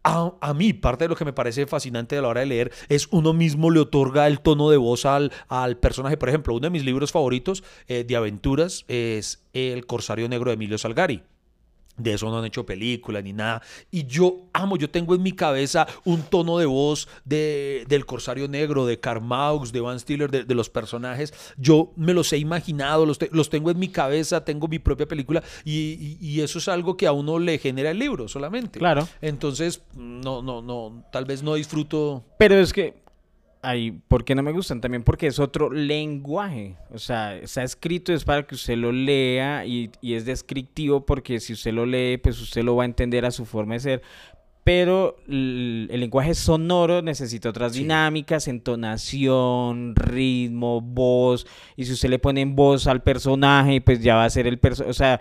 a, 0.05 0.33
a 0.41 0.55
mí, 0.55 0.73
parte 0.73 1.05
de 1.05 1.09
lo 1.09 1.17
que 1.17 1.25
me 1.25 1.33
parece 1.33 1.67
fascinante 1.67 2.17
a 2.19 2.23
la 2.23 2.29
hora 2.29 2.41
de 2.41 2.47
leer 2.47 2.73
es 2.89 3.09
uno 3.11 3.33
mismo 3.33 3.71
le 3.71 3.81
otorga 3.81 4.27
el 4.27 4.41
tono 4.41 4.69
de 4.71 4.77
voz 4.77 5.07
al, 5.07 5.33
al 5.49 5.79
personaje. 5.79 6.17
Por 6.17 6.29
ejemplo, 6.29 6.55
uno 6.55 6.67
de 6.67 6.71
mis 6.71 6.85
libros 6.85 7.13
favoritos 7.13 7.63
eh, 7.87 8.05
de 8.05 8.17
aventuras 8.17 8.85
es 8.89 9.45
El 9.53 9.87
Corsario 9.87 10.29
Negro 10.29 10.51
de 10.51 10.55
Emilio 10.55 10.79
Salgari. 10.79 11.23
De 12.03 12.15
eso 12.15 12.29
no 12.31 12.39
han 12.39 12.45
hecho 12.45 12.67
película 12.67 13.21
ni 13.23 13.33
nada. 13.33 13.63
Y 13.91 14.05
yo 14.07 14.47
amo, 14.53 14.77
yo 14.77 14.91
tengo 14.91 15.15
en 15.15 15.23
mi 15.23 15.33
cabeza 15.33 15.87
un 16.05 16.23
tono 16.23 16.59
de 16.59 16.67
voz 16.67 17.09
de, 17.25 17.85
del 17.89 18.07
Corsario 18.07 18.49
Negro, 18.49 18.87
de 18.87 18.99
Carmaux, 18.99 19.73
de 19.73 19.81
Van 19.81 20.01
Stiller, 20.01 20.31
de, 20.31 20.45
de 20.45 20.55
los 20.55 20.69
personajes. 20.71 21.33
Yo 21.57 21.93
me 21.97 22.13
los 22.15 22.33
he 22.33 22.39
imaginado, 22.39 23.07
los, 23.07 23.19
te- 23.19 23.31
los 23.33 23.49
tengo 23.51 23.71
en 23.71 23.79
mi 23.79 23.89
cabeza, 23.89 24.45
tengo 24.45 24.69
mi 24.69 24.79
propia 24.79 25.07
película 25.07 25.43
y, 25.65 25.73
y- 25.73 26.19
y 26.21 26.41
eso 26.41 26.59
es 26.59 26.69
algo 26.69 26.97
que 26.97 27.07
a 27.07 27.13
uno 27.13 27.39
le 27.39 27.59
genera 27.59 27.91
el 27.91 27.99
libro 27.99 28.29
solamente. 28.29 28.79
Claro. 28.79 29.09
Entonces, 29.21 29.83
no, 29.95 30.43
no, 30.43 30.63
no, 30.63 31.05
tal 31.13 31.25
vez 31.25 31.43
no 31.43 31.55
disfruto. 31.55 32.25
Pero 32.39 32.57
es 32.59 32.73
que, 32.73 33.03
ay, 33.63 33.93
¿por 34.09 34.25
qué 34.25 34.35
no 34.35 34.43
me 34.43 34.53
gustan? 34.53 34.81
También 34.81 35.03
porque 35.05 35.27
es 35.29 35.39
otro 35.39 35.71
lenguaje. 35.71 36.77
O 36.91 36.99
sea, 36.99 37.37
está 37.37 37.63
escrito 37.63 38.13
es 38.13 38.25
para 38.25 38.45
que 38.47 38.55
usted 38.57 38.77
lo 38.77 38.93
lea 38.93 39.65
y, 39.65 39.91
y 40.01 40.15
es 40.15 40.25
descriptivo 40.25 41.07
porque 41.07 41.41
si 41.41 41.53
usted 41.53 41.73
lo 41.73 41.87
lee, 41.87 42.19
pues 42.19 42.41
usted 42.41 42.63
lo 42.65 42.77
va 42.77 42.83
a 42.83 42.87
entender 42.87 43.25
a 43.25 43.31
su 43.31 43.45
forma 43.47 43.75
de 43.75 43.81
ser. 43.81 44.03
Pero 44.65 45.17
el 45.29 45.89
lenguaje 45.91 46.35
sonoro 46.35 47.03
necesita 47.03 47.49
otras 47.49 47.73
Sí. 47.73 47.81
dinámicas, 47.81 48.47
entonación, 48.47 49.95
ritmo, 49.97 50.81
voz. 50.81 51.47
Y 51.77 51.85
si 51.85 51.93
usted 51.93 52.11
le 52.11 52.19
pone 52.19 52.43
en 52.43 52.55
voz 52.55 52.87
al 52.87 53.03
personaje, 53.03 53.81
pues 53.81 54.01
ya 54.01 54.15
va 54.17 54.25
a 54.25 54.31
ser 54.31 54.47
el 54.47 54.59
personaje. 54.59 54.91
O 54.91 54.95
sea, 54.95 55.21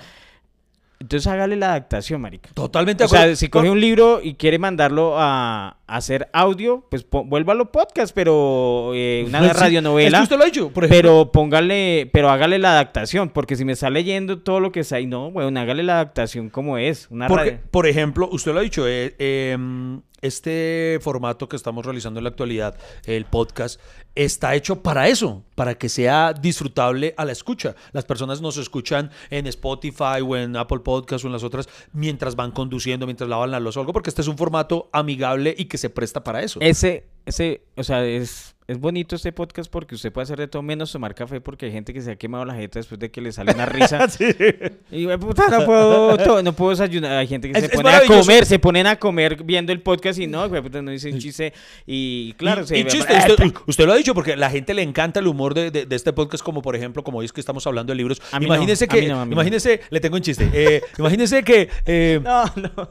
entonces 1.02 1.28
hágale 1.28 1.56
la 1.58 1.68
adaptación, 1.72 2.22
marica. 2.22 2.50
Totalmente 2.54 3.04
de 3.04 3.06
O 3.06 3.10
sea, 3.10 3.20
acuerdo. 3.20 3.36
si 3.36 3.50
coge 3.50 3.70
un 3.70 3.82
libro 3.82 4.20
y 4.24 4.36
quiere 4.36 4.58
mandarlo 4.60 5.20
a, 5.20 5.78
a 5.88 5.96
hacer 5.98 6.30
audio, 6.34 6.86
pues 6.90 7.04
po- 7.04 7.24
vuélvalo 7.26 7.72
podcast, 7.72 8.14
pero 8.16 8.92
eh, 8.96 9.24
una 9.28 9.46
Es 9.46 9.60
radionovela. 9.60 10.20
que 10.20 10.24
usted 10.24 10.38
lo 10.38 10.44
ha 10.44 10.46
dicho, 10.46 10.70
por 10.72 10.86
ejemplo. 10.86 10.98
Pero 11.12 11.32
póngale, 11.32 12.10
pero 12.14 12.30
hágale 12.30 12.58
la 12.60 12.72
adaptación, 12.72 13.30
porque 13.30 13.56
si 13.56 13.66
me 13.66 13.74
está 13.74 13.90
leyendo 13.90 14.40
todo 14.40 14.60
lo 14.60 14.72
que 14.72 14.80
está 14.82 14.96
ahí, 14.96 15.06
no, 15.08 15.32
bueno, 15.32 15.60
hágale 15.60 15.84
la 15.84 15.94
adaptación 15.96 16.50
como 16.50 16.78
es. 16.78 17.08
Una 17.10 17.28
Porque, 17.28 17.60
por 17.72 17.88
ejemplo, 17.88 18.30
usted 18.32 18.54
lo 18.54 18.60
ha 18.60 18.64
dicho, 18.64 18.88
eh, 18.88 19.16
em, 19.20 20.02
este 20.22 21.00
formato 21.02 21.50
que 21.50 21.56
estamos 21.56 21.86
realizando 21.86 22.20
en 22.20 22.26
la 22.26 22.30
actualidad, 22.30 22.78
el 23.06 23.26
podcast, 23.26 23.80
está 24.16 24.56
hecho 24.56 24.82
para 24.82 25.08
eso, 25.08 25.44
para 25.56 25.76
que 25.76 25.90
sea 25.90 26.34
disfrutable 26.34 27.14
a 27.18 27.26
la 27.26 27.32
escucha. 27.32 27.76
Las 27.92 28.06
personas 28.06 28.42
nos 28.42 28.58
escuchan 28.58 29.12
en 29.30 29.48
Spotify 29.48 30.22
o 30.26 30.36
en 30.36 30.56
Apple 30.56 30.80
Podcast 30.80 31.24
o 31.24 31.28
en 31.28 31.34
las 31.34 31.44
otras 31.44 31.70
mientras 31.94 32.36
van 32.36 32.52
conduciendo, 32.52 33.06
mientras 33.06 33.30
lavan 33.30 33.52
la 33.52 33.60
losa 33.60 33.80
o 33.80 33.84
algo, 33.84 33.94
porque 33.94 34.10
este 34.10 34.22
es 34.22 34.28
un 34.28 34.38
formato 34.38 34.90
amigable 34.92 35.56
y 35.58 35.66
que 35.66 35.78
se 35.78 35.90
presta 35.90 36.24
para 36.24 36.42
eso. 36.42 36.60
Ese, 36.62 37.06
ese, 37.26 37.62
o 37.76 37.84
sea, 37.84 38.06
es, 38.06 38.56
es 38.68 38.80
bonito 38.80 39.16
este 39.16 39.32
podcast 39.34 39.70
porque 39.72 39.96
usted 39.96 40.12
puede 40.14 40.24
hacer 40.24 40.40
de 40.40 40.48
todo 40.48 40.62
menos 40.62 40.92
tomar 40.92 41.14
café 41.14 41.42
porque 41.42 41.66
hay 41.66 41.72
gente 41.74 41.94
que 41.94 42.02
se 42.02 42.12
ha 42.12 42.16
quemado 42.16 42.46
la 42.46 42.54
jeta 42.56 42.80
después 42.80 43.00
de 43.00 43.12
que 43.12 43.20
le 43.22 43.32
sale 43.32 43.54
una 43.54 43.66
risa. 43.66 44.08
Y 44.92 45.06
güey, 45.06 45.18
puta, 45.18 45.48
no 45.50 45.66
puedo, 45.66 46.42
no 46.44 46.54
puedo 46.54 46.72
desayunar. 46.72 47.18
Hay 47.18 47.28
gente 47.28 47.52
que 47.52 47.58
Es- 47.58 47.66
se 47.66 47.70
pone 47.70 47.90
a 47.90 48.02
comer, 48.06 48.46
se 48.46 48.60
ponen 48.60 48.88
a 48.88 48.96
comer 48.98 49.44
viendo 49.44 49.72
el 49.72 49.82
podcast 49.82 50.20
y 50.20 50.28
no, 50.28 50.50
puta, 50.50 50.82
no 50.82 50.92
dicen 50.92 51.18
chiste. 51.20 51.54
Y 51.86 52.34
claro, 52.34 52.62
y, 52.64 52.68
se 52.68 52.78
y 52.80 52.86
chiste, 52.86 53.14
usted, 53.18 53.54
usted 53.68 53.86
lo 53.86 53.94
ha 53.94 53.96
dicho 53.96 54.14
porque 54.14 54.36
la 54.36 54.50
gente 54.50 54.74
le 54.74 54.82
encanta 54.82 55.20
el 55.20 55.28
humor 55.28 55.54
de, 55.54 55.70
de- 55.72 55.86
de 55.86 55.96
este 55.96 56.12
podcast, 56.14 56.44
como 56.44 56.62
por 56.62 56.76
ejemplo, 56.76 57.04
como 57.04 57.22
es 57.24 57.32
que 57.34 57.40
estamos 57.42 57.66
hablando 57.68 57.92
de 57.92 57.98
libros. 57.98 58.22
A 58.32 58.40
mí 58.40 58.46
no, 58.48 58.54
imagínese 58.56 58.86
a 58.86 58.88
que, 58.88 59.08
no, 59.08 59.22
a 59.22 59.26
no. 59.26 59.32
imagínese, 59.34 59.82
le 59.90 60.00
tengo 60.00 60.16
un 60.16 60.22
chiste. 60.22 60.50
Eh, 60.54 60.82
imagínese 60.98 61.44
que 61.44 61.70
eh, 61.86 62.20
No, 62.24 62.46
no. 62.56 62.90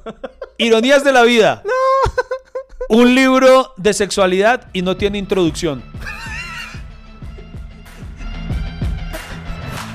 Ironías 0.58 1.04
de 1.04 1.12
la 1.12 1.22
vida. 1.24 1.62
Un 2.88 3.14
libro 3.14 3.72
de 3.76 3.92
sexualidad 3.94 4.66
y 4.72 4.82
no 4.82 4.96
tiene 4.96 5.18
introducción. 5.18 5.82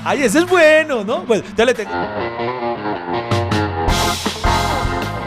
Ay, 0.04 0.22
ese 0.22 0.38
es 0.38 0.48
bueno, 0.48 1.02
¿no? 1.04 1.22
Bueno, 1.22 1.42
ya 1.56 1.64
le 1.64 1.74
tengo. 1.74 1.90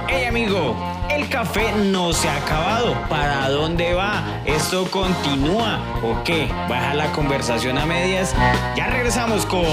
Hey 0.08 0.26
amigo, 0.26 0.76
el 1.12 1.28
café 1.28 1.74
no 1.74 2.14
se 2.14 2.30
ha 2.30 2.38
acabado. 2.38 2.96
¿Para 3.10 3.50
dónde 3.50 3.94
va? 3.94 4.24
¿Esto 4.46 4.90
continúa 4.90 5.80
o 6.02 6.24
qué? 6.24 6.48
¿Baja 6.70 6.94
la 6.94 7.12
conversación 7.12 7.78
a 7.78 7.86
medias? 7.86 8.34
Ya 8.76 8.88
regresamos 8.88 9.46
con 9.46 9.66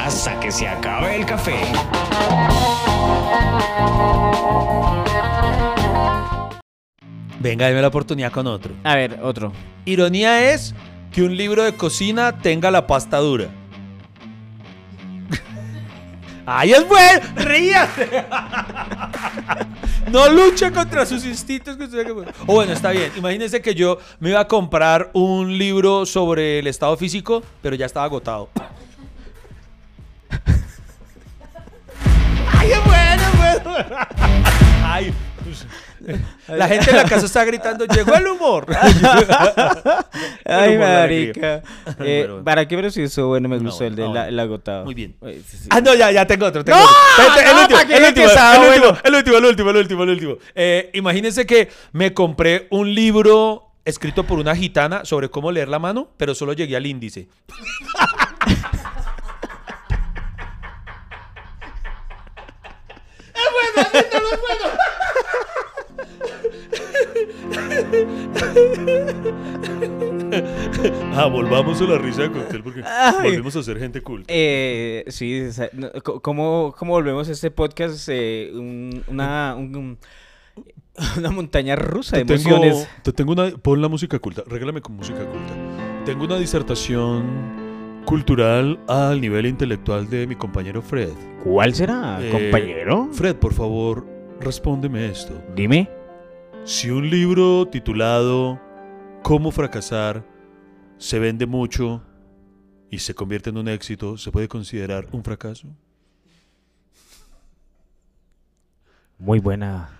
Hasta 0.00 0.38
que 0.38 0.52
se 0.52 0.68
acabe 0.68 1.16
el 1.16 1.26
café. 1.26 1.60
Venga, 7.42 7.66
deme 7.66 7.82
la 7.82 7.88
oportunidad 7.88 8.30
con 8.30 8.46
otro. 8.46 8.72
A 8.84 8.94
ver, 8.94 9.18
otro. 9.20 9.52
Ironía 9.84 10.52
es 10.52 10.76
que 11.10 11.22
un 11.24 11.36
libro 11.36 11.64
de 11.64 11.74
cocina 11.74 12.38
tenga 12.38 12.70
la 12.70 12.86
pasta 12.86 13.18
dura. 13.18 13.48
¡Ay, 16.46 16.72
es 16.72 16.86
bueno! 16.86 17.20
¡Ríase! 17.34 18.24
No 20.12 20.28
luche 20.28 20.70
contra 20.70 21.04
sus 21.04 21.24
instintos. 21.24 21.76
O 22.46 22.54
bueno, 22.54 22.72
está 22.72 22.92
bien. 22.92 23.10
Imagínense 23.16 23.60
que 23.60 23.74
yo 23.74 23.98
me 24.20 24.30
iba 24.30 24.38
a 24.40 24.46
comprar 24.46 25.10
un 25.12 25.58
libro 25.58 26.06
sobre 26.06 26.60
el 26.60 26.68
estado 26.68 26.96
físico, 26.96 27.42
pero 27.60 27.74
ya 27.74 27.86
estaba 27.86 28.06
agotado. 28.06 28.50
¡Ay, 32.52 32.70
es 32.70 32.84
bueno, 32.84 33.22
es 33.22 33.64
bueno! 33.64 33.96
¡Ay! 34.84 35.12
La 36.48 36.68
gente 36.68 36.90
en 36.90 36.96
la 36.96 37.04
casa 37.04 37.26
está 37.26 37.44
gritando, 37.44 37.84
llegó 37.86 38.14
el 38.14 38.26
humor. 38.26 38.66
Ay, 40.44 40.76
humor 40.76 40.86
de 40.88 40.94
marica. 40.94 41.62
Eh. 42.00 42.28
¿Para 42.44 42.66
qué 42.66 42.76
preciso? 42.76 43.28
Bueno, 43.28 43.48
me 43.48 43.58
No, 43.58 43.64
gustó 43.64 43.84
el 43.84 43.92
no, 43.96 43.96
del 43.96 44.08
bueno. 44.08 44.24
el 44.24 44.40
agotado. 44.40 44.84
Muy 44.84 44.94
bien. 44.94 45.16
Sí, 45.46 45.56
sí. 45.58 45.68
Ah, 45.70 45.80
no, 45.80 45.94
ya, 45.94 46.10
ya 46.10 46.26
tengo 46.26 46.46
otro. 46.46 46.64
Tengo 46.64 46.78
otro. 46.78 47.40
El, 47.50 47.58
último, 47.58 47.80
el 47.80 48.04
último, 48.04 49.38
el 49.38 49.44
último, 49.44 49.70
el 49.70 49.76
último, 49.76 50.02
el 50.04 50.10
último. 50.10 50.36
Eh, 50.54 50.90
imagínense 50.94 51.46
que 51.46 51.68
me 51.92 52.12
compré 52.12 52.66
un 52.70 52.94
libro 52.94 53.68
escrito 53.84 54.24
por 54.24 54.38
una 54.38 54.54
gitana 54.54 55.04
sobre 55.04 55.28
cómo 55.28 55.50
leer 55.50 55.68
la 55.68 55.78
mano, 55.78 56.08
pero 56.16 56.34
solo 56.34 56.52
llegué 56.52 56.76
al 56.76 56.86
índice. 56.86 57.28
Ah, 71.14 71.26
volvamos 71.26 71.80
a 71.80 71.84
la 71.84 71.98
risa 71.98 72.22
de 72.22 72.30
cóctel 72.32 72.62
porque 72.62 72.82
Ay. 72.86 73.14
volvemos 73.22 73.54
a 73.56 73.62
ser 73.62 73.78
gente 73.78 74.00
culta. 74.00 74.26
Eh, 74.28 75.04
sí, 75.08 75.42
¿cómo, 76.22 76.74
cómo 76.76 76.92
volvemos 76.92 77.28
a 77.28 77.32
este 77.32 77.50
podcast? 77.50 78.08
eh, 78.10 78.50
un- 78.54 79.02
una, 79.08 79.54
un- 79.58 79.76
un- 79.76 79.98
una 81.18 81.30
montaña 81.30 81.76
rusa 81.76 82.16
de 82.16 82.24
Te 82.24 82.34
emociones. 82.34 82.74
tengo, 82.76 82.88
te 83.02 83.12
tengo 83.12 83.32
una. 83.32 83.50
Pon 83.58 83.80
la 83.82 83.88
música 83.88 84.18
culta. 84.18 84.42
Regálame 84.46 84.80
con 84.80 84.96
música 84.96 85.18
culta. 85.20 85.54
Tengo 86.06 86.24
una 86.24 86.38
disertación 86.38 88.02
cultural 88.06 88.80
al 88.88 89.20
nivel 89.20 89.46
intelectual 89.46 90.08
de 90.08 90.26
mi 90.26 90.34
compañero 90.36 90.80
Fred. 90.82 91.12
¿Cuál 91.44 91.74
será, 91.74 92.18
Eh, 92.22 92.30
compañero? 92.30 93.08
Fred, 93.12 93.36
por 93.36 93.52
favor, 93.54 94.06
respóndeme 94.40 95.06
esto. 95.06 95.34
Dime. 95.54 95.88
Si 96.64 96.90
un 96.90 97.10
libro 97.10 97.66
titulado 97.66 98.60
Cómo 99.22 99.50
fracasar 99.50 100.24
se 100.96 101.18
vende 101.18 101.46
mucho 101.46 102.02
y 102.90 103.00
se 103.00 103.14
convierte 103.14 103.50
en 103.50 103.56
un 103.56 103.68
éxito, 103.68 104.16
¿se 104.16 104.30
puede 104.30 104.46
considerar 104.46 105.08
un 105.10 105.24
fracaso? 105.24 105.66
Muy 109.18 109.40
buena 109.40 109.90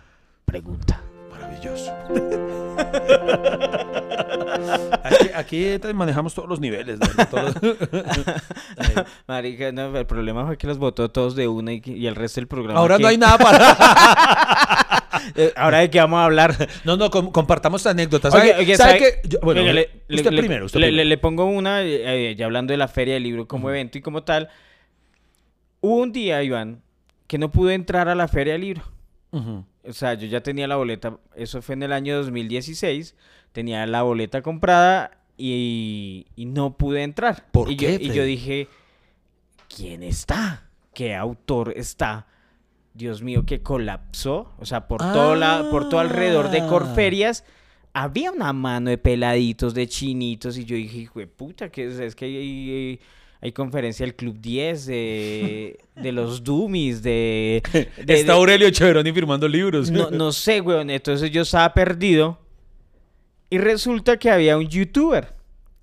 pregunta. 0.44 1.01
Maravilloso. 1.31 1.92
aquí, 5.35 5.79
manejamos 5.94 6.35
todos 6.35 6.48
los 6.48 6.61
niveles. 6.61 7.01
¿no? 7.01 7.27
Todos 7.27 7.55
los- 7.55 7.77
Ay. 8.77 9.05
Marica, 9.27 9.72
no, 9.72 9.96
el 9.96 10.07
problema 10.07 10.46
fue 10.46 10.57
que 10.57 10.66
los 10.66 10.79
votó 10.79 11.11
todos 11.11 11.35
de 11.35 11.48
una 11.48 11.72
y, 11.72 12.07
el 12.07 12.14
resto 12.14 12.40
del 12.40 12.48
programa. 12.48 12.79
Ahora 12.79 12.98
no 12.98 13.09
hay 13.09 13.18
nada 13.18 13.38
para. 13.38 14.79
Eh, 15.37 15.53
Ahora 15.57 15.79
de 15.79 15.90
qué 15.90 15.98
vamos 15.98 16.18
a 16.18 16.25
hablar. 16.25 16.68
No, 16.85 16.96
no, 16.96 17.11
com- 17.11 17.31
compartamos 17.33 17.87
anécdotas. 17.87 18.33
¿Sabe, 18.33 18.55
oye, 18.57 18.77
sabe 18.77 18.98
¿sabe? 18.98 19.20
que- 19.22 19.29
yo- 19.29 19.38
bueno, 19.42 19.62
le- 19.72 19.90
usted 20.11 20.31
le- 20.33 20.38
primero. 20.38 20.66
Usted 20.66 20.81
le, 20.81 20.87
primero. 20.88 21.09
le- 21.09 21.18
pongo 21.18 21.44
una, 21.46 21.83
eh, 21.83 22.35
ya 22.37 22.46
hablando 22.46 22.72
de 22.72 22.77
la 22.79 22.88
feria 22.88 23.14
del 23.14 23.22
libro 23.25 23.46
como 23.48 23.70
evento 23.70 23.98
y 23.98 24.01
como 24.03 24.22
tal. 24.25 24.48
Hubo 25.81 25.96
un 25.96 26.13
día, 26.13 26.42
Iván, 26.42 26.83
que 27.27 27.38
no 27.38 27.50
pude 27.50 27.75
entrar 27.75 28.08
a 28.08 28.15
la 28.15 28.29
feria 28.29 28.52
del 28.54 28.63
libro. 28.63 28.83
Ujú. 29.33 29.65
O 29.85 29.92
sea, 29.92 30.15
yo 30.15 30.27
ya 30.29 30.40
tenía 30.42 30.69
la 30.69 30.77
boleta, 30.77 31.17
eso 31.35 31.60
fue 31.63 31.75
en 31.75 31.83
el 31.83 31.92
año 31.92 32.17
2016, 32.17 33.17
tenía 33.52 33.85
la 33.87 34.02
boleta 34.02 34.42
comprada 34.42 35.10
y, 35.37 36.27
y 36.37 36.46
no 36.46 36.77
pude 36.77 37.02
entrar. 37.02 37.46
¿Por 37.50 37.71
y 37.71 37.77
qué, 37.77 37.98
Yo, 37.98 38.13
y 38.13 38.15
yo 38.15 38.25
dije, 38.25 38.69
¿quién 39.75 40.02
está? 40.04 40.69
¿Qué 40.94 41.15
autor 41.17 41.73
está 41.77 42.27
Dios 42.95 43.23
mío, 43.23 43.45
que 43.47 43.63
colapsó. 43.63 44.53
O 44.59 44.67
sea, 44.67 44.87
por, 44.88 44.99
todo, 45.01 45.35
la, 45.35 45.69
por 45.71 45.88
todo 45.88 46.01
alrededor 46.01 46.51
de 46.51 46.61
Ah. 46.61 46.69
Corferias 46.69 47.45
había 47.95 48.31
una 48.33 48.53
mano 48.53 48.90
de 48.90 48.99
peladitos, 48.99 49.75
de 49.75 49.87
chinitos. 49.88 50.57
Y 50.59 50.65
yo 50.65 50.77
dije, 50.77 50.99
hijo 50.99 51.19
de 51.21 51.27
puta, 51.27 51.69
que 51.71 51.87
es, 51.87 51.99
es 51.99 52.15
que 52.15 52.25
hay, 52.27 52.37
hay- 52.37 53.01
hay 53.45 53.51
conferencia 53.51 54.07
del 54.07 54.15
Club 54.15 54.38
10, 54.40 54.87
de, 54.87 55.79
de 55.97 56.13
los 56.13 56.45
Dummies, 56.45 57.03
de... 57.03 57.61
de- 58.05 58.15
Está 58.15 58.35
Aurelio 58.35 58.71
Cheveroni 58.71 59.11
firmando 59.13 59.49
libros. 59.49 59.90
no, 59.90 60.11
no 60.13 60.31
sé, 60.33 60.61
weón. 60.61 60.90
Entonces 60.90 61.29
yo 61.33 61.43
estaba 61.43 61.75
perdido. 61.75 62.38
Y 63.51 63.59
resulta 63.59 64.17
que 64.17 64.31
había 64.31 64.57
un 64.57 64.69
youtuber 64.69 65.35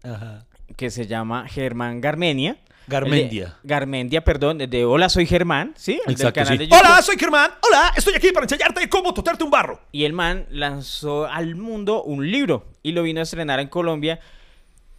Ajá. 0.04 0.46
que 0.78 0.90
se 0.90 1.06
llama 1.06 1.48
Germán 1.50 2.00
Garmenia. 2.02 2.58
Garmendia. 2.90 3.46
De- 3.46 3.54
Garmendia, 3.64 4.24
perdón, 4.24 4.58
de 4.58 4.86
Hola 4.86 5.08
Soy 5.10 5.26
Germán, 5.26 5.74
¿sí? 5.78 6.00
El 6.06 6.16
del 6.16 6.34
canal 6.34 6.54
sí. 6.54 6.58
de 6.58 6.68
YouTube. 6.68 6.80
Hola, 6.86 7.02
soy 7.02 7.16
Germán. 7.18 7.52
Hola, 7.68 7.94
estoy 7.96 8.16
aquí 8.16 8.32
para 8.32 8.44
enseñarte 8.46 8.90
cómo 8.90 9.14
totarte 9.14 9.44
un 9.44 9.52
barro. 9.52 9.80
Y 9.92 10.04
el 10.06 10.14
man 10.14 10.46
lanzó 10.50 11.26
al 11.26 11.56
mundo 11.56 12.04
un 12.04 12.30
libro 12.30 12.66
y 12.84 12.92
lo 12.92 13.04
vino 13.04 13.20
a 13.20 13.24
estrenar 13.24 13.60
en 13.60 13.68
Colombia. 13.68 14.20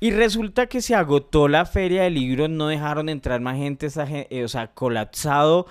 Y 0.02 0.12
resulta 0.12 0.66
que 0.66 0.80
se 0.80 0.94
agotó 0.94 1.46
la 1.48 1.66
feria 1.66 2.04
del 2.04 2.14
libro, 2.14 2.48
no 2.48 2.68
dejaron 2.68 3.10
entrar 3.10 3.40
más 3.40 3.56
gente, 3.58 3.84
esa 3.86 4.06
gen- 4.06 4.26
eh, 4.30 4.44
o 4.44 4.48
sea, 4.48 4.68
colapsado. 4.68 5.66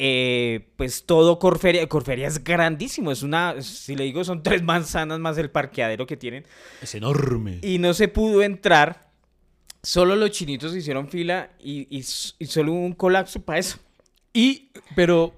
eh, 0.00 0.66
pues 0.76 1.04
todo 1.06 1.38
Corferia, 1.38 1.88
Corferia 1.88 2.26
es 2.26 2.42
grandísimo, 2.42 3.12
es 3.12 3.22
una, 3.22 3.62
si 3.62 3.94
le 3.94 4.02
digo, 4.04 4.24
son 4.24 4.42
tres 4.42 4.60
manzanas 4.62 5.20
más 5.20 5.38
el 5.38 5.50
parqueadero 5.50 6.04
que 6.06 6.16
tienen. 6.16 6.44
Es 6.82 6.94
enorme. 6.96 7.60
Y 7.62 7.78
no 7.78 7.94
se 7.94 8.08
pudo 8.08 8.42
entrar, 8.42 9.03
solo 9.84 10.16
los 10.16 10.30
chinitos 10.30 10.74
hicieron 10.74 11.08
fila 11.08 11.50
y, 11.60 11.86
y 11.96 11.98
y 11.98 12.46
solo 12.46 12.72
hubo 12.72 12.80
un 12.80 12.94
colapso 12.94 13.40
para 13.40 13.60
eso. 13.60 13.78
Y, 14.32 14.70
pero 14.96 15.32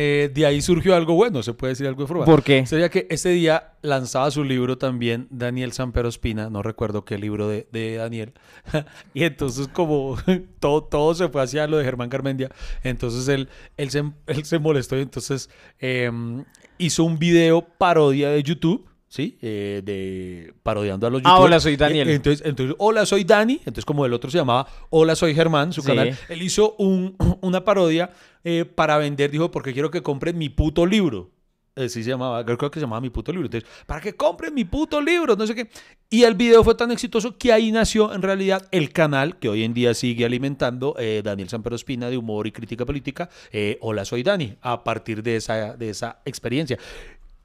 eh, 0.00 0.30
de 0.32 0.46
ahí 0.46 0.62
surgió 0.62 0.94
algo 0.94 1.14
bueno, 1.14 1.42
se 1.42 1.54
puede 1.54 1.72
decir 1.72 1.86
algo 1.88 2.02
de 2.02 2.06
forma. 2.06 2.24
¿Por 2.24 2.44
qué? 2.44 2.64
Sería 2.66 2.88
que 2.88 3.08
ese 3.10 3.30
día 3.30 3.72
lanzaba 3.82 4.30
su 4.30 4.44
libro 4.44 4.78
también 4.78 5.26
Daniel 5.30 5.72
Sampero 5.72 6.08
Espina, 6.08 6.50
no 6.50 6.62
recuerdo 6.62 7.04
qué 7.04 7.18
libro 7.18 7.48
de, 7.48 7.66
de 7.72 7.96
Daniel. 7.96 8.32
y 9.14 9.24
entonces 9.24 9.66
como 9.66 10.16
todo, 10.60 10.84
todo 10.84 11.14
se 11.16 11.28
fue 11.28 11.42
hacia 11.42 11.66
lo 11.66 11.78
de 11.78 11.84
Germán 11.84 12.10
Carmendia, 12.10 12.48
entonces 12.84 13.26
él, 13.26 13.48
él, 13.76 13.90
se, 13.90 14.04
él 14.28 14.44
se 14.44 14.60
molestó 14.60 14.96
y 14.96 15.02
entonces 15.02 15.50
em, 15.80 16.44
hizo 16.78 17.02
un 17.02 17.18
video 17.18 17.62
parodia 17.62 18.30
de 18.30 18.40
YouTube. 18.42 18.87
¿Sí? 19.08 19.38
Eh, 19.40 19.80
de 19.84 20.52
parodiando 20.62 21.06
a 21.06 21.10
los 21.10 21.22
Ah, 21.24 21.30
youtubers. 21.30 21.44
hola, 21.46 21.60
soy 21.60 21.76
Daniel. 21.76 22.08
Eh, 22.08 22.14
Entonces, 22.14 22.46
entonces, 22.46 22.76
hola, 22.78 23.06
soy 23.06 23.24
Dani. 23.24 23.54
Entonces, 23.60 23.84
como 23.86 24.04
el 24.04 24.12
otro 24.12 24.30
se 24.30 24.36
llamaba 24.38 24.66
Hola, 24.90 25.16
soy 25.16 25.34
Germán, 25.34 25.72
su 25.72 25.80
Sí. 25.80 25.86
canal. 25.86 26.16
Él 26.28 26.42
hizo 26.42 26.74
un- 26.78 27.16
una 27.40 27.64
parodia 27.64 28.10
eh, 28.44 28.64
para 28.66 28.98
vender, 28.98 29.30
dijo, 29.30 29.50
porque 29.50 29.72
quiero 29.72 29.90
que 29.90 30.02
compren 30.02 30.36
mi 30.36 30.48
puto 30.50 30.84
libro. 30.86 31.30
Así 31.74 32.02
se 32.02 32.10
llamaba, 32.10 32.44
creo 32.44 32.58
que 32.70 32.80
se 32.80 32.84
llamaba 32.86 33.00
mi 33.00 33.08
puto 33.08 33.30
libro. 33.32 33.46
Entonces, 33.46 33.68
para 33.86 34.00
que 34.00 34.14
compren 34.14 34.52
mi 34.52 34.64
puto 34.64 35.00
libro, 35.00 35.36
no 35.36 35.46
sé 35.46 35.54
qué. 35.54 35.68
Y 36.10 36.24
el 36.24 36.34
video 36.34 36.64
fue 36.64 36.74
tan 36.74 36.90
exitoso 36.90 37.38
que 37.38 37.52
ahí 37.52 37.70
nació 37.70 38.12
en 38.12 38.20
realidad 38.22 38.66
el 38.72 38.92
canal 38.92 39.38
que 39.38 39.48
hoy 39.48 39.62
en 39.62 39.74
día 39.74 39.94
sigue 39.94 40.24
alimentando 40.24 40.94
eh, 40.98 41.22
Daniel 41.24 41.48
Sampero 41.48 41.76
Espina 41.76 42.10
de 42.10 42.16
humor 42.16 42.46
y 42.48 42.52
crítica 42.52 42.84
política. 42.84 43.28
eh, 43.52 43.78
Hola, 43.80 44.04
soy 44.04 44.22
Dani, 44.24 44.54
a 44.60 44.82
partir 44.82 45.22
de 45.22 45.36
esa, 45.36 45.76
de 45.76 45.90
esa 45.90 46.20
experiencia. 46.24 46.78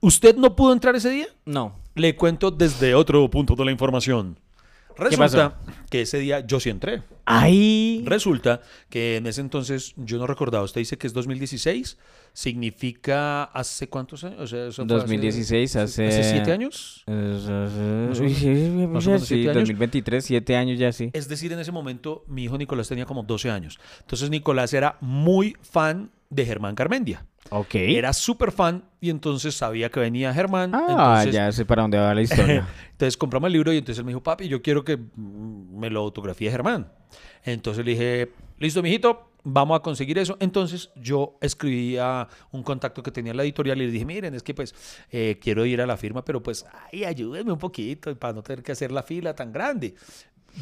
¿Usted 0.03 0.35
no 0.35 0.53
pudo 0.53 0.73
entrar 0.73 0.93
ese 0.97 1.09
día? 1.09 1.27
No. 1.45 1.79
Le 1.95 2.13
cuento 2.17 2.51
desde 2.51 2.93
otro 2.93 3.29
punto 3.29 3.55
de 3.55 3.63
la 3.63 3.71
información. 3.71 4.37
Resulta 4.97 5.57
que 5.89 6.01
ese 6.01 6.19
día 6.19 6.41
yo 6.45 6.59
sí 6.59 6.69
entré. 6.69 7.03
Ay. 7.23 8.03
Resulta 8.05 8.59
que 8.89 9.15
en 9.15 9.27
ese 9.27 9.39
entonces, 9.39 9.93
yo 9.95 10.17
no 10.17 10.27
recordaba, 10.27 10.65
usted 10.65 10.81
dice 10.81 10.97
que 10.97 11.07
es 11.07 11.13
2016, 11.13 11.97
significa 12.33 13.45
hace 13.45 13.87
cuántos 13.87 14.25
años? 14.25 14.41
O 14.41 14.47
sea, 14.47 14.67
eso 14.67 14.85
fue 14.85 14.95
hace- 14.97 15.03
2016, 15.05 15.75
hace... 15.77 16.07
¿Hace 16.07 16.23
siete 16.31 16.51
años? 16.51 17.03
Más 17.07 17.45
o 17.47 17.51
menos 17.51 18.17
sí, 18.17 18.29
siete 19.25 19.49
años. 19.51 19.55
2023, 19.69 20.25
siete 20.25 20.55
años 20.57 20.77
ya 20.77 20.91
sí. 20.91 21.11
Es 21.13 21.29
decir, 21.29 21.53
en 21.53 21.59
ese 21.59 21.71
momento 21.71 22.25
mi 22.27 22.43
hijo 22.43 22.57
Nicolás 22.57 22.89
tenía 22.89 23.05
como 23.05 23.23
12 23.23 23.49
años. 23.49 23.79
Entonces 24.01 24.29
Nicolás 24.29 24.73
era 24.73 24.97
muy 24.99 25.55
fan 25.61 26.11
de 26.29 26.45
Germán 26.45 26.75
Carmendia. 26.75 27.25
Ok. 27.55 27.75
Era 27.75 28.13
súper 28.13 28.51
fan 28.51 28.83
y 28.99 29.11
entonces 29.11 29.53
sabía 29.53 29.89
que 29.89 29.99
venía 29.99 30.33
Germán. 30.33 30.73
Ah, 30.73 30.85
entonces, 30.89 31.33
ya 31.33 31.51
sé 31.51 31.65
para 31.65 31.83
dónde 31.83 31.99
va 31.99 32.13
la 32.13 32.21
historia. 32.21 32.67
Entonces 32.93 33.17
compramos 33.17 33.47
el 33.47 33.53
libro 33.53 33.73
y 33.73 33.77
entonces 33.77 33.99
él 33.99 34.05
me 34.05 34.11
dijo, 34.11 34.23
papi, 34.23 34.47
yo 34.47 34.61
quiero 34.61 34.85
que 34.85 34.97
me 35.17 35.89
lo 35.89 35.99
autografíe 35.99 36.49
Germán. 36.49 36.91
Entonces 37.43 37.83
le 37.83 37.91
dije, 37.91 38.31
listo, 38.59 38.81
mijito, 38.81 39.33
vamos 39.43 39.77
a 39.77 39.81
conseguir 39.81 40.17
eso. 40.17 40.37
Entonces 40.39 40.89
yo 40.95 41.37
escribí 41.41 41.97
a 41.97 42.27
un 42.51 42.63
contacto 42.63 43.03
que 43.03 43.11
tenía 43.11 43.31
en 43.31 43.37
la 43.37 43.43
editorial 43.43 43.81
y 43.81 43.85
le 43.85 43.91
dije, 43.91 44.05
miren, 44.05 44.33
es 44.33 44.43
que 44.43 44.53
pues 44.53 44.73
eh, 45.11 45.37
quiero 45.41 45.65
ir 45.65 45.81
a 45.81 45.85
la 45.85 45.97
firma, 45.97 46.23
pero 46.23 46.41
pues, 46.41 46.65
ay, 46.91 47.03
ayúdenme 47.03 47.51
un 47.51 47.59
poquito 47.59 48.15
para 48.17 48.33
no 48.33 48.41
tener 48.41 48.63
que 48.63 48.71
hacer 48.71 48.91
la 48.91 49.03
fila 49.03 49.35
tan 49.35 49.51
grande. 49.51 49.95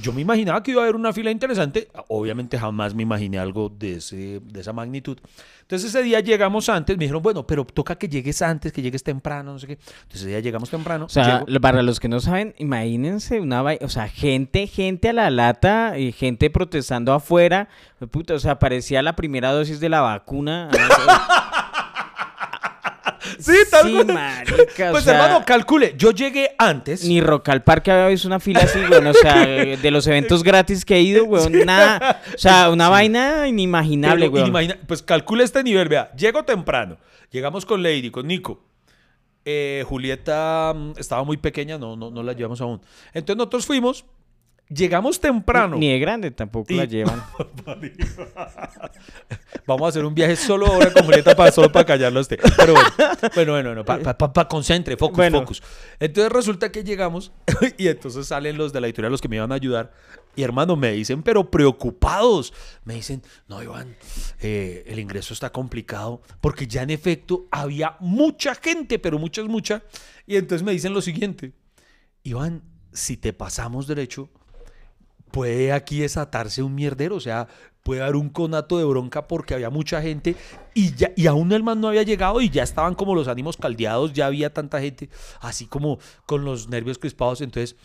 Yo 0.01 0.13
me 0.13 0.21
imaginaba 0.21 0.63
que 0.63 0.71
iba 0.71 0.81
a 0.81 0.83
haber 0.85 0.95
una 0.95 1.11
fila 1.11 1.31
interesante. 1.31 1.89
Obviamente 2.07 2.57
jamás 2.57 2.95
me 2.95 3.03
imaginé 3.03 3.39
algo 3.39 3.69
de, 3.69 3.95
ese, 3.95 4.39
de 4.39 4.61
esa 4.61 4.71
magnitud. 4.71 5.17
Entonces 5.61 5.89
ese 5.89 6.01
día 6.03 6.19
llegamos 6.21 6.69
antes. 6.69 6.97
Me 6.97 7.03
dijeron, 7.05 7.21
bueno, 7.21 7.45
pero 7.45 7.65
toca 7.65 7.95
que 7.95 8.07
llegues 8.07 8.41
antes, 8.41 8.71
que 8.71 8.81
llegues 8.81 9.03
temprano, 9.03 9.53
no 9.53 9.59
sé 9.59 9.67
qué. 9.67 9.73
Entonces 9.73 10.21
ese 10.21 10.27
día 10.29 10.39
llegamos 10.39 10.69
temprano. 10.69 11.05
O 11.05 11.09
sea, 11.09 11.43
llego- 11.45 11.59
para 11.61 11.81
los 11.83 11.99
que 11.99 12.07
no 12.07 12.19
saben, 12.19 12.53
imagínense 12.57 13.39
una 13.39 13.61
o 13.63 13.89
sea, 13.89 14.07
gente, 14.07 14.67
gente 14.67 15.09
a 15.09 15.13
la 15.13 15.29
lata 15.29 15.97
y 15.97 16.11
gente 16.13 16.49
protestando 16.49 17.13
afuera. 17.13 17.67
Puta, 18.11 18.33
o 18.33 18.39
sea, 18.39 18.59
parecía 18.59 19.01
la 19.01 19.15
primera 19.15 19.51
dosis 19.51 19.79
de 19.79 19.89
la 19.89 20.01
vacuna. 20.01 20.69
Sí, 23.39 23.53
tal 23.69 23.87
sí, 23.87 24.03
marica, 24.05 24.89
o 24.89 24.91
Pues 24.91 25.03
sea, 25.03 25.13
hermano, 25.13 25.45
calcule, 25.45 25.93
yo 25.97 26.11
llegué 26.11 26.55
antes. 26.57 27.03
Ni 27.05 27.21
Rock 27.21 27.49
al 27.49 27.63
Parque 27.63 27.91
había 27.91 28.07
visto 28.07 28.27
una 28.27 28.39
fila 28.39 28.61
así, 28.61 28.79
weón. 28.79 29.07
O 29.07 29.13
sea, 29.13 29.45
de 29.45 29.91
los 29.91 30.05
eventos 30.07 30.43
gratis 30.43 30.85
que 30.85 30.95
he 30.95 31.01
ido, 31.01 31.25
weón, 31.25 31.51
nada. 31.65 32.21
O 32.33 32.37
sea, 32.37 32.69
una 32.71 32.89
vaina 32.89 33.47
inimaginable, 33.47 34.29
pero 34.31 34.47
weón. 34.47 34.77
pues 34.87 35.01
calcule 35.01 35.43
este 35.43 35.63
nivel, 35.63 35.87
vea, 35.89 36.11
llego 36.15 36.43
temprano, 36.43 36.97
llegamos 37.31 37.65
con 37.65 37.83
Lady, 37.83 38.09
con 38.11 38.27
Nico. 38.27 38.63
Eh, 39.43 39.83
Julieta 39.87 40.73
mm, 40.75 40.93
estaba 40.97 41.23
muy 41.23 41.37
pequeña, 41.37 41.77
no, 41.77 41.95
no, 41.95 42.11
no 42.11 42.21
la 42.23 42.33
llevamos 42.33 42.61
aún. 42.61 42.81
Entonces 43.13 43.37
nosotros 43.37 43.65
fuimos, 43.65 44.05
llegamos 44.73 45.19
temprano. 45.19 45.77
Ni 45.77 45.91
de 45.91 45.99
grande 45.99 46.31
tampoco 46.31 46.73
Y- 46.73 46.77
la 46.77 46.85
llevan. 46.85 47.21
Vamos 49.65 49.85
a 49.85 49.89
hacer 49.89 50.05
un 50.05 50.13
viaje 50.15 50.35
solo 50.35 50.65
ahora 50.67 50.91
con 50.91 51.03
Julieta 51.05 51.35
para, 51.35 51.51
solo 51.51 51.71
para 51.71 51.85
callarlo 51.85 52.19
a 52.19 52.21
usted. 52.21 52.39
Pero 52.57 52.73
bueno, 52.73 52.89
bueno, 53.35 53.51
bueno, 53.53 53.69
bueno 53.69 53.85
para 53.85 54.17
pa, 54.17 54.33
pa- 54.33 54.47
concentre, 54.47 54.97
focus, 54.97 55.17
Bueno. 55.17 55.39
focus. 55.39 55.61
Entonces 55.99 56.31
resulta 56.31 56.71
que 56.71 56.83
llegamos 56.83 57.31
y 57.77 57.87
entonces 57.87 58.27
salen 58.27 58.57
los 58.57 58.73
de 58.73 58.81
la 58.81 58.87
editorial, 58.87 59.11
los 59.11 59.21
que 59.21 59.27
me 59.27 59.35
iban 59.37 59.51
a 59.51 59.55
ayudar. 59.55 59.91
Y 60.35 60.43
hermano, 60.43 60.75
me 60.77 60.91
dicen, 60.93 61.23
pero 61.23 61.51
preocupados. 61.51 62.53
Me 62.85 62.95
dicen, 62.95 63.21
no, 63.47 63.61
Iván, 63.61 63.95
eh, 64.39 64.83
el 64.87 64.99
ingreso 64.99 65.33
está 65.33 65.51
complicado 65.51 66.21
porque 66.39 66.67
ya 66.67 66.83
en 66.83 66.89
efecto 66.89 67.47
había 67.51 67.97
mucha 67.99 68.55
gente, 68.55 68.97
pero 68.97 69.19
mucha 69.19 69.41
es 69.41 69.47
mucha. 69.47 69.83
Y 70.25 70.37
entonces 70.37 70.63
me 70.65 70.71
dicen 70.71 70.93
lo 70.93 71.01
siguiente, 71.01 71.51
Iván, 72.23 72.63
si 72.93 73.17
te 73.17 73.33
pasamos 73.33 73.87
derecho, 73.87 74.29
puede 75.31 75.71
aquí 75.71 75.99
desatarse 75.99 76.63
un 76.63 76.75
mierdero, 76.75 77.15
o 77.15 77.19
sea, 77.19 77.47
puede 77.83 78.01
haber 78.01 78.15
un 78.15 78.29
conato 78.29 78.77
de 78.77 78.85
bronca 78.85 79.27
porque 79.27 79.53
había 79.53 79.69
mucha 79.69 80.01
gente 80.01 80.35
y 80.73 80.93
ya 80.93 81.11
y 81.15 81.27
aún 81.27 81.51
el 81.51 81.63
man 81.63 81.81
no 81.81 81.87
había 81.87 82.03
llegado 82.03 82.41
y 82.41 82.49
ya 82.49 82.63
estaban 82.63 82.93
como 82.95 83.15
los 83.15 83.27
ánimos 83.27 83.57
caldeados, 83.57 84.13
ya 84.13 84.27
había 84.27 84.53
tanta 84.53 84.79
gente, 84.79 85.09
así 85.39 85.65
como 85.65 85.99
con 86.25 86.45
los 86.45 86.69
nervios 86.69 86.97
crispados, 86.97 87.41
entonces 87.41 87.75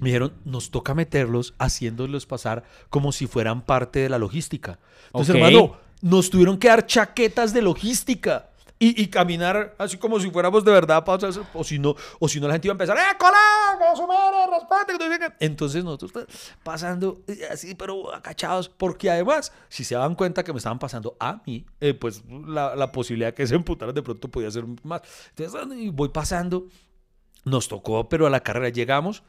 me 0.00 0.08
dijeron, 0.08 0.32
nos 0.44 0.70
toca 0.70 0.94
meterlos 0.94 1.54
haciéndolos 1.58 2.26
pasar 2.26 2.64
como 2.90 3.12
si 3.12 3.26
fueran 3.26 3.62
parte 3.62 4.00
de 4.00 4.08
la 4.08 4.18
logística. 4.18 4.78
Entonces, 5.06 5.36
hermano, 5.36 5.76
nos 6.00 6.30
tuvieron 6.30 6.58
que 6.58 6.68
dar 6.68 6.86
chaquetas 6.86 7.52
de 7.52 7.62
logística. 7.62 8.50
Y, 8.78 9.02
y 9.02 9.08
caminar 9.08 9.74
así 9.78 9.96
como 9.98 10.20
si 10.20 10.30
fuéramos 10.30 10.64
de 10.64 10.70
verdad, 10.70 11.04
o 11.52 11.64
si 11.64 11.78
no, 11.78 11.96
o 12.20 12.28
si 12.28 12.38
no 12.38 12.46
la 12.46 12.54
gente 12.54 12.68
iba 12.68 12.72
a 12.72 12.76
empezar, 12.76 12.96
¡eh! 12.96 13.16
¡Que 13.18 13.96
su 13.96 14.06
madre, 14.06 14.38
respete, 14.50 14.98
que 14.98 15.04
no 15.04 15.12
sé 15.12 15.18
qué". 15.18 15.44
Entonces 15.44 15.84
nosotros 15.84 16.12
pues, 16.12 16.26
pasando 16.62 17.22
eh, 17.26 17.48
así, 17.50 17.74
pero 17.74 18.14
acachados, 18.14 18.68
porque 18.68 19.10
además, 19.10 19.52
si 19.68 19.84
se 19.84 19.94
daban 19.94 20.14
cuenta 20.14 20.44
que 20.44 20.52
me 20.52 20.58
estaban 20.58 20.78
pasando 20.78 21.16
a 21.18 21.42
mí, 21.46 21.66
eh, 21.80 21.94
pues 21.94 22.22
la, 22.46 22.76
la 22.76 22.92
posibilidad 22.92 23.34
que 23.34 23.46
se 23.46 23.54
emputaran 23.54 23.94
de 23.94 24.02
pronto 24.02 24.28
podía 24.28 24.50
ser 24.50 24.64
más. 24.84 25.02
Entonces 25.36 25.92
voy 25.92 26.10
pasando, 26.10 26.68
nos 27.44 27.68
tocó, 27.68 28.08
pero 28.08 28.26
a 28.26 28.30
la 28.30 28.40
carrera 28.40 28.68
llegamos, 28.68 29.22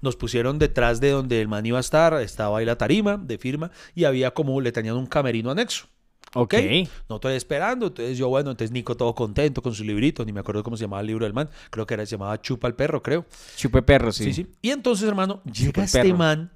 nos 0.00 0.16
pusieron 0.16 0.58
detrás 0.58 1.00
de 1.00 1.10
donde 1.10 1.40
el 1.40 1.48
man 1.48 1.66
iba 1.66 1.78
a 1.78 1.80
estar, 1.80 2.14
estaba 2.20 2.58
ahí 2.58 2.64
la 2.64 2.76
tarima 2.76 3.16
de 3.16 3.38
firma 3.38 3.70
y 3.94 4.04
había 4.04 4.32
como, 4.32 4.60
le 4.60 4.72
tenían 4.72 4.96
un 4.96 5.06
camerino 5.06 5.50
anexo. 5.50 5.86
Ok. 6.34 6.54
No 7.08 7.16
estoy 7.16 7.34
esperando. 7.34 7.88
Entonces 7.88 8.18
yo, 8.18 8.28
bueno, 8.28 8.50
entonces 8.50 8.72
Nico 8.72 8.96
todo 8.96 9.14
contento 9.14 9.62
con 9.62 9.74
su 9.74 9.84
librito. 9.84 10.24
Ni 10.24 10.32
me 10.32 10.40
acuerdo 10.40 10.62
cómo 10.62 10.76
se 10.76 10.84
llamaba 10.84 11.00
el 11.00 11.06
libro 11.06 11.24
del 11.24 11.34
man. 11.34 11.48
Creo 11.70 11.86
que 11.86 11.94
era, 11.94 12.06
se 12.06 12.12
llamaba 12.12 12.40
Chupa 12.40 12.66
el 12.66 12.74
perro, 12.74 13.02
creo. 13.02 13.24
Chupe 13.56 13.82
perro, 13.82 14.12
sí. 14.12 14.24
Sí, 14.24 14.32
sí. 14.32 14.46
Y 14.62 14.70
entonces, 14.70 15.08
hermano, 15.08 15.42
llega 15.44 15.72
Chupa 15.72 15.80
el 15.80 15.84
este 15.84 16.14
man 16.14 16.50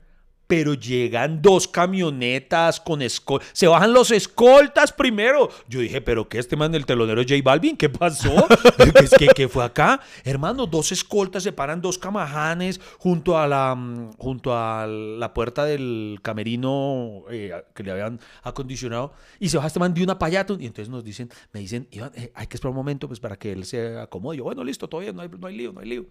pero 0.49 0.73
llegan 0.73 1.43
dos 1.43 1.69
camionetas 1.69 2.81
con 2.81 3.03
escoltas. 3.03 3.51
Se 3.53 3.69
bajan 3.69 3.93
los 3.93 4.11
escoltas 4.11 4.93
primero. 4.93 5.51
Yo 5.69 5.81
dije, 5.81 6.01
¿pero 6.01 6.27
qué? 6.27 6.39
Este 6.39 6.57
man 6.57 6.73
del 6.73 6.87
telonero 6.87 7.21
J 7.21 7.35
Balvin, 7.45 7.77
¿qué 7.77 7.91
pasó? 7.91 8.49
¿Qué, 9.19 9.29
qué, 9.37 9.49
fue 9.49 9.63
acá? 9.63 10.01
Hermano, 10.25 10.67
dos 10.67 10.91
escoltas 10.91 11.43
se 11.43 11.53
paran 11.53 11.83
dos 11.83 11.99
camajanes 11.99 12.81
junto 12.99 13.37
a 13.37 13.47
la, 13.47 13.75
mm, 13.75 14.13
junto 14.15 14.57
a 14.57 14.87
la 14.87 15.35
puerta 15.35 15.67
del 15.67 16.19
camerino 16.23 17.25
eh, 17.31 17.53
que 17.75 17.83
le 17.83 17.93
habían 17.93 18.19
acondicionado. 18.43 19.13
Y 19.39 19.51
se 19.51 19.59
baja 19.59 19.67
este 19.67 19.81
man 19.81 19.93
de 19.93 20.03
una 20.03 20.19
payata. 20.19 20.57
Y 20.59 20.65
entonces 20.65 20.89
nos 20.89 21.05
dicen, 21.05 21.29
me 21.53 21.61
dicen, 21.61 21.89
eh, 21.91 22.33
hay 22.35 22.47
que 22.47 22.57
esperar 22.57 22.71
un 22.71 22.77
momento 22.77 23.07
pues 23.07 23.21
para 23.21 23.37
que 23.37 23.53
él 23.53 23.67
se 23.67 23.99
acomode. 23.99 24.39
Yo, 24.39 24.45
bueno, 24.45 24.65
listo, 24.65 24.89
todavía 24.89 25.13
no 25.13 25.21
hay, 25.21 25.29
no 25.29 25.47
hay 25.47 25.57
lío, 25.59 25.75
no 25.75 25.81
hay 25.81 25.89
lío. 25.91 26.07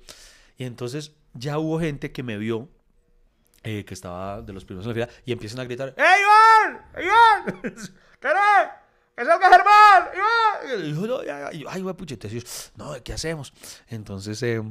Y 0.60 0.66
entonces 0.66 1.14
ya 1.34 1.58
hubo 1.58 1.80
gente 1.80 2.12
que 2.12 2.22
me 2.22 2.38
vio 2.38 2.70
eh, 3.68 3.84
que 3.84 3.94
estaba 3.94 4.42
de 4.42 4.54
los 4.54 4.64
primeros 4.64 4.86
en 4.86 4.98
la 4.98 5.08
fila, 5.08 5.22
y 5.26 5.34
empiezan 5.34 5.60
a 5.60 5.66
gritar, 5.66 5.94
¡Ey, 5.98 6.22
Iván! 6.24 6.86
¡Iván! 7.04 7.62
¿Qué 8.22 8.30
¡Que 9.18 9.26
salga 9.26 9.50
Germán! 9.50 10.10
¡Iván! 10.16 10.86
Y 10.86 10.94
yo, 10.94 11.08
no, 11.08 11.24
ya, 11.24 11.40
ya. 11.40 11.54
Y 11.54 11.60
yo, 11.60 11.70
ay, 11.70 11.82
güey, 11.82 11.96
puchete, 11.96 12.30
no, 12.78 12.94
¿qué 13.04 13.12
hacemos? 13.14 13.52
Entonces, 13.88 14.42
eh, 14.44 14.64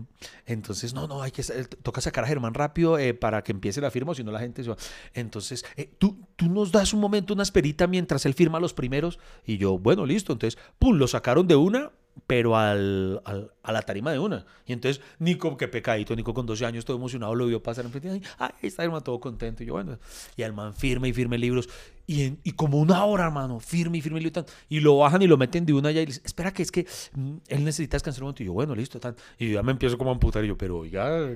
entonces, 0.47 0.95
no, 0.95 1.07
no, 1.07 1.21
hay 1.21 1.31
que, 1.31 1.43
eh, 1.43 1.65
toca 1.83 2.01
sacar 2.01 2.25
a 2.25 2.27
Germán 2.27 2.55
rápido 2.55 2.99
eh, 2.99 3.13
para 3.13 3.43
que 3.43 3.53
empiece 3.53 3.81
la 3.83 3.91
firma, 3.91 4.13
o 4.13 4.15
si 4.15 4.25
no 4.25 4.33
la 4.33 4.39
gente 4.39 4.63
se 4.63 4.71
va. 4.71 4.77
Entonces, 5.13 5.65
eh, 5.77 5.91
¿tú, 5.99 6.27
tú 6.37 6.47
nos 6.49 6.73
das 6.73 6.95
un 6.95 7.01
momento, 7.01 7.35
una 7.35 7.43
esperita 7.43 7.87
mientras 7.87 8.25
él 8.25 8.33
firma 8.33 8.61
los 8.61 8.73
primeros, 8.73 9.19
y 9.45 9.59
yo, 9.59 9.79
bueno, 9.79 10.07
listo, 10.07 10.33
entonces, 10.33 10.59
pum, 10.79 10.97
lo 10.97 11.07
sacaron 11.07 11.47
de 11.47 11.57
una, 11.57 11.91
pero 12.27 12.57
al, 12.57 13.21
al- 13.25 13.53
a 13.63 13.73
la 13.73 13.83
tarima 13.83 14.13
de 14.13 14.19
una. 14.19 14.47
Y 14.67 14.73
entonces 14.73 15.03
Nico, 15.19 15.57
que 15.57 15.69
pecadito, 15.69 16.15
Nico 16.17 16.35
con 16.35 16.47
12 16.47 16.65
años, 16.67 16.85
todo 16.85 16.97
emocionado, 16.97 17.35
lo 17.35 17.47
vio 17.47 17.63
pasar 17.63 17.85
enfrente. 17.85 18.11
Ay, 18.11 18.23
ay, 18.39 18.51
está 18.63 18.85
hermano 18.85 19.03
todo 19.03 19.21
contento. 19.21 19.63
Y 19.63 19.67
yo, 19.67 19.75
bueno, 19.75 19.99
y 20.37 20.43
el 20.43 20.53
man 20.53 20.75
firme 20.75 21.09
y 21.09 21.13
firme 21.13 21.39
libros. 21.39 21.69
Y, 22.07 22.23
en- 22.25 22.39
y 22.45 22.53
como 22.53 22.79
una 22.79 23.05
hora, 23.05 23.25
hermano, 23.27 23.61
firme 23.61 23.99
y 23.99 24.01
firme 24.01 24.21
libros. 24.21 24.47
Y 24.69 24.81
lo 24.81 24.99
bajan 24.99 25.23
y 25.23 25.27
lo 25.27 25.37
meten 25.37 25.67
de 25.67 25.73
una 25.75 25.91
ya 25.91 26.01
y 26.01 26.07
le 26.07 26.13
dicen, 26.13 26.23
espera, 26.25 26.53
que 26.53 26.63
es 26.63 26.71
que 26.73 26.87
mm, 27.15 27.37
él 27.49 27.65
necesita 27.65 27.97
descansar 27.97 28.23
un 28.23 28.27
momento. 28.29 28.43
Y 28.43 28.47
yo, 28.47 28.53
bueno, 28.53 28.75
listo. 28.75 28.99
Tan. 29.01 29.15
Y 29.39 29.49
yo 29.49 29.55
ya 29.55 29.63
me 29.63 29.73
empiezo 29.73 29.99
como 29.99 30.11
a 30.11 30.15
amputar. 30.15 30.45
Y 30.45 30.49
yo, 30.49 30.57
pero 30.57 30.79
oiga, 30.79 31.11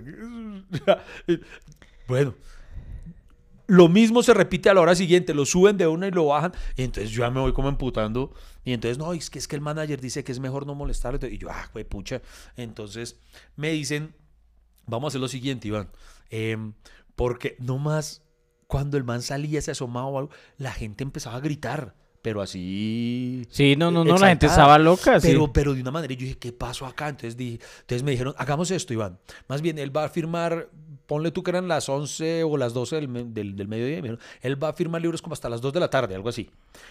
bueno. 2.08 2.34
Lo 3.70 3.88
mismo 3.88 4.24
se 4.24 4.34
repite 4.34 4.68
a 4.68 4.74
la 4.74 4.80
hora 4.80 4.96
siguiente, 4.96 5.32
lo 5.32 5.46
suben 5.46 5.76
de 5.76 5.86
una 5.86 6.08
y 6.08 6.10
lo 6.10 6.26
bajan, 6.26 6.52
y 6.74 6.82
entonces 6.82 7.12
yo 7.12 7.22
ya 7.22 7.30
me 7.30 7.38
voy 7.38 7.52
como 7.52 7.68
emputando, 7.68 8.34
y 8.64 8.72
entonces, 8.72 8.98
no, 8.98 9.12
es 9.12 9.30
que 9.30 9.38
es 9.38 9.46
que 9.46 9.54
el 9.54 9.62
manager 9.62 10.00
dice 10.00 10.24
que 10.24 10.32
es 10.32 10.40
mejor 10.40 10.66
no 10.66 10.74
molestarlo, 10.74 11.24
y 11.28 11.38
yo, 11.38 11.50
ah, 11.52 11.70
güey, 11.72 11.84
pucha, 11.84 12.20
entonces 12.56 13.20
me 13.54 13.70
dicen, 13.70 14.12
vamos 14.86 15.06
a 15.06 15.08
hacer 15.10 15.20
lo 15.20 15.28
siguiente, 15.28 15.68
Iván, 15.68 15.88
em, 16.30 16.72
porque 17.14 17.54
no 17.60 17.78
más 17.78 18.24
cuando 18.66 18.96
el 18.96 19.04
man 19.04 19.22
salía, 19.22 19.62
se 19.62 19.70
asomaba 19.70 20.06
o 20.06 20.18
algo, 20.18 20.30
la 20.58 20.72
gente 20.72 21.04
empezaba 21.04 21.36
a 21.36 21.40
gritar, 21.40 21.94
pero 22.22 22.42
así... 22.42 23.46
Sí, 23.50 23.76
no, 23.76 23.92
no, 23.92 24.04
no, 24.04 24.18
la 24.18 24.30
gente 24.30 24.46
estaba 24.46 24.78
loca. 24.80 25.20
sí. 25.20 25.28
Pero, 25.28 25.52
pero 25.52 25.74
de 25.74 25.80
una 25.80 25.92
manera, 25.92 26.12
yo 26.12 26.20
dije, 26.20 26.38
¿qué 26.38 26.52
pasó 26.52 26.86
acá? 26.86 27.08
Entonces, 27.08 27.36
dije, 27.36 27.60
entonces 27.82 28.02
me 28.02 28.10
dijeron, 28.10 28.34
hagamos 28.36 28.72
esto, 28.72 28.92
Iván. 28.92 29.20
Más 29.46 29.62
bien, 29.62 29.78
él 29.78 29.96
va 29.96 30.04
a 30.04 30.08
firmar, 30.08 30.70
ponle 31.10 31.32
tú 31.32 31.42
que 31.42 31.50
eran 31.50 31.66
las 31.66 31.88
11 31.88 32.44
o 32.44 32.56
las 32.56 32.72
12 32.72 32.94
del, 33.00 33.34
del, 33.34 33.56
del 33.56 33.66
mediodía. 33.66 33.96
me 33.96 34.02
dijeron, 34.02 34.20
él 34.42 34.62
va 34.62 34.68
a 34.68 34.72
firmar 34.74 35.02
libros 35.02 35.20
como 35.20 35.32
hasta 35.32 35.48
las 35.48 35.60
2 35.60 35.72
de 35.72 35.80
la 35.80 35.90
tarde, 35.90 36.14
algo 36.14 36.28
así. 36.28 36.48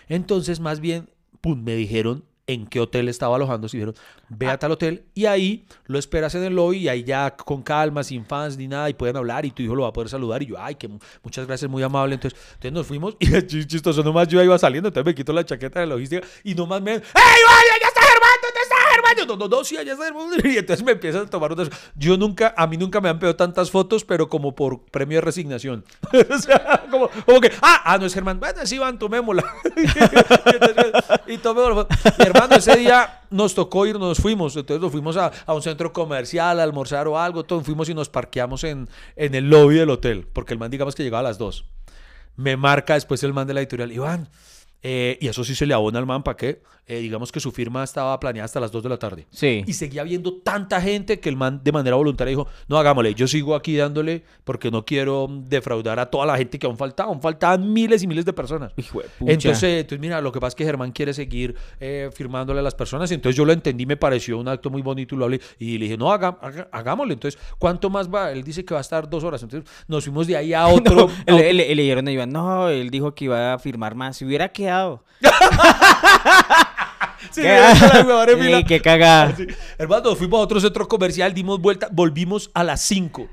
Entonces, 0.10 0.60
más 0.60 0.82
bien, 0.82 1.10
pum, 1.40 1.64
me 1.64 1.74
dijeron 1.76 2.26
en 2.48 2.66
qué 2.68 2.80
hotel 2.82 3.08
estaba 3.08 3.36
alojándose 3.38 3.78
y 3.78 3.80
dijeron, 3.80 3.96
ve 4.28 4.48
a 4.48 4.58
tal 4.58 4.72
hotel 4.72 5.06
y 5.14 5.26
ahí 5.28 5.66
lo 5.86 6.00
esperas 6.00 6.34
en 6.36 6.44
el 6.44 6.56
lobby 6.56 6.80
y 6.80 6.88
ahí 6.90 7.04
ya 7.04 7.34
con 7.36 7.62
calma, 7.62 8.04
sin 8.04 8.26
fans 8.26 8.58
ni 8.58 8.68
nada 8.68 8.90
y 8.90 8.94
pueden 8.96 9.16
hablar 9.16 9.46
y 9.46 9.52
tu 9.52 9.62
hijo 9.64 9.74
lo 9.76 9.84
va 9.84 9.90
a 9.90 9.94
poder 9.94 10.10
saludar 10.10 10.42
y 10.44 10.48
yo, 10.48 10.56
ay, 10.60 10.76
que 10.76 10.88
mu- 10.90 11.00
muchas 11.24 11.46
gracias, 11.48 11.70
muy 11.72 11.82
amable. 11.84 12.16
Entonces, 12.16 12.38
entonces 12.56 12.72
nos 12.74 12.88
fuimos 12.88 13.16
y 13.20 13.66
chistoso, 13.68 14.04
nomás 14.04 14.28
yo 14.28 14.44
iba 14.44 14.58
saliendo, 14.58 14.90
entonces 14.90 15.06
me 15.06 15.16
quito 15.16 15.32
la 15.32 15.46
chaqueta 15.46 15.80
de 15.80 15.86
logística 15.88 16.28
y 16.44 16.56
nomás 16.56 16.82
me, 16.82 16.94
¡Ey, 16.94 17.02
vaya, 17.14 17.74
ya 17.82 17.88
está 17.88 18.02
Germán! 18.02 18.30
¿Dónde 18.42 18.60
está 18.64 18.76
Germán? 19.00 19.16
Yo, 19.18 19.26
no, 19.26 19.36
no, 19.36 19.48
no, 19.48 19.64
sí, 19.64 19.78
allá 19.78 19.94
está 19.94 20.06
Germán. 20.06 20.30
Y 20.44 20.58
entonces 20.58 20.86
me 20.86 20.94
empiezan 20.94 21.24
a 21.24 21.30
tomar 21.30 21.52
unas... 21.52 21.70
Yo 21.96 22.18
nunca, 22.18 22.54
a 22.58 22.68
mí 22.68 22.78
nunca 22.78 23.02
me 23.02 23.10
han 23.10 23.20
pedido 23.20 23.36
tantas 23.36 23.72
fotos, 23.72 24.04
pero 24.04 24.30
como 24.30 24.56
por 24.56 24.82
premio 24.86 25.18
de 25.18 25.22
resignación. 25.22 25.84
o 26.30 26.38
sea, 26.38 26.86
como, 26.90 27.10
que, 27.42 27.52
ah, 27.62 27.82
ah, 27.86 27.98
no 27.98 28.06
es 28.06 28.14
Germán. 28.14 28.40
Bueno, 28.40 28.66
sí, 28.66 28.78
van, 28.78 29.00
tomémosla. 29.00 29.44
y, 29.76 29.82
entonces, 30.54 31.42
tomémosla. 31.42 31.88
Mi 32.18 32.26
hermano, 32.26 32.56
ese 32.56 32.76
día 32.78 33.22
nos 33.30 33.56
tocó 33.56 33.86
ir, 33.86 34.00
nos 34.00 34.20
fuimos. 34.20 34.56
Entonces 34.56 34.82
nos 34.82 34.92
fuimos 34.92 35.18
a, 35.18 35.32
un 35.48 35.62
centro 35.62 35.94
comercial, 35.94 36.60
a 36.60 36.64
almorzar 36.64 37.08
o 37.08 37.18
algo. 37.18 37.44
Todo, 37.44 37.62
fuimos 37.62 37.90
y 37.90 37.94
nos 37.94 38.10
parqueamos 38.10 38.64
en, 38.64 38.90
en 39.16 39.36
el 39.36 39.50
lobby 39.50 39.76
del 39.76 39.90
hotel, 39.90 40.28
porque 40.32 40.54
el 40.54 40.60
man, 40.60 40.72
digamos 40.72 40.96
que 40.96 41.04
llegaba 41.04 41.22
a 41.22 41.24
las 41.24 41.38
dos. 41.38 41.66
Me 42.36 42.56
marca 42.56 42.94
después 42.94 43.22
el 43.24 43.34
man 43.34 43.48
de 43.48 43.54
la 43.54 43.60
editorial, 43.60 43.92
Iván. 43.92 44.30
Eh, 44.84 45.18
y 45.22 45.28
eso 45.28 45.44
sí 45.44 45.56
se 45.56 45.66
le 45.66 45.74
abona 45.74 46.00
al 46.00 46.06
man, 46.06 46.24
¿para 46.24 46.38
qué? 46.38 46.62
Eh, 46.92 47.02
digamos 47.02 47.32
que 47.32 47.40
su 47.40 47.52
firma 47.52 47.84
estaba 47.84 48.20
planeada 48.20 48.46
hasta 48.46 48.60
las 48.60 48.72
2 48.72 48.82
de 48.82 48.90
la 48.90 48.98
tarde. 48.98 49.28
Sí. 49.30 49.64
Y 49.68 49.74
seguía 49.74 50.02
viendo 50.02 50.34
tanta 50.38 50.82
gente 50.82 51.20
que 51.20 51.30
el 51.30 51.36
man 51.36 51.62
de 51.64 51.72
manera 51.72 51.96
voluntaria 51.96 52.32
dijo, 52.32 52.48
no, 52.68 52.80
hagámosle, 52.80 53.14
yo 53.14 53.28
sigo 53.28 53.54
aquí 53.54 53.76
dándole 53.78 54.24
porque 54.44 54.72
no 54.72 54.84
quiero 54.86 55.28
defraudar 55.30 56.00
a 56.00 56.08
toda 56.08 56.26
la 56.26 56.36
gente 56.36 56.58
que 56.58 56.66
aún 56.66 56.78
faltaba. 56.78 57.10
Aún 57.10 57.22
faltaban 57.22 57.72
miles 57.74 58.02
y 58.02 58.08
miles 58.08 58.26
de 58.26 58.34
personas. 58.34 58.74
Hijo 58.76 59.02
de 59.02 59.08
pucha. 59.20 59.32
Entonces, 59.34 59.82
entonces, 59.82 60.00
mira, 60.00 60.20
lo 60.20 60.32
que 60.32 60.40
pasa 60.40 60.50
es 60.50 60.56
que 60.56 60.64
Germán 60.66 60.92
quiere 60.92 61.14
seguir 61.14 61.54
eh, 61.80 62.10
firmándole 62.12 62.60
a 62.60 62.64
las 62.64 62.74
personas. 62.74 63.12
y 63.12 63.14
Entonces 63.14 63.38
yo 63.38 63.46
lo 63.46 63.54
entendí, 63.54 63.86
me 63.86 63.96
pareció 63.98 64.40
un 64.40 64.48
acto 64.48 64.72
muy 64.72 64.82
bonito 64.82 65.14
y 65.14 65.18
lo 65.20 65.26
hablé. 65.26 65.40
Y 65.60 65.78
le 65.78 65.86
dije, 65.86 65.98
no, 65.98 66.12
haga- 66.12 66.40
haga- 66.42 66.70
hagámosle. 66.72 67.14
Entonces, 67.14 67.40
¿cuánto 67.60 67.92
más 67.92 68.10
va? 68.10 68.32
Él 68.32 68.44
dice 68.44 68.66
que 68.66 68.74
va 68.74 68.80
a 68.80 68.82
estar 68.82 69.08
dos 69.08 69.24
horas. 69.24 69.44
Entonces 69.44 69.70
nos 69.88 70.06
fuimos 70.06 70.26
de 70.26 70.38
ahí 70.38 70.56
a 70.56 70.66
otro. 70.70 70.96
No, 70.96 71.02
a 71.02 71.06
otro- 71.06 71.38
le, 71.38 71.54
le- 71.54 71.76
le 71.76 71.84
dijeron 71.84 72.08
a 72.08 72.12
Iván, 72.12 72.32
no, 72.32 72.68
él 72.70 72.90
dijo 72.90 73.14
que 73.14 73.26
iba 73.26 73.54
a 73.54 73.60
firmar 73.60 73.94
más. 73.94 74.18
Si 74.18 74.26
hubiera 74.26 74.50
quedado. 74.50 74.69
Sí, 77.32 77.42
Qué- 78.60 78.66
qué 78.66 78.82
cagada. 78.82 79.36
Sí. 79.36 79.46
Hermano, 79.78 80.16
fuimos 80.16 80.40
a 80.40 80.44
otro 80.44 80.60
centro 80.60 80.88
comercial, 80.88 81.34
dimos 81.34 81.60
vuelta, 81.60 81.90
volvimos 81.92 82.50
a 82.54 82.64
las 82.64 82.82
5. 82.82 83.28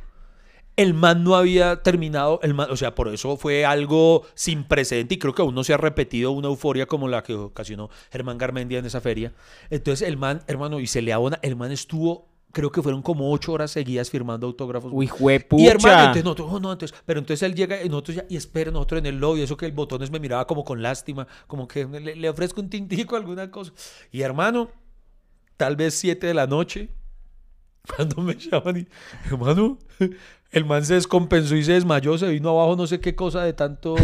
El 0.77 0.93
man 0.93 1.25
no 1.25 1.37
había 1.37 1.83
terminado, 1.83 2.39
el 2.43 2.53
man, 2.53 2.69
o 2.71 2.77
sea, 2.77 2.95
por 2.95 3.09
eso 3.09 3.37
fue 3.39 3.65
algo 3.65 4.27
sin 4.35 4.65
precedente 4.65 5.15
y 5.15 5.19
creo 5.19 5.35
que 5.35 5.41
aún 5.41 5.55
no 5.55 5.65
se 5.65 5.73
ha 5.73 5.79
repetido 5.79 6.33
una 6.33 6.49
euforia 6.49 6.85
como 6.87 7.09
la 7.09 7.23
que 7.23 7.33
ocasionó 7.35 7.89
Germán 8.13 8.37
Garmendia 8.37 8.79
en 8.81 8.85
esa 8.87 9.01
feria. 9.01 9.33
Entonces 9.71 10.07
el 10.07 10.19
man, 10.19 10.43
hermano, 10.49 10.79
y 10.81 10.87
se 10.87 11.01
le 11.01 11.15
abona, 11.15 11.39
el 11.43 11.57
man 11.57 11.73
estuvo, 11.73 12.29
creo 12.53 12.73
que 12.73 12.83
fueron 12.83 13.03
como 13.03 13.31
ocho 13.33 13.53
horas 13.53 13.71
seguidas 13.71 14.11
firmando 14.11 14.47
autógrafos. 14.47 14.91
Uy, 14.95 15.07
juepucha. 15.07 15.63
Y 15.63 15.67
hermano, 15.67 16.01
entonces 16.01 16.25
nosotros, 16.25 16.49
oh, 16.51 16.61
no, 16.61 16.73
entonces, 16.73 16.99
pero 17.05 17.21
entonces 17.21 17.43
él 17.43 17.55
llega 17.55 17.83
y 17.83 17.89
nosotros 17.89 18.17
ya, 18.17 18.27
y 18.29 18.37
espera, 18.37 18.71
nosotros 18.71 19.01
en 19.01 19.07
el 19.07 19.19
lobby, 19.19 19.43
eso 19.43 19.57
que 19.57 19.67
el 19.67 19.73
botones 19.73 20.11
me 20.11 20.19
miraba 20.19 20.47
como 20.47 20.65
con 20.65 20.83
lástima, 20.83 21.27
como 21.47 21.69
que 21.69 21.85
le, 21.85 22.17
le 22.17 22.29
ofrezco 22.29 22.61
un 22.61 22.71
tintico, 22.71 23.17
alguna 23.17 23.51
cosa. 23.51 23.73
Y 24.11 24.23
hermano, 24.23 24.71
tal 25.57 25.77
vez 25.77 25.95
7 25.95 26.27
de 26.27 26.35
la 26.35 26.47
noche, 26.47 26.91
cuando 27.97 28.23
me 28.23 28.35
llaman 28.35 28.77
y, 28.79 28.89
hermano, 29.27 29.79
el 30.51 30.65
man 30.65 30.85
se 30.85 30.95
descompensó 30.95 31.57
y 31.57 31.65
se 31.65 31.73
desmayó, 31.73 32.17
se 32.17 32.29
vino 32.29 32.51
abajo 32.51 32.77
no 32.77 32.87
sé 32.87 33.01
qué 33.01 33.15
cosa 33.15 33.43
de 33.43 33.53
tanto... 33.53 33.95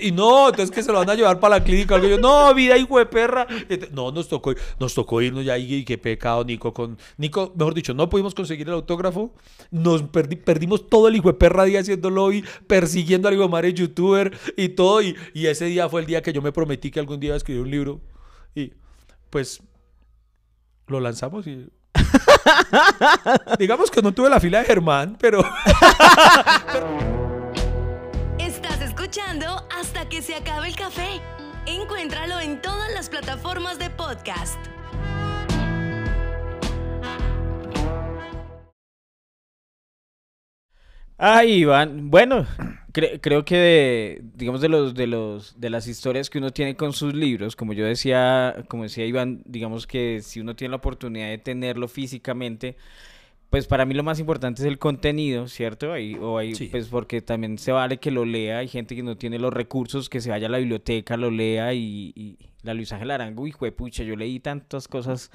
Y 0.00 0.12
no, 0.12 0.48
entonces 0.48 0.70
que 0.70 0.82
se 0.82 0.92
lo 0.92 0.98
van 0.98 1.10
a 1.10 1.14
llevar 1.14 1.40
para 1.40 1.58
la 1.58 1.64
clínica. 1.64 1.94
Algo. 1.94 2.06
Yo, 2.06 2.18
no, 2.18 2.54
vida, 2.54 2.76
hijo 2.76 2.98
de 2.98 3.06
perra. 3.06 3.46
No, 3.92 4.12
nos 4.12 4.28
tocó, 4.28 4.54
nos 4.78 4.94
tocó 4.94 5.20
irnos 5.22 5.44
ya 5.44 5.56
y, 5.58 5.74
y 5.74 5.84
qué 5.84 5.98
pecado, 5.98 6.44
Nico. 6.44 6.72
Con, 6.72 6.98
Nico, 7.16 7.52
mejor 7.56 7.74
dicho, 7.74 7.94
no 7.94 8.08
pudimos 8.08 8.34
conseguir 8.34 8.68
el 8.68 8.74
autógrafo. 8.74 9.34
Nos 9.70 10.04
perdi- 10.04 10.42
perdimos 10.42 10.88
todo 10.88 11.08
el 11.08 11.16
hijo 11.16 11.28
de 11.28 11.34
perra 11.38 11.64
día 11.64 11.80
haciendo 11.80 12.10
lobby, 12.10 12.44
persiguiendo 12.66 13.28
al 13.28 13.34
hijo 13.34 13.44
de 13.44 13.48
madre 13.48 13.72
youtuber 13.72 14.36
y 14.56 14.68
todo. 14.70 15.02
Y, 15.02 15.16
y 15.34 15.46
ese 15.46 15.64
día 15.64 15.88
fue 15.88 16.02
el 16.02 16.06
día 16.06 16.22
que 16.22 16.32
yo 16.32 16.42
me 16.42 16.52
prometí 16.52 16.90
que 16.90 17.00
algún 17.00 17.18
día 17.18 17.28
iba 17.28 17.34
a 17.34 17.38
escribir 17.38 17.62
un 17.62 17.70
libro. 17.70 18.00
Y 18.54 18.74
pues 19.30 19.62
lo 20.86 21.00
lanzamos 21.00 21.46
y... 21.46 21.68
Digamos 23.58 23.90
que 23.90 24.02
no 24.02 24.12
tuve 24.12 24.30
la 24.30 24.40
fila 24.40 24.60
de 24.60 24.64
Germán, 24.64 25.16
pero... 25.18 25.40
Estás 28.38 28.80
escuchando 28.80 29.66
hasta 29.78 30.08
que 30.08 30.22
se 30.22 30.34
acabe 30.34 30.68
el 30.68 30.76
café. 30.76 31.20
Encuéntralo 31.66 32.40
en 32.40 32.60
todas 32.62 32.92
las 32.92 33.08
plataformas 33.08 33.78
de 33.78 33.90
podcast. 33.90 34.58
Ay, 41.22 41.60
Iván, 41.60 42.10
bueno, 42.10 42.46
cre- 42.92 43.18
creo 43.20 43.44
que 43.44 43.56
de, 43.56 44.22
digamos 44.34 44.60
de 44.60 44.68
los 44.68 44.94
de 44.94 45.06
los 45.06 45.58
de 45.60 45.70
las 45.70 45.86
historias 45.86 46.30
que 46.30 46.38
uno 46.38 46.50
tiene 46.50 46.76
con 46.76 46.92
sus 46.92 47.14
libros, 47.14 47.56
como 47.56 47.72
yo 47.72 47.84
decía, 47.84 48.64
como 48.68 48.84
decía 48.84 49.06
Iván, 49.06 49.42
digamos 49.44 49.86
que 49.86 50.20
si 50.22 50.40
uno 50.40 50.54
tiene 50.56 50.70
la 50.70 50.76
oportunidad 50.76 51.28
de 51.28 51.38
tenerlo 51.38 51.88
físicamente, 51.88 52.76
pues 53.50 53.66
para 53.66 53.84
mí 53.84 53.94
lo 53.94 54.02
más 54.04 54.20
importante 54.20 54.62
es 54.62 54.68
el 54.68 54.78
contenido, 54.78 55.48
¿cierto? 55.48 55.92
Ahí, 55.92 56.14
o 56.20 56.38
ahí, 56.38 56.54
Sí. 56.54 56.68
pues 56.70 56.86
porque 56.86 57.20
también 57.20 57.58
se 57.58 57.72
vale 57.72 57.96
que 57.98 58.10
lo 58.12 58.24
lea, 58.24 58.58
hay 58.58 58.68
gente 58.68 58.94
que 58.94 59.02
no 59.02 59.16
tiene 59.16 59.38
los 59.40 59.52
recursos, 59.52 60.08
que 60.08 60.20
se 60.20 60.30
vaya 60.30 60.46
a 60.46 60.50
la 60.50 60.58
biblioteca, 60.58 61.16
lo 61.16 61.30
lea 61.32 61.74
y, 61.74 62.12
y 62.14 62.36
la 62.62 62.74
Luis 62.74 62.92
Ángel 62.92 63.10
Arango, 63.10 63.46
hijo 63.46 63.64
de 63.64 63.72
pucha, 63.72 64.04
yo 64.04 64.14
leí 64.14 64.38
tantas 64.38 64.86
cosas 64.86 65.30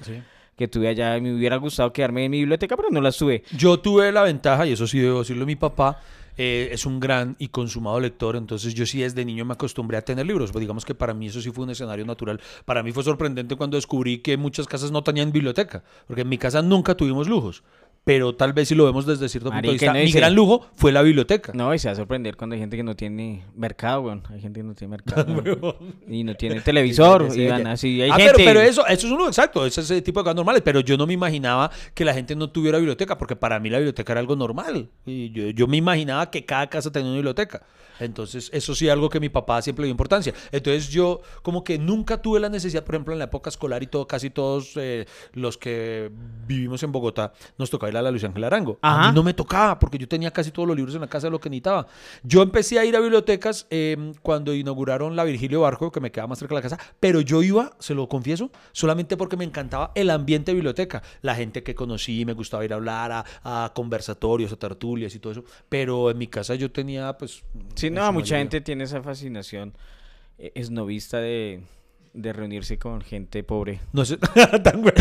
que 0.56 0.66
tuve 0.68 0.88
allá, 0.88 1.20
me 1.20 1.34
hubiera 1.34 1.56
gustado 1.56 1.92
quedarme 1.92 2.24
en 2.24 2.30
mi 2.30 2.38
biblioteca, 2.38 2.74
pero 2.76 2.88
no 2.90 3.02
las 3.02 3.18
tuve. 3.18 3.42
Yo 3.54 3.78
tuve 3.80 4.10
la 4.12 4.22
ventaja, 4.22 4.66
y 4.66 4.72
eso 4.72 4.86
sí 4.86 4.98
debo 4.98 5.18
decirlo 5.18 5.42
a 5.42 5.46
mi 5.46 5.56
papá, 5.56 6.00
eh, 6.36 6.68
es 6.72 6.86
un 6.86 7.00
gran 7.00 7.36
y 7.38 7.48
consumado 7.48 8.00
lector, 8.00 8.36
entonces 8.36 8.74
yo 8.74 8.86
sí 8.86 9.00
desde 9.00 9.24
niño 9.24 9.44
me 9.44 9.54
acostumbré 9.54 9.96
a 9.96 10.02
tener 10.02 10.26
libros. 10.26 10.52
Pues 10.52 10.60
digamos 10.60 10.84
que 10.84 10.94
para 10.94 11.14
mí 11.14 11.26
eso 11.26 11.40
sí 11.40 11.50
fue 11.50 11.64
un 11.64 11.70
escenario 11.70 12.04
natural. 12.04 12.40
Para 12.64 12.82
mí 12.82 12.92
fue 12.92 13.04
sorprendente 13.04 13.56
cuando 13.56 13.76
descubrí 13.76 14.18
que 14.18 14.36
muchas 14.36 14.66
casas 14.66 14.90
no 14.90 15.02
tenían 15.02 15.32
biblioteca, 15.32 15.84
porque 16.06 16.22
en 16.22 16.28
mi 16.28 16.38
casa 16.38 16.62
nunca 16.62 16.94
tuvimos 16.94 17.28
lujos. 17.28 17.62
Pero 18.06 18.36
tal 18.36 18.52
vez 18.52 18.68
si 18.68 18.76
lo 18.76 18.84
vemos 18.84 19.04
desde 19.04 19.28
cierto 19.28 19.50
punto 19.50 19.66
de 19.66 19.72
vista, 19.72 19.92
no 19.92 19.98
mi 19.98 20.12
gran 20.12 20.32
lujo 20.32 20.64
fue 20.76 20.92
la 20.92 21.02
biblioteca. 21.02 21.50
No, 21.56 21.74
y 21.74 21.80
se 21.80 21.88
va 21.88 21.92
a 21.92 21.96
sorprender 21.96 22.36
cuando 22.36 22.54
hay 22.54 22.60
gente 22.60 22.76
que 22.76 22.84
no 22.84 22.94
tiene 22.94 23.42
mercado, 23.56 24.02
weón. 24.02 24.22
Hay 24.30 24.40
gente 24.40 24.60
que 24.60 24.64
no 24.64 24.76
tiene 24.76 24.92
mercado. 24.92 25.26
y 26.08 26.22
no 26.22 26.36
tiene 26.36 26.60
televisor. 26.60 27.26
Y 27.36 27.48
van 27.48 27.66
así. 27.66 28.00
Hay 28.00 28.10
Ah, 28.10 28.14
gente. 28.16 28.32
pero, 28.36 28.44
pero 28.46 28.60
eso, 28.60 28.86
eso 28.86 29.06
es 29.08 29.12
uno 29.12 29.26
exacto, 29.26 29.66
ese 29.66 29.80
es 29.80 29.90
ese 29.90 30.02
tipo 30.02 30.20
de 30.20 30.22
cosas 30.22 30.36
normales, 30.36 30.62
pero 30.64 30.78
yo 30.78 30.96
no 30.96 31.04
me 31.04 31.14
imaginaba 31.14 31.68
que 31.94 32.04
la 32.04 32.14
gente 32.14 32.36
no 32.36 32.48
tuviera 32.48 32.78
biblioteca, 32.78 33.18
porque 33.18 33.34
para 33.34 33.58
mí 33.58 33.70
la 33.70 33.78
biblioteca 33.78 34.12
era 34.12 34.20
algo 34.20 34.36
normal. 34.36 34.88
Y 35.04 35.30
yo, 35.32 35.50
yo 35.50 35.66
me 35.66 35.76
imaginaba 35.76 36.30
que 36.30 36.44
cada 36.44 36.68
casa 36.68 36.92
tenía 36.92 37.08
una 37.08 37.16
biblioteca. 37.16 37.64
Entonces, 37.98 38.50
eso 38.52 38.74
sí, 38.74 38.88
algo 38.88 39.08
que 39.08 39.18
mi 39.20 39.30
papá 39.30 39.62
siempre 39.62 39.82
le 39.82 39.86
dio 39.86 39.92
importancia. 39.92 40.32
Entonces, 40.52 40.90
yo 40.90 41.22
como 41.42 41.64
que 41.64 41.78
nunca 41.78 42.20
tuve 42.20 42.38
la 42.38 42.50
necesidad, 42.50 42.84
por 42.84 42.94
ejemplo, 42.94 43.14
en 43.14 43.18
la 43.18 43.24
época 43.24 43.48
escolar 43.48 43.82
y 43.82 43.86
todo, 43.86 44.06
casi 44.06 44.28
todos 44.30 44.72
eh, 44.76 45.06
los 45.32 45.56
que 45.56 46.10
vivimos 46.46 46.82
en 46.82 46.92
Bogotá, 46.92 47.32
nos 47.58 47.70
tocaba 47.70 47.90
ir 47.90 47.95
a 47.96 48.02
la 48.02 48.10
Luis 48.10 48.24
Ángel 48.24 48.44
Arango. 48.44 48.78
A 48.82 49.00
Ajá. 49.00 49.08
mí 49.08 49.14
no 49.14 49.22
me 49.22 49.34
tocaba, 49.34 49.78
porque 49.78 49.98
yo 49.98 50.06
tenía 50.08 50.30
casi 50.30 50.50
todos 50.50 50.66
los 50.68 50.76
libros 50.76 50.94
en 50.94 51.00
la 51.00 51.06
casa 51.06 51.26
de 51.28 51.30
lo 51.30 51.40
que 51.40 51.48
necesitaba. 51.50 51.86
Yo 52.22 52.42
empecé 52.42 52.78
a 52.78 52.84
ir 52.84 52.96
a 52.96 53.00
bibliotecas 53.00 53.66
eh, 53.70 54.12
cuando 54.22 54.54
inauguraron 54.54 55.16
la 55.16 55.24
Virgilio 55.24 55.60
Barco, 55.62 55.90
que 55.90 56.00
me 56.00 56.10
quedaba 56.10 56.28
más 56.28 56.38
cerca 56.38 56.54
de 56.54 56.60
la 56.62 56.68
casa, 56.68 56.78
pero 57.00 57.20
yo 57.20 57.42
iba, 57.42 57.72
se 57.78 57.94
lo 57.94 58.08
confieso, 58.08 58.50
solamente 58.72 59.16
porque 59.16 59.36
me 59.36 59.44
encantaba 59.44 59.92
el 59.94 60.10
ambiente 60.10 60.50
de 60.52 60.54
biblioteca. 60.56 61.02
La 61.22 61.34
gente 61.34 61.62
que 61.62 61.74
conocí, 61.74 62.24
me 62.24 62.32
gustaba 62.32 62.64
ir 62.64 62.72
a 62.72 62.76
hablar 62.76 63.12
a, 63.12 63.24
a 63.44 63.72
conversatorios, 63.74 64.52
a 64.52 64.56
tertulias 64.56 65.14
y 65.14 65.18
todo 65.18 65.32
eso. 65.32 65.44
Pero 65.68 66.10
en 66.10 66.18
mi 66.18 66.26
casa 66.26 66.54
yo 66.54 66.70
tenía, 66.70 67.12
pues... 67.18 67.42
Sí, 67.74 67.90
no, 67.90 68.00
mucha 68.12 68.12
mayoría. 68.12 68.38
gente 68.38 68.60
tiene 68.60 68.84
esa 68.84 69.02
fascinación 69.02 69.74
eh, 70.38 70.52
esnovista 70.54 71.18
de, 71.18 71.62
de 72.16 72.32
reunirse 72.32 72.78
con 72.78 73.00
gente 73.02 73.42
pobre. 73.44 73.80
No 73.92 74.02
es 74.02 74.16
tan 74.64 74.82
güey. 74.82 74.94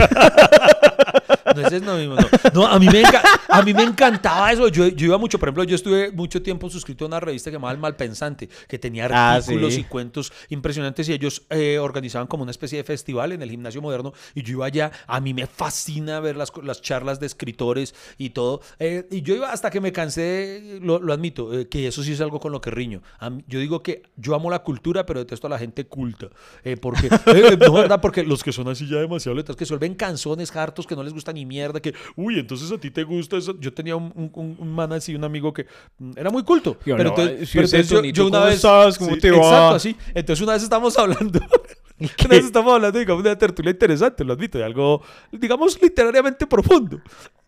No 1.56 1.62
ese 1.62 1.78
es 1.78 1.84
no 1.84 1.96
mismo, 1.96 2.16
no. 2.16 2.28
No, 2.54 2.68
a 2.68 2.80
mí 2.80 2.88
me, 2.88 3.02
enca- 3.04 3.22
a 3.50 3.62
mí 3.62 3.74
me 3.74 3.84
encantaba 3.84 4.52
eso. 4.52 4.68
Yo, 4.68 4.88
yo 4.88 5.06
iba 5.08 5.18
mucho, 5.18 5.40
por 5.40 5.48
ejemplo, 5.48 5.64
yo 5.64 5.76
estuve 5.76 6.12
mucho 6.12 6.42
tiempo 6.42 6.70
suscrito 6.70 7.06
a 7.06 7.08
una 7.08 7.20
revista 7.20 7.50
llamada 7.50 7.74
El 7.74 7.80
Malpensante, 7.80 8.50
que 8.68 8.78
tenía 8.80 9.08
Ah, 9.10 9.36
artículos 9.36 9.74
sí. 9.76 9.82
y 9.82 9.84
cuentos 9.86 10.34
impresionantes 10.50 11.08
y 11.08 11.14
ellos 11.14 11.44
eh, 11.50 11.78
organizaban 11.80 12.28
como 12.28 12.44
una 12.44 12.52
especie 12.52 12.78
de 12.80 12.84
festival 12.84 13.32
en 13.32 13.42
el 13.42 13.50
gimnasio 13.52 13.82
moderno 13.82 14.12
y 14.34 14.42
yo 14.44 14.54
iba 14.54 14.66
allá. 14.66 14.92
A 15.08 15.22
mí 15.22 15.34
me 15.34 15.48
fascina 15.48 16.20
ver 16.20 16.36
las, 16.36 16.52
las 16.64 16.82
charlas 16.82 17.20
de 17.20 17.28
escritores 17.28 17.94
y 18.18 18.32
todo. 18.32 18.62
Eh, 18.80 19.08
y 19.12 19.22
yo 19.22 19.36
iba 19.36 19.52
hasta 19.52 19.70
que 19.70 19.80
me 19.80 19.92
cansé, 19.94 20.80
lo, 20.82 21.00
lo 21.00 21.14
admito, 21.14 21.58
eh, 21.58 21.70
que 21.70 21.88
eso 21.88 22.04
sí 22.04 22.14
es 22.14 22.22
algo 22.22 22.40
con 22.40 22.52
lo 22.52 22.60
que 22.60 22.72
riño. 22.72 23.02
Mí- 23.32 23.44
yo 23.48 23.60
digo 23.60 23.82
que 23.84 24.04
yo 24.18 24.36
amo 24.36 24.50
la 24.50 24.60
cultura, 24.60 25.06
pero 25.06 25.20
detesto 25.20 25.48
a 25.48 25.52
la 25.52 25.60
gente 25.60 25.86
culta. 25.86 26.28
Eh, 26.64 26.76
porque, 27.10 27.40
eh, 27.48 27.58
no, 27.60 27.74
¿verdad? 27.74 28.02
Porque 28.02 28.24
los 28.24 28.44
que 28.44 28.52
son 28.52 28.68
así 28.68 28.88
ya 28.88 28.98
demasiado 28.98 29.36
letras, 29.36 29.56
que 29.56 29.66
se 29.66 29.74
vuelven 29.74 29.96
canzones, 29.96 30.56
hartos, 30.56 30.86
que 30.88 30.96
no 30.96 31.04
les 31.04 31.14
gusta 31.14 31.32
ni 31.34 31.46
mierda, 31.46 31.80
que, 31.80 31.94
uy, 32.16 32.40
entonces 32.40 32.72
a 32.72 32.78
ti 32.78 32.92
te 32.92 33.04
gusta 33.04 33.38
eso. 33.38 33.58
Yo 33.60 33.74
tenía 33.74 33.96
un, 33.96 34.12
un, 34.16 34.32
un- 34.34 34.56
un 34.60 34.74
man 34.76 34.92
así, 34.94 35.16
un 35.16 35.24
amigo 35.24 35.54
que 35.54 35.66
mm, 36.00 36.12
era 36.18 36.30
muy 36.30 36.44
culto. 36.44 36.78
Yo 36.86 36.96
pero 36.98 37.10
no, 37.12 37.18
entonces, 37.22 37.42
eh, 37.42 37.46
si 37.46 37.54
pero 37.54 37.66
ese 37.66 37.78
entonces 37.80 38.14
yo, 38.14 38.28
una 38.28 38.32
¿cómo 38.38 38.46
vez. 38.46 38.56
estás? 38.56 38.98
¿Cómo 38.98 39.18
te 39.18 39.32
va? 39.32 39.38
Exacto, 39.38 39.76
así. 39.76 39.96
Entonces 40.14 40.44
una 40.44 40.54
vez 40.54 40.64
estamos 40.64 40.98
hablando. 40.98 41.40
Una 41.98 42.28
vez 42.28 42.44
estamos 42.44 42.74
hablando, 42.74 43.00
digamos, 43.00 43.24
de 43.24 43.30
una 43.30 43.38
tertulia 43.40 43.72
interesante, 43.72 44.26
lo 44.26 44.34
admito, 44.34 44.58
de 44.58 44.66
algo, 44.66 45.02
digamos, 45.32 45.82
literariamente 45.82 46.46
profundo. 46.46 47.00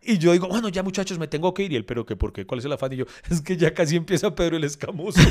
Y 0.01 0.17
yo 0.19 0.31
digo, 0.31 0.47
bueno, 0.47 0.69
ya 0.69 0.83
muchachos, 0.83 1.19
me 1.19 1.27
tengo 1.27 1.53
que 1.53 1.63
ir. 1.63 1.73
Y 1.73 1.75
él, 1.75 1.83
pero 1.83 2.05
que 2.05 2.15
por 2.15 2.31
qué? 2.31 2.45
¿Cuál 2.45 2.59
es 2.59 2.65
el 2.65 2.71
afán? 2.71 2.93
Y 2.93 2.95
yo, 2.95 3.05
es 3.29 3.41
que 3.41 3.57
ya 3.57 3.73
casi 3.73 3.97
empieza 3.97 4.33
Pedro 4.33 4.55
el 4.55 4.63
Escamoso. 4.63 5.19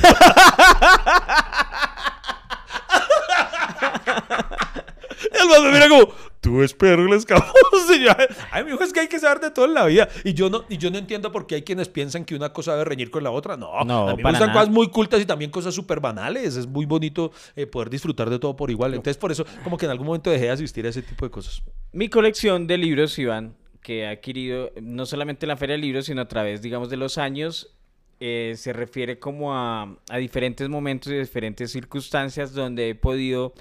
Man 5.63 5.73
me 5.73 5.79
mira 5.79 5.89
como, 5.89 6.13
tú 6.41 6.63
es 6.63 6.75
Pedro 6.75 7.07
el 7.07 7.13
Escamoso. 7.13 7.53
Y 7.95 8.01
yo, 8.05 8.11
ay, 8.51 8.65
mi 8.65 8.73
hijo, 8.73 8.83
es 8.83 8.93
que 8.93 9.01
hay 9.01 9.09
que 9.09 9.19
saber 9.19 9.41
de 9.41 9.51
todo 9.51 9.65
en 9.65 9.75
la 9.75 9.87
vida. 9.87 10.09
Y 10.25 10.35
yo 10.35 10.51
no, 10.51 10.65
y 10.69 10.79
yo 10.79 10.91
no 10.91 10.99
entiendo 10.99 11.33
por 11.33 11.47
qué 11.47 11.57
hay 11.57 11.63
quienes 11.63 11.89
piensan 11.89 12.25
que 12.25 12.35
una 12.35 12.53
cosa 12.53 12.73
debe 12.73 12.85
reñir 12.85 13.11
con 13.11 13.25
la 13.25 13.31
otra. 13.31 13.57
No, 13.57 13.85
No, 13.85 14.09
a 14.09 14.17
mí 14.17 14.23
me 14.23 14.31
gustan 14.31 14.49
nada. 14.49 14.53
cosas 14.53 14.69
muy 14.71 14.89
cultas 14.89 15.21
y 15.21 15.27
también 15.27 15.51
cosas 15.51 15.75
súper 15.75 16.01
banales. 16.01 16.57
Es 16.57 16.67
muy 16.67 16.87
bonito 16.87 17.33
eh, 17.55 17.67
poder 17.67 17.91
disfrutar 17.91 18.31
de 18.31 18.39
todo 18.39 18.57
por 18.57 18.71
igual. 18.71 18.95
Entonces, 18.95 19.17
por 19.19 19.33
eso, 19.33 19.45
como 19.65 19.77
que 19.77 19.87
en 19.87 19.91
algún 19.91 20.07
momento 20.07 20.31
dejé 20.31 20.45
de 20.47 20.51
asistir 20.51 20.87
a 20.87 20.91
ese 20.91 21.03
tipo 21.03 21.25
de 21.25 21.31
cosas. 21.31 21.63
Mi 21.93 22.09
colección 22.09 22.67
de 22.67 22.79
libros, 22.79 23.19
Iván, 23.19 23.55
que 23.83 24.01
he 24.01 24.07
adquirido 24.09 24.73
no 24.83 25.07
solamente 25.07 25.47
en 25.47 25.49
la 25.49 25.57
Feria 25.57 25.75
del 25.75 25.81
Libro, 25.83 26.03
sino 26.03 26.21
a 26.23 26.29
través, 26.29 26.61
digamos, 26.61 26.91
de 26.91 26.97
los 26.97 27.19
años, 27.19 27.73
eh, 28.19 28.55
se 28.57 28.73
refiere 28.73 29.19
como 29.19 29.55
a, 29.55 29.95
a 30.09 30.17
diferentes 30.17 30.69
momentos 30.69 31.13
y 31.13 31.17
diferentes 31.17 31.71
circunstancias 31.71 32.53
donde 32.53 32.89
he 32.91 32.95
podido 32.95 33.53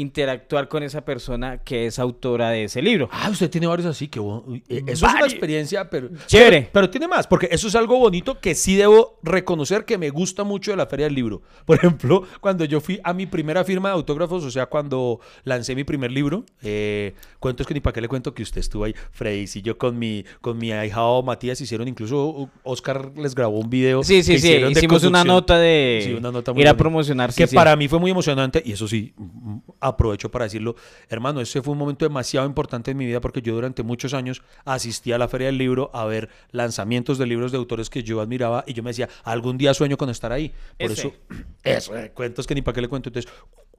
interactuar 0.00 0.68
con 0.68 0.82
esa 0.82 1.04
persona 1.04 1.58
que 1.58 1.86
es 1.86 1.98
autora 1.98 2.50
de 2.50 2.64
ese 2.64 2.82
libro. 2.82 3.08
Ah, 3.12 3.28
usted 3.30 3.50
tiene 3.50 3.66
varios 3.66 3.86
así, 3.86 4.08
que 4.08 4.18
eh, 4.20 4.82
eso 4.86 5.06
es 5.06 5.14
una 5.14 5.24
experiencia, 5.26 5.88
pero 5.90 6.08
Chévere. 6.26 6.60
Pero, 6.62 6.70
pero 6.72 6.90
tiene 6.90 7.08
más, 7.08 7.26
porque 7.26 7.48
eso 7.50 7.68
es 7.68 7.74
algo 7.74 7.98
bonito 7.98 8.40
que 8.40 8.54
sí 8.54 8.76
debo 8.76 9.18
reconocer 9.22 9.84
que 9.84 9.98
me 9.98 10.10
gusta 10.10 10.44
mucho 10.44 10.70
de 10.70 10.76
la 10.76 10.86
Feria 10.86 11.06
del 11.06 11.14
Libro. 11.14 11.42
Por 11.64 11.76
ejemplo, 11.76 12.24
cuando 12.40 12.64
yo 12.64 12.80
fui 12.80 13.00
a 13.04 13.12
mi 13.12 13.26
primera 13.26 13.64
firma 13.64 13.90
de 13.90 13.94
autógrafos, 13.94 14.44
o 14.44 14.50
sea, 14.50 14.66
cuando 14.66 15.20
lancé 15.44 15.74
mi 15.74 15.84
primer 15.84 16.10
libro, 16.10 16.44
eh, 16.62 17.14
cuentos 17.38 17.66
que 17.66 17.74
ni 17.74 17.80
para 17.80 17.92
qué 17.94 18.00
le 18.00 18.08
cuento 18.08 18.34
que 18.34 18.42
usted 18.42 18.60
estuvo 18.60 18.84
ahí, 18.84 18.94
Freddy, 19.12 19.44
y 19.54 19.62
yo 19.62 19.76
con 19.78 19.98
mi 19.98 20.24
con 20.40 20.58
mi 20.58 20.72
ahijado 20.72 21.22
Matías 21.22 21.60
hicieron 21.60 21.88
incluso 21.88 22.48
Oscar 22.62 23.12
les 23.16 23.34
grabó 23.34 23.58
un 23.60 23.70
video. 23.70 24.02
Sí, 24.02 24.22
sí, 24.22 24.32
que 24.32 24.38
sí. 24.38 24.46
hicieron 24.48 24.72
de 24.72 24.78
Hicimos 24.80 25.02
una 25.04 25.20
conducción. 25.20 25.26
nota 25.36 25.58
de 25.58 26.02
Sí, 26.04 26.12
una 26.14 26.30
nota 26.32 26.52
muy 26.52 26.62
ir 26.62 26.68
a 26.68 26.76
promocionar. 26.76 27.30
que 27.34 27.46
sí, 27.46 27.50
sí. 27.50 27.56
para 27.56 27.76
mí 27.76 27.88
fue 27.88 27.98
muy 27.98 28.10
emocionante 28.10 28.62
y 28.64 28.72
eso 28.72 28.86
sí, 28.88 29.12
mm, 29.16 29.58
aprovecho 29.90 30.30
para 30.30 30.44
decirlo, 30.44 30.76
hermano, 31.08 31.40
ese 31.40 31.62
fue 31.62 31.72
un 31.72 31.78
momento 31.78 32.04
demasiado 32.04 32.46
importante 32.46 32.90
en 32.90 32.96
mi 32.96 33.06
vida 33.06 33.20
porque 33.20 33.42
yo 33.42 33.54
durante 33.54 33.82
muchos 33.82 34.14
años 34.14 34.42
asistí 34.64 35.12
a 35.12 35.18
la 35.18 35.28
Feria 35.28 35.46
del 35.46 35.58
Libro 35.58 35.90
a 35.92 36.04
ver 36.04 36.28
lanzamientos 36.52 37.18
de 37.18 37.26
libros 37.26 37.52
de 37.52 37.58
autores 37.58 37.90
que 37.90 38.02
yo 38.02 38.20
admiraba 38.20 38.64
y 38.66 38.72
yo 38.72 38.82
me 38.82 38.90
decía, 38.90 39.08
algún 39.24 39.58
día 39.58 39.74
sueño 39.74 39.96
con 39.96 40.10
estar 40.10 40.32
ahí. 40.32 40.52
Por 40.78 40.90
Ese. 40.90 41.08
eso, 41.08 41.12
eso, 41.64 41.96
eh, 41.96 42.10
cuentos 42.14 42.46
que 42.46 42.54
ni 42.54 42.62
para 42.62 42.74
qué 42.74 42.80
le 42.82 42.88
cuento. 42.88 43.08
Entonces, 43.08 43.30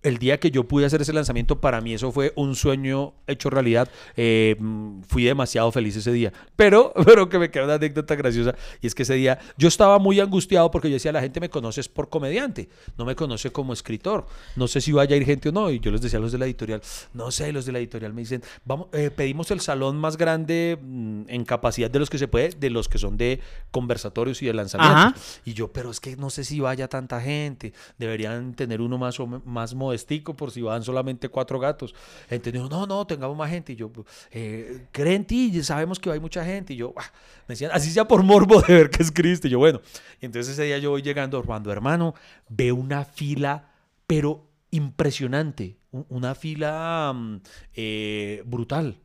el 0.04 0.18
día 0.18 0.40
que 0.40 0.50
yo 0.52 0.68
pude 0.68 0.86
hacer 0.86 1.02
ese 1.02 1.14
lanzamiento, 1.14 1.62
para 1.62 1.80
mí 1.82 1.94
eso 1.94 2.12
fue 2.12 2.34
un 2.36 2.56
sueño 2.56 3.14
hecho 3.28 3.50
realidad. 3.50 3.90
Eh, 4.16 4.56
mm, 4.60 5.02
fui 5.04 5.24
demasiado 5.24 5.72
feliz 5.72 5.96
ese 5.96 6.12
día. 6.12 6.34
Pero, 6.56 6.94
pero 7.06 7.30
que 7.30 7.38
me 7.38 7.52
queda 7.52 7.66
una 7.66 7.74
anécdota 7.76 8.16
graciosa. 8.16 8.56
Y 8.82 8.88
es 8.88 8.96
que 8.96 9.04
ese 9.04 9.14
día 9.14 9.40
yo 9.58 9.68
estaba 9.68 10.00
muy 10.00 10.20
angustiado 10.20 10.72
porque 10.72 10.90
yo 10.90 10.94
decía, 10.94 11.12
la 11.12 11.22
gente 11.22 11.40
me 11.40 11.50
conoce 11.50 11.82
por 11.90 12.10
comediante, 12.10 12.70
no 12.98 13.06
me 13.06 13.16
conoce 13.16 13.52
como 13.52 13.74
escritor. 13.74 14.26
No 14.56 14.68
sé 14.68 14.82
si 14.82 14.92
vaya 14.92 15.16
a 15.16 15.18
ir 15.18 15.26
gente 15.26 15.50
o 15.50 15.52
no. 15.52 15.70
Y 15.70 15.80
yo 15.80 15.92
les 15.92 16.02
decía 16.02 16.20
a 16.20 16.22
los 16.22 16.32
de 16.32 16.38
la 16.38 16.46
editorial, 16.46 16.82
no 17.14 17.32
sé, 17.32 17.52
los 17.52 17.66
de 17.66 17.72
la 17.72 17.80
editorial 17.80 18.14
me 18.14 18.22
dicen, 18.22 18.44
vamos, 18.66 18.88
eh, 18.94 19.12
pedimos 19.16 19.52
el 19.52 19.62
salón 19.62 19.98
más 19.98 20.18
grande 20.18 20.78
mm, 20.82 21.24
en 21.28 21.46
capacidad 21.46 21.90
de 21.90 22.00
los 22.00 22.10
que 22.10 22.18
se 22.18 22.28
puede, 22.28 22.50
de 22.50 22.70
los 22.70 22.90
que 22.90 22.98
son 22.98 23.18
de 23.18 23.40
conversatorios 23.70 24.42
y 24.42 24.48
de 24.48 24.54
lanzamientos. 24.54 24.98
Ajá. 24.98 25.16
Y 25.46 25.54
yo, 25.54 25.72
pero 25.72 25.92
es 25.92 26.00
que 26.00 26.16
no 26.16 26.30
sé 26.30 26.44
si 26.44 26.60
vaya 26.60 26.88
tanta 26.88 27.22
gente. 27.22 27.74
Deberían 27.98 28.54
tener 28.56 28.82
uno 28.82 28.98
más 28.98 29.20
o 29.20 29.28
más 29.28 29.76
modestico 29.92 30.34
por 30.36 30.52
si 30.52 30.62
van 30.62 30.84
solamente 30.84 31.28
cuatro 31.30 31.60
gatos. 31.60 31.94
Entonces 32.30 32.54
dijo, 32.54 32.68
no, 32.70 32.86
no, 32.88 33.06
tengamos 33.06 33.36
más 33.38 33.50
gente. 33.50 33.74
Y 33.74 33.76
yo, 33.76 33.92
eh, 34.32 34.88
cree 34.92 35.16
en 35.16 35.26
ti, 35.26 35.64
sabemos 35.64 36.00
que 36.00 36.10
hay 36.10 36.20
mucha 36.20 36.44
gente. 36.46 36.74
Y 36.74 36.78
yo, 36.78 36.94
ah, 36.98 37.12
me 37.48 37.54
decían, 37.54 37.72
así 37.74 37.92
sea 37.92 38.08
por 38.08 38.24
morbo 38.24 38.62
de 38.62 38.74
ver 38.74 38.90
que 38.90 39.04
escribiste. 39.04 39.48
Y 39.48 39.52
yo, 39.52 39.60
bueno. 39.60 39.82
Y 40.22 40.26
entonces 40.26 40.54
ese 40.54 40.64
día 40.64 40.78
yo 40.78 40.92
voy 40.92 41.02
llegando, 41.02 41.42
cuando 41.44 41.72
hermano, 41.72 42.16
veo 42.50 42.76
una 42.76 43.04
fila, 43.06 43.70
pero 44.08 44.48
impresionante. 44.72 45.78
Un- 45.92 46.06
Una 46.10 46.36
fila 46.36 47.12
mm, 47.14 47.36
eh, 47.76 48.44
brutal. 48.46 48.98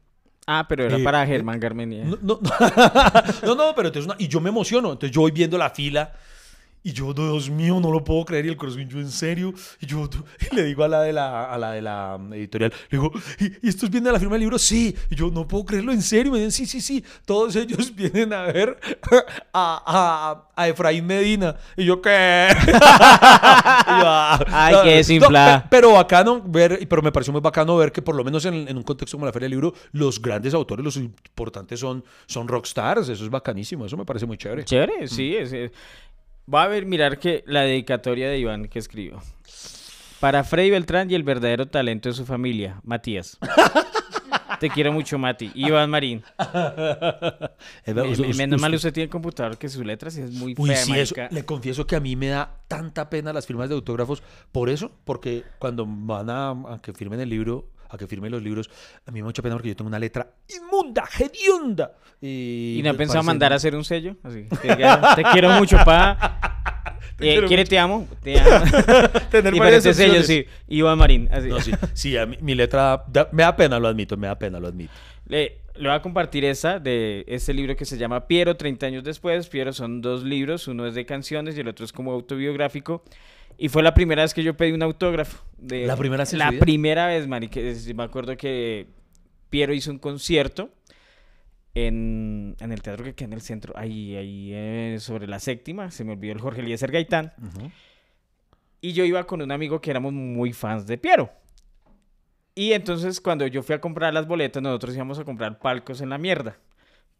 Ah, 0.46 0.66
pero 0.68 0.84
era 0.84 0.96
Eh, 0.98 1.02
para 1.02 1.24
eh, 1.24 1.26
Germán 1.26 1.58
Garmenía. 1.58 2.04
No, 2.04 2.16
no, 2.22 2.40
no, 3.42 3.54
no, 3.56 3.74
pero 3.74 3.88
entonces 3.88 4.04
una- 4.06 4.16
y 4.18 4.28
yo 4.28 4.40
me 4.40 4.48
emociono. 4.50 4.92
Entonces 4.92 5.10
yo 5.14 5.22
voy 5.22 5.32
viendo 5.32 5.58
la 5.58 5.70
fila 5.70 6.12
y 6.88 6.92
yo, 6.92 7.12
Dios 7.12 7.50
mío, 7.50 7.80
no 7.80 7.90
lo 7.90 8.04
puedo 8.04 8.24
creer. 8.24 8.46
Y 8.46 8.48
el 8.50 8.56
corazón, 8.56 8.88
yo 8.88 8.98
en 9.00 9.10
serio. 9.10 9.52
Y 9.80 9.86
yo 9.86 10.08
y 10.52 10.54
le 10.54 10.62
digo 10.62 10.84
a 10.84 10.88
la 10.88 11.02
de 11.02 11.12
la, 11.12 11.44
a 11.52 11.58
la, 11.58 11.72
de 11.72 11.82
la 11.82 12.16
mm, 12.16 12.32
editorial, 12.34 12.72
le 12.90 12.98
digo, 12.98 13.10
¿y, 13.40 13.68
estos 13.68 13.90
vienen 13.90 14.10
a 14.10 14.12
la 14.12 14.20
firma 14.20 14.34
del 14.34 14.42
libro? 14.42 14.56
Sí. 14.58 14.94
Y 15.10 15.16
yo, 15.16 15.30
no 15.30 15.48
puedo 15.48 15.64
creerlo 15.64 15.90
en 15.92 16.00
serio. 16.00 16.30
Me 16.30 16.38
dicen, 16.38 16.52
sí, 16.52 16.66
sí, 16.66 16.80
sí. 16.80 17.04
Todos 17.24 17.56
ellos 17.56 17.92
vienen 17.96 18.32
a 18.32 18.42
ver 18.42 18.78
a, 19.52 20.46
a, 20.54 20.62
a 20.62 20.68
Efraín 20.68 21.06
Medina. 21.06 21.56
Y 21.76 21.84
yo, 21.84 22.00
¿qué? 22.00 22.48
Y 22.66 22.66
yo, 22.70 24.06
"Ah". 24.08 24.38
Ay, 24.48 24.74
qué 24.84 24.90
desinflada. 24.96 25.62
pe- 25.62 25.68
pero 25.70 25.92
bacano 25.92 26.42
ver, 26.44 26.86
pero 26.88 27.02
me 27.02 27.10
pareció 27.12 27.32
muy 27.32 27.40
bacano 27.40 27.76
ver 27.76 27.92
que 27.92 28.02
por 28.02 28.14
lo 28.14 28.22
menos 28.24 28.44
en, 28.44 28.68
en 28.68 28.76
un 28.76 28.82
contexto 28.82 29.16
como 29.16 29.26
la 29.26 29.32
Feria 29.32 29.46
del 29.46 29.52
Libro, 29.52 29.74
los 29.92 30.20
grandes 30.20 30.54
autores, 30.54 30.84
los 30.84 30.96
importantes 30.96 31.80
son, 31.80 32.04
son 32.26 32.48
rockstars. 32.48 33.08
Eso 33.08 33.24
es 33.24 33.30
bacanísimo. 33.30 33.86
Eso 33.86 33.96
me 33.96 34.04
parece 34.04 34.26
muy 34.26 34.36
chévere. 34.36 34.64
Chévere, 34.64 35.08
sí. 35.08 35.34
es- 35.36 35.52
es- 35.52 35.70
Va 36.52 36.62
a 36.62 36.68
ver, 36.68 36.86
mirar 36.86 37.18
que 37.18 37.42
la 37.46 37.62
dedicatoria 37.62 38.28
de 38.28 38.38
Iván 38.38 38.68
que 38.68 38.78
escribió. 38.78 39.20
Para 40.20 40.44
Freddy 40.44 40.70
Beltrán 40.70 41.10
y 41.10 41.14
el 41.14 41.24
verdadero 41.24 41.66
talento 41.66 42.08
de 42.08 42.14
su 42.14 42.24
familia, 42.24 42.80
Matías. 42.84 43.38
Te 44.60 44.70
quiero 44.70 44.92
mucho, 44.92 45.18
Mati. 45.18 45.50
Iván 45.54 45.90
Marín. 45.90 46.22
Menos 48.36 48.60
mal 48.60 48.74
usted 48.74 48.92
tiene 48.92 49.10
computador 49.10 49.58
que 49.58 49.68
su 49.68 49.84
letra 49.84 50.10
sí 50.10 50.22
es 50.22 50.30
muy 50.30 50.54
Uy, 50.56 50.70
fea, 50.70 50.76
sí, 50.76 50.98
eso. 50.98 51.14
Le 51.30 51.44
confieso 51.44 51.86
que 51.86 51.96
a 51.96 52.00
mí 52.00 52.16
me 52.16 52.28
da 52.28 52.60
tanta 52.66 53.10
pena 53.10 53.32
las 53.32 53.46
firmas 53.46 53.68
de 53.68 53.74
autógrafos. 53.74 54.22
Por 54.52 54.70
eso, 54.70 54.92
porque 55.04 55.44
cuando 55.58 55.84
van 55.86 56.30
a, 56.30 56.50
a 56.50 56.80
que 56.80 56.94
firmen 56.94 57.20
el 57.20 57.28
libro, 57.28 57.66
a 57.88 57.96
que 57.98 58.06
firmen 58.06 58.30
los 58.32 58.42
libros, 58.42 58.68
a 59.06 59.10
mí 59.10 59.14
me 59.14 59.20
da 59.20 59.24
mucha 59.26 59.42
pena 59.42 59.54
porque 59.54 59.68
yo 59.68 59.76
tengo 59.76 59.88
una 59.88 59.98
letra 59.98 60.28
inmunda, 60.48 61.04
hedionda. 61.18 61.92
Y, 62.20 62.76
¿Y 62.78 62.82
no 62.82 62.90
ha 62.90 62.92
me 62.92 62.98
pensado 62.98 63.22
mandar 63.22 63.52
a 63.52 63.56
hacer 63.56 63.74
un 63.74 63.84
sello? 63.84 64.16
Así, 64.22 64.44
te 64.60 65.22
quiero 65.32 65.50
mucho, 65.52 65.76
pa. 65.84 66.40
Eh, 67.18 67.32
quiero 67.32 67.46
¿Quiere 67.46 67.62
mucho. 67.62 67.70
te 67.70 67.78
amo? 67.78 68.06
Te 68.22 68.38
amo. 68.40 68.64
Tener 69.30 69.54
y 69.54 69.58
varias 69.58 69.84
parece 69.84 69.94
sello, 69.94 70.18
opciones. 70.20 70.26
sí. 70.26 70.44
Iván 70.68 70.98
Marín. 70.98 71.28
Así. 71.32 71.48
No, 71.48 71.60
sí, 71.60 71.72
sí, 71.94 72.14
a 72.14 72.26
mí- 72.26 72.36
mi 72.42 72.54
letra 72.54 73.04
da- 73.08 73.30
me 73.32 73.42
da 73.42 73.56
pena, 73.56 73.78
lo 73.80 73.88
admito, 73.88 74.18
me 74.18 74.26
da 74.26 74.38
pena, 74.38 74.60
lo 74.60 74.68
admito. 74.68 74.92
Le, 75.26 75.60
le 75.76 75.88
voy 75.88 75.96
a 75.96 76.02
compartir 76.02 76.44
esta 76.44 76.78
de 76.78 77.24
este 77.26 77.54
libro 77.54 77.74
que 77.74 77.86
se 77.86 77.96
llama 77.96 78.26
Piero, 78.26 78.58
30 78.58 78.84
años 78.86 79.02
después. 79.04 79.48
Piero 79.48 79.72
son 79.72 80.02
dos 80.02 80.24
libros, 80.24 80.68
uno 80.68 80.86
es 80.86 80.94
de 80.94 81.06
canciones 81.06 81.56
y 81.56 81.60
el 81.60 81.68
otro 81.68 81.86
es 81.86 81.92
como 81.92 82.12
autobiográfico. 82.12 83.02
Y 83.58 83.68
fue 83.68 83.82
la 83.82 83.94
primera 83.94 84.22
vez 84.22 84.34
que 84.34 84.42
yo 84.42 84.56
pedí 84.56 84.72
un 84.72 84.82
autógrafo. 84.82 85.44
De, 85.56 85.86
¿La 85.86 85.96
primera 85.96 86.22
vez 86.24 86.32
La 86.34 86.50
vida? 86.50 86.60
primera 86.60 87.06
vez, 87.06 87.26
Mari, 87.26 87.48
que 87.48 87.70
es- 87.70 87.94
me 87.94 88.02
acuerdo 88.02 88.36
que 88.36 88.86
Piero 89.50 89.72
hizo 89.72 89.90
un 89.90 89.98
concierto 89.98 90.70
en, 91.74 92.56
en 92.60 92.72
el 92.72 92.82
teatro 92.82 93.04
que 93.04 93.14
queda 93.14 93.26
en 93.26 93.32
el 93.34 93.40
centro, 93.42 93.72
ahí, 93.76 94.16
ahí 94.16 94.50
eh, 94.54 94.96
sobre 95.00 95.26
la 95.26 95.38
séptima, 95.38 95.90
se 95.90 96.04
me 96.04 96.12
olvidó 96.12 96.32
el 96.32 96.40
Jorge 96.40 96.60
Eliezer 96.62 96.90
Gaitán. 96.90 97.32
Y 98.80 98.92
yo 98.92 99.04
iba 99.04 99.26
con 99.26 99.42
un 99.42 99.50
amigo 99.52 99.80
que 99.80 99.90
éramos 99.90 100.12
muy 100.12 100.52
fans 100.52 100.86
de 100.86 100.98
Piero. 100.98 101.30
Y 102.54 102.72
entonces 102.72 103.20
cuando 103.20 103.46
yo 103.46 103.62
fui 103.62 103.74
a 103.74 103.80
comprar 103.80 104.14
las 104.14 104.26
boletas, 104.26 104.62
nosotros 104.62 104.94
íbamos 104.94 105.18
a 105.18 105.24
comprar 105.24 105.58
palcos 105.58 106.00
en 106.00 106.08
la 106.10 106.18
mierda. 106.18 106.56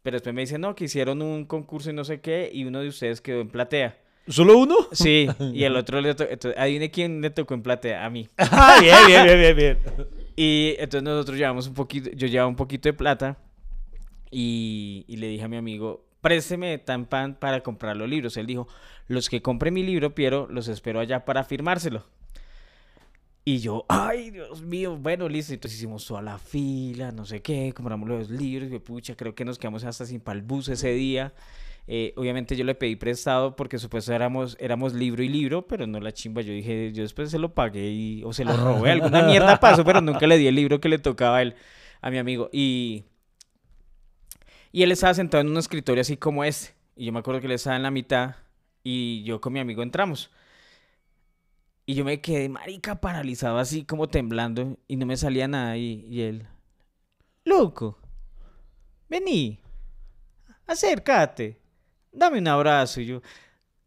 Pero 0.01 0.15
después 0.15 0.33
me 0.33 0.41
dicen, 0.41 0.61
no, 0.61 0.73
que 0.75 0.85
hicieron 0.85 1.21
un 1.21 1.45
concurso 1.45 1.89
y 1.89 1.93
no 1.93 2.03
sé 2.03 2.21
qué, 2.21 2.49
y 2.51 2.63
uno 2.65 2.79
de 2.79 2.87
ustedes 2.87 3.21
quedó 3.21 3.41
en 3.41 3.49
platea. 3.49 3.97
¿Solo 4.27 4.57
uno? 4.57 4.75
Sí, 4.91 5.27
y 5.53 5.63
el 5.63 5.75
otro 5.77 6.01
le 6.01 6.13
tocó, 6.15 6.31
adivine 6.57 6.91
quién 6.91 7.21
le 7.21 7.29
tocó 7.29 7.53
en 7.53 7.61
platea, 7.61 8.05
a 8.05 8.09
mí. 8.09 8.27
Ah, 8.37 8.77
bien, 8.81 8.95
bien, 9.07 9.23
bien, 9.23 9.39
bien, 9.39 9.55
bien. 9.55 9.77
Y 10.35 10.75
entonces 10.77 11.03
nosotros 11.03 11.37
llevamos 11.37 11.67
un 11.67 11.73
poquito, 11.73 12.09
yo 12.11 12.27
llevaba 12.27 12.47
un 12.47 12.55
poquito 12.55 12.89
de 12.89 12.93
plata 12.93 13.37
y, 14.29 15.05
y 15.07 15.17
le 15.17 15.27
dije 15.27 15.43
a 15.43 15.47
mi 15.47 15.57
amigo, 15.57 16.05
présteme 16.21 16.77
tan 16.77 17.05
pan 17.05 17.35
para 17.35 17.61
comprar 17.61 17.95
los 17.95 18.09
libros. 18.09 18.37
Él 18.37 18.45
dijo, 18.45 18.67
los 19.07 19.29
que 19.29 19.41
compre 19.41 19.71
mi 19.71 19.83
libro, 19.83 20.13
Piero, 20.13 20.47
los 20.49 20.67
espero 20.67 20.99
allá 20.99 21.25
para 21.25 21.43
firmárselo. 21.43 22.05
Y 23.45 23.59
yo, 23.59 23.85
ay, 23.87 24.31
Dios 24.31 24.61
mío, 24.61 24.97
bueno, 24.97 25.29
listo. 25.29 25.53
Entonces 25.53 25.77
hicimos 25.79 26.05
toda 26.05 26.21
la 26.21 26.37
fila, 26.37 27.13
no 27.13 27.25
sé 27.25 27.41
qué, 27.41 27.71
compramos 27.73 28.09
los 28.09 28.29
libros, 28.29 28.69
y 28.69 28.79
pucha, 28.79 29.15
creo 29.15 29.33
que 29.33 29.45
nos 29.45 29.57
quedamos 29.57 29.85
hasta 29.85 30.05
sin 30.05 30.19
pal 30.19 30.41
bus 30.41 30.67
ese 30.67 30.91
día. 30.91 31.33
Eh, 31.89 32.13
obviamente 32.17 32.57
yo 32.57 32.65
le 32.65 32.75
pedí 32.75 32.97
prestado 32.97 33.55
porque 33.55 33.79
supuesto 33.79 34.13
éramos, 34.13 34.57
éramos 34.59 34.93
libro 34.93 35.23
y 35.23 35.29
libro, 35.29 35.67
pero 35.67 35.87
no 35.87 35.99
la 36.01 36.11
chimba. 36.11 36.41
Yo 36.41 36.51
dije, 36.51 36.91
yo 36.91 37.03
después 37.03 37.31
se 37.31 37.39
lo 37.39 37.53
pagué 37.53 37.89
y, 37.89 38.23
o 38.25 38.33
se 38.33 38.43
lo 38.43 38.57
robé, 38.57 38.91
alguna 38.91 39.23
mierda 39.23 39.57
pasó, 39.61 39.85
pero 39.85 40.01
nunca 40.01 40.27
le 40.27 40.37
di 40.37 40.47
el 40.47 40.55
libro 40.55 40.81
que 40.81 40.89
le 40.89 40.99
tocaba 40.99 41.37
a 41.37 41.41
él, 41.41 41.55
a 42.01 42.11
mi 42.11 42.17
amigo. 42.17 42.49
Y, 42.51 43.05
y 44.73 44.83
él 44.83 44.91
estaba 44.91 45.13
sentado 45.13 45.41
en 45.41 45.49
un 45.49 45.57
escritorio 45.57 46.01
así 46.01 46.17
como 46.17 46.43
este. 46.43 46.75
Y 46.95 47.05
yo 47.05 47.13
me 47.13 47.19
acuerdo 47.19 47.39
que 47.39 47.47
él 47.47 47.53
estaba 47.53 47.77
en 47.77 47.83
la 47.83 47.91
mitad 47.91 48.35
y 48.83 49.23
yo 49.23 49.39
con 49.39 49.53
mi 49.53 49.59
amigo 49.59 49.81
entramos. 49.81 50.29
Y 51.85 51.93
yo 51.93 52.03
me 52.03 52.19
quedé 52.19 52.49
marica 52.49 52.99
paralizado 52.99 53.59
así 53.59 53.85
como 53.85 54.09
temblando 54.09 54.77
y 54.89 54.97
no 54.97 55.05
me 55.05 55.15
salía 55.15 55.47
nada 55.47 55.77
y, 55.77 56.05
y 56.09 56.21
él, 56.21 56.47
loco, 57.45 57.97
vení, 59.07 59.59
acércate, 60.65 61.61
dame 62.17 62.39
un 62.39 62.47
abrazo 62.47 63.01
y 63.01 63.05
yo, 63.05 63.21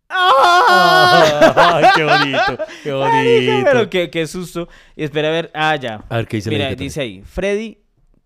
¡Ah! 0.09 1.53
Ay, 1.77 1.85
qué 1.95 2.05
bonito, 2.05 2.65
qué 2.83 2.93
bonito. 2.93 3.65
pero 3.65 3.91
qué, 3.91 4.11
qué 4.11 4.27
susto. 4.27 4.69
Y 4.97 5.05
espera 5.05 5.29
a 5.29 5.33
ver, 5.33 5.51
ah, 5.55 5.77
ya. 5.77 6.05
A 6.09 6.17
ver, 6.17 6.27
¿qué 6.27 6.39
dice 6.39 6.51
Mira, 6.51 6.75
dice 6.75 7.01
ahí, 7.01 7.23
Freddy, 7.23 7.79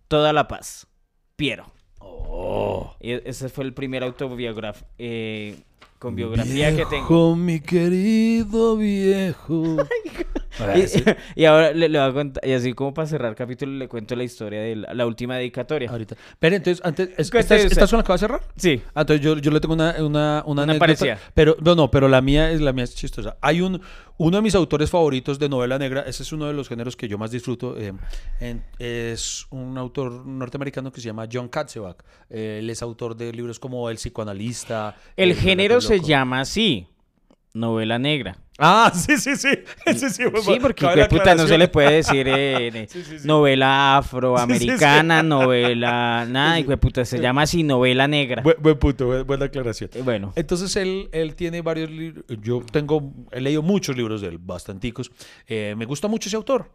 toda 0.08 0.32
la 0.32 0.48
paz, 0.48 0.86
Piero. 1.36 1.66
Oh. 1.98 2.94
Y 3.00 3.12
ese 3.12 3.48
fue 3.48 3.64
el 3.64 3.74
primer 3.74 4.02
autobiografía, 4.02 4.86
eh, 4.98 5.56
con 5.98 6.16
biografía 6.16 6.70
que 6.74 6.86
tengo. 6.86 7.06
Viejo, 7.06 7.36
mi 7.36 7.60
querido 7.60 8.76
viejo. 8.76 9.76
Ah, 9.86 10.23
Y, 10.76 10.86
sí. 10.86 11.02
y 11.36 11.44
ahora 11.46 11.72
le, 11.72 11.88
le 11.88 11.98
voy 11.98 12.08
a 12.08 12.12
contar, 12.12 12.46
y 12.46 12.52
así 12.52 12.72
como 12.74 12.94
para 12.94 13.06
cerrar 13.08 13.30
el 13.30 13.36
capítulo, 13.36 13.72
le 13.72 13.88
cuento 13.88 14.14
la 14.16 14.24
historia 14.24 14.60
de 14.60 14.76
la, 14.76 14.94
la 14.94 15.06
última 15.06 15.36
dedicatoria. 15.36 15.90
Ahorita. 15.90 16.16
Pero 16.38 16.56
entonces, 16.56 16.84
antes, 16.84 17.10
es- 17.16 17.30
Cuente 17.30 17.38
¿esta, 17.40 17.56
es- 17.56 17.62
usted. 17.64 17.72
esta 17.72 17.84
es 17.84 17.92
una 17.92 18.02
que 18.02 18.08
va 18.08 18.14
a 18.14 18.18
cerrar? 18.18 18.40
Sí. 18.56 18.80
Ah, 18.94 19.00
entonces 19.02 19.24
yo, 19.24 19.36
yo 19.38 19.50
le 19.50 19.60
tengo 19.60 19.74
una, 19.74 19.94
una, 19.98 20.42
una, 20.46 20.62
anécdota, 20.62 20.78
parecida. 20.78 21.18
Pero, 21.34 21.56
no, 21.60 21.74
no, 21.74 21.90
pero 21.90 22.08
la 22.08 22.20
mía 22.20 22.50
es 22.50 22.60
la 22.60 22.72
mía 22.72 22.84
es 22.84 22.94
chistosa. 22.94 23.36
Hay 23.40 23.60
un, 23.60 23.80
uno 24.16 24.36
de 24.36 24.42
mis 24.42 24.54
autores 24.54 24.90
favoritos 24.90 25.38
de 25.38 25.48
novela 25.48 25.78
negra, 25.78 26.02
ese 26.06 26.22
es 26.22 26.32
uno 26.32 26.46
de 26.46 26.52
los 26.52 26.68
géneros 26.68 26.96
que 26.96 27.08
yo 27.08 27.18
más 27.18 27.30
disfruto, 27.30 27.76
eh, 27.78 27.92
en- 28.40 28.62
es 28.78 29.46
un 29.50 29.76
autor 29.78 30.24
norteamericano 30.26 30.92
que 30.92 31.00
se 31.00 31.06
llama 31.06 31.26
John 31.32 31.48
Katzenbach. 31.48 31.96
Eh, 32.30 32.58
él 32.60 32.70
es 32.70 32.80
autor 32.82 33.16
de 33.16 33.32
libros 33.32 33.58
como 33.58 33.90
El 33.90 33.96
psicoanalista. 33.96 34.94
El 35.16 35.30
El 35.32 35.36
género 35.36 35.80
se 35.80 36.00
llama 36.00 36.40
así, 36.40 36.86
novela 37.52 37.98
negra. 37.98 38.38
Ah, 38.58 38.92
sí, 38.94 39.16
sí, 39.18 39.34
sí. 39.36 39.48
Ese 39.86 40.10
sí, 40.10 40.22
fue 40.30 40.40
Sí, 40.40 40.46
bueno. 40.46 40.62
porque 40.62 40.86
de 40.86 41.06
puta 41.06 41.34
no 41.34 41.46
se 41.46 41.58
le 41.58 41.66
puede 41.68 41.90
decir 41.96 42.26
eh, 42.28 42.70
de- 42.72 42.88
Sí, 42.90 43.02
sí, 43.04 43.18
sí. 43.18 43.26
novela 43.26 43.96
afroamericana, 43.98 45.22
novela 45.22 46.24
nada, 46.28 46.76
puta, 46.76 47.04
se 47.04 47.18
llama 47.20 47.42
así 47.42 47.62
novela 47.64 48.06
negra. 48.06 48.42
Buen, 48.42 48.56
buen 48.60 48.78
punto, 48.78 49.06
buen- 49.06 49.26
buena 49.26 49.46
aclaración. 49.46 49.90
Eh, 49.94 50.02
Bueno, 50.02 50.32
Entonces 50.36 50.74
él, 50.76 51.08
él 51.12 51.34
tiene 51.34 51.62
varios 51.62 51.90
libros. 51.90 52.24
Yo 52.42 52.62
tengo, 52.70 53.12
he 53.32 53.40
leído 53.40 53.62
muchos 53.62 53.96
libros 53.96 54.20
de 54.20 54.28
él, 54.28 54.38
bastanticos. 54.38 55.10
Eh, 55.48 55.74
me 55.76 55.84
gusta 55.84 56.06
mucho 56.06 56.28
ese 56.28 56.36
autor. 56.36 56.70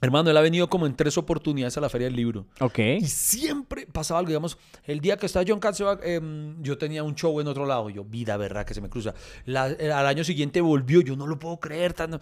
Hermano, 0.00 0.30
él 0.30 0.36
ha 0.36 0.40
venido 0.40 0.68
como 0.68 0.86
en 0.86 0.94
tres 0.94 1.18
oportunidades 1.18 1.76
a 1.76 1.80
la 1.80 1.88
Feria 1.88 2.06
del 2.06 2.14
Libro. 2.16 2.46
ok. 2.60 2.78
Y 3.00 3.06
siempre 3.06 3.86
pasaba 3.86 4.20
algo, 4.20 4.28
digamos, 4.28 4.56
el 4.84 5.00
día 5.00 5.16
que 5.16 5.26
está 5.26 5.42
John 5.46 5.58
Katzenbach, 5.58 6.00
em, 6.04 6.62
yo 6.62 6.78
tenía 6.78 7.02
un 7.02 7.14
show 7.16 7.40
en 7.40 7.48
otro 7.48 7.66
lado, 7.66 7.90
yo, 7.90 8.04
vida, 8.04 8.36
verdad, 8.36 8.64
que 8.64 8.74
se 8.74 8.80
me 8.80 8.88
cruza. 8.88 9.14
La- 9.44 9.70
eh, 9.70 9.90
al 9.90 10.06
año 10.06 10.22
siguiente 10.22 10.60
volvió, 10.60 11.00
yo 11.00 11.16
no 11.16 11.26
lo 11.26 11.38
puedo 11.38 11.58
creer. 11.58 11.94
Tan... 11.94 12.20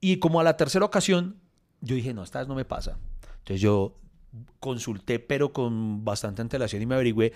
Y 0.00 0.16
como 0.18 0.40
a 0.40 0.44
la 0.44 0.56
tercera 0.56 0.84
ocasión, 0.84 1.36
yo 1.80 1.94
dije, 1.96 2.14
no, 2.14 2.22
esta 2.22 2.38
vez 2.38 2.48
no 2.48 2.54
me 2.54 2.64
pasa. 2.64 2.98
Entonces 3.38 3.60
yo 3.60 3.98
consulté, 4.58 5.18
pero 5.18 5.52
con 5.52 6.04
bastante 6.04 6.42
antelación 6.42 6.82
y 6.82 6.86
me 6.86 6.94
averigüé 6.94 7.32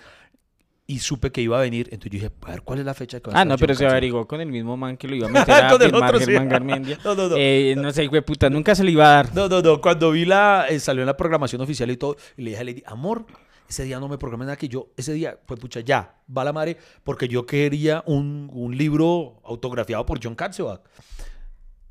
y 0.89 0.97
supe 0.97 1.31
que 1.31 1.39
iba 1.39 1.55
a 1.55 1.61
venir. 1.61 1.87
Entonces 1.91 2.11
yo 2.19 2.25
dije, 2.25 2.31
a 2.41 2.49
ver, 2.49 2.61
¿cuál 2.63 2.79
es 2.79 2.85
la 2.85 2.95
fecha 2.95 3.19
que 3.19 3.29
va 3.29 3.37
a 3.37 3.41
Ah, 3.41 3.45
no, 3.45 3.59
pero 3.59 3.75
se 3.75 3.85
averiguó 3.85 4.27
con 4.27 4.41
el 4.41 4.51
mismo 4.51 4.75
man 4.75 4.97
que 4.97 5.07
lo 5.07 5.15
iba 5.15 5.27
a 5.27 5.29
meter 5.29 5.53
a 5.65 5.69
Con 5.69 5.81
el 5.83 5.93
otro, 5.93 6.19
sí. 6.19 6.33
Garmendia. 6.33 6.97
No, 7.05 7.13
no, 7.13 7.29
no. 7.29 7.35
Eh, 7.37 7.75
no 7.77 7.91
sé, 7.91 8.09
de 8.09 8.21
puta, 8.23 8.49
nunca 8.49 8.73
se 8.73 8.83
le 8.83 8.89
iba 8.91 9.05
a 9.05 9.09
dar. 9.23 9.35
No, 9.35 9.47
no, 9.47 9.61
no. 9.61 9.79
Cuando 9.81 10.09
vi 10.09 10.25
la. 10.25 10.65
eh, 10.67 10.79
salió 10.79 11.03
en 11.03 11.05
la 11.05 11.15
programación 11.15 11.61
oficial 11.61 11.91
y 11.91 11.97
todo. 11.97 12.15
Y 12.37 12.41
le 12.41 12.49
dije 12.49 12.61
a 12.61 12.63
Lady, 12.63 12.83
amor, 12.87 13.27
ese 13.69 13.83
día 13.83 13.99
no 13.99 14.07
me 14.07 14.17
programé 14.17 14.45
nada 14.45 14.57
que 14.57 14.67
yo. 14.67 14.89
Ese 14.97 15.13
día, 15.13 15.39
pues 15.45 15.59
pucha, 15.59 15.81
ya, 15.81 16.15
va 16.35 16.43
la 16.43 16.53
madre. 16.53 16.75
Porque 17.03 17.27
yo 17.27 17.45
quería 17.45 18.03
un, 18.07 18.49
un 18.51 18.75
libro 18.75 19.41
autografiado 19.45 20.07
por 20.07 20.19
John 20.23 20.33
Katzenbach. 20.33 20.81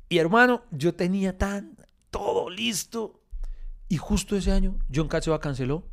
Y 0.09 0.17
hermano, 0.17 0.63
yo 0.71 0.93
tenía 0.93 1.37
tan. 1.37 1.77
Todo 2.11 2.49
listo. 2.49 3.21
Y 3.87 3.95
justo 3.95 4.35
ese 4.35 4.51
año, 4.51 4.77
John 4.93 5.07
Katzenbach 5.07 5.41
canceló. 5.41 5.85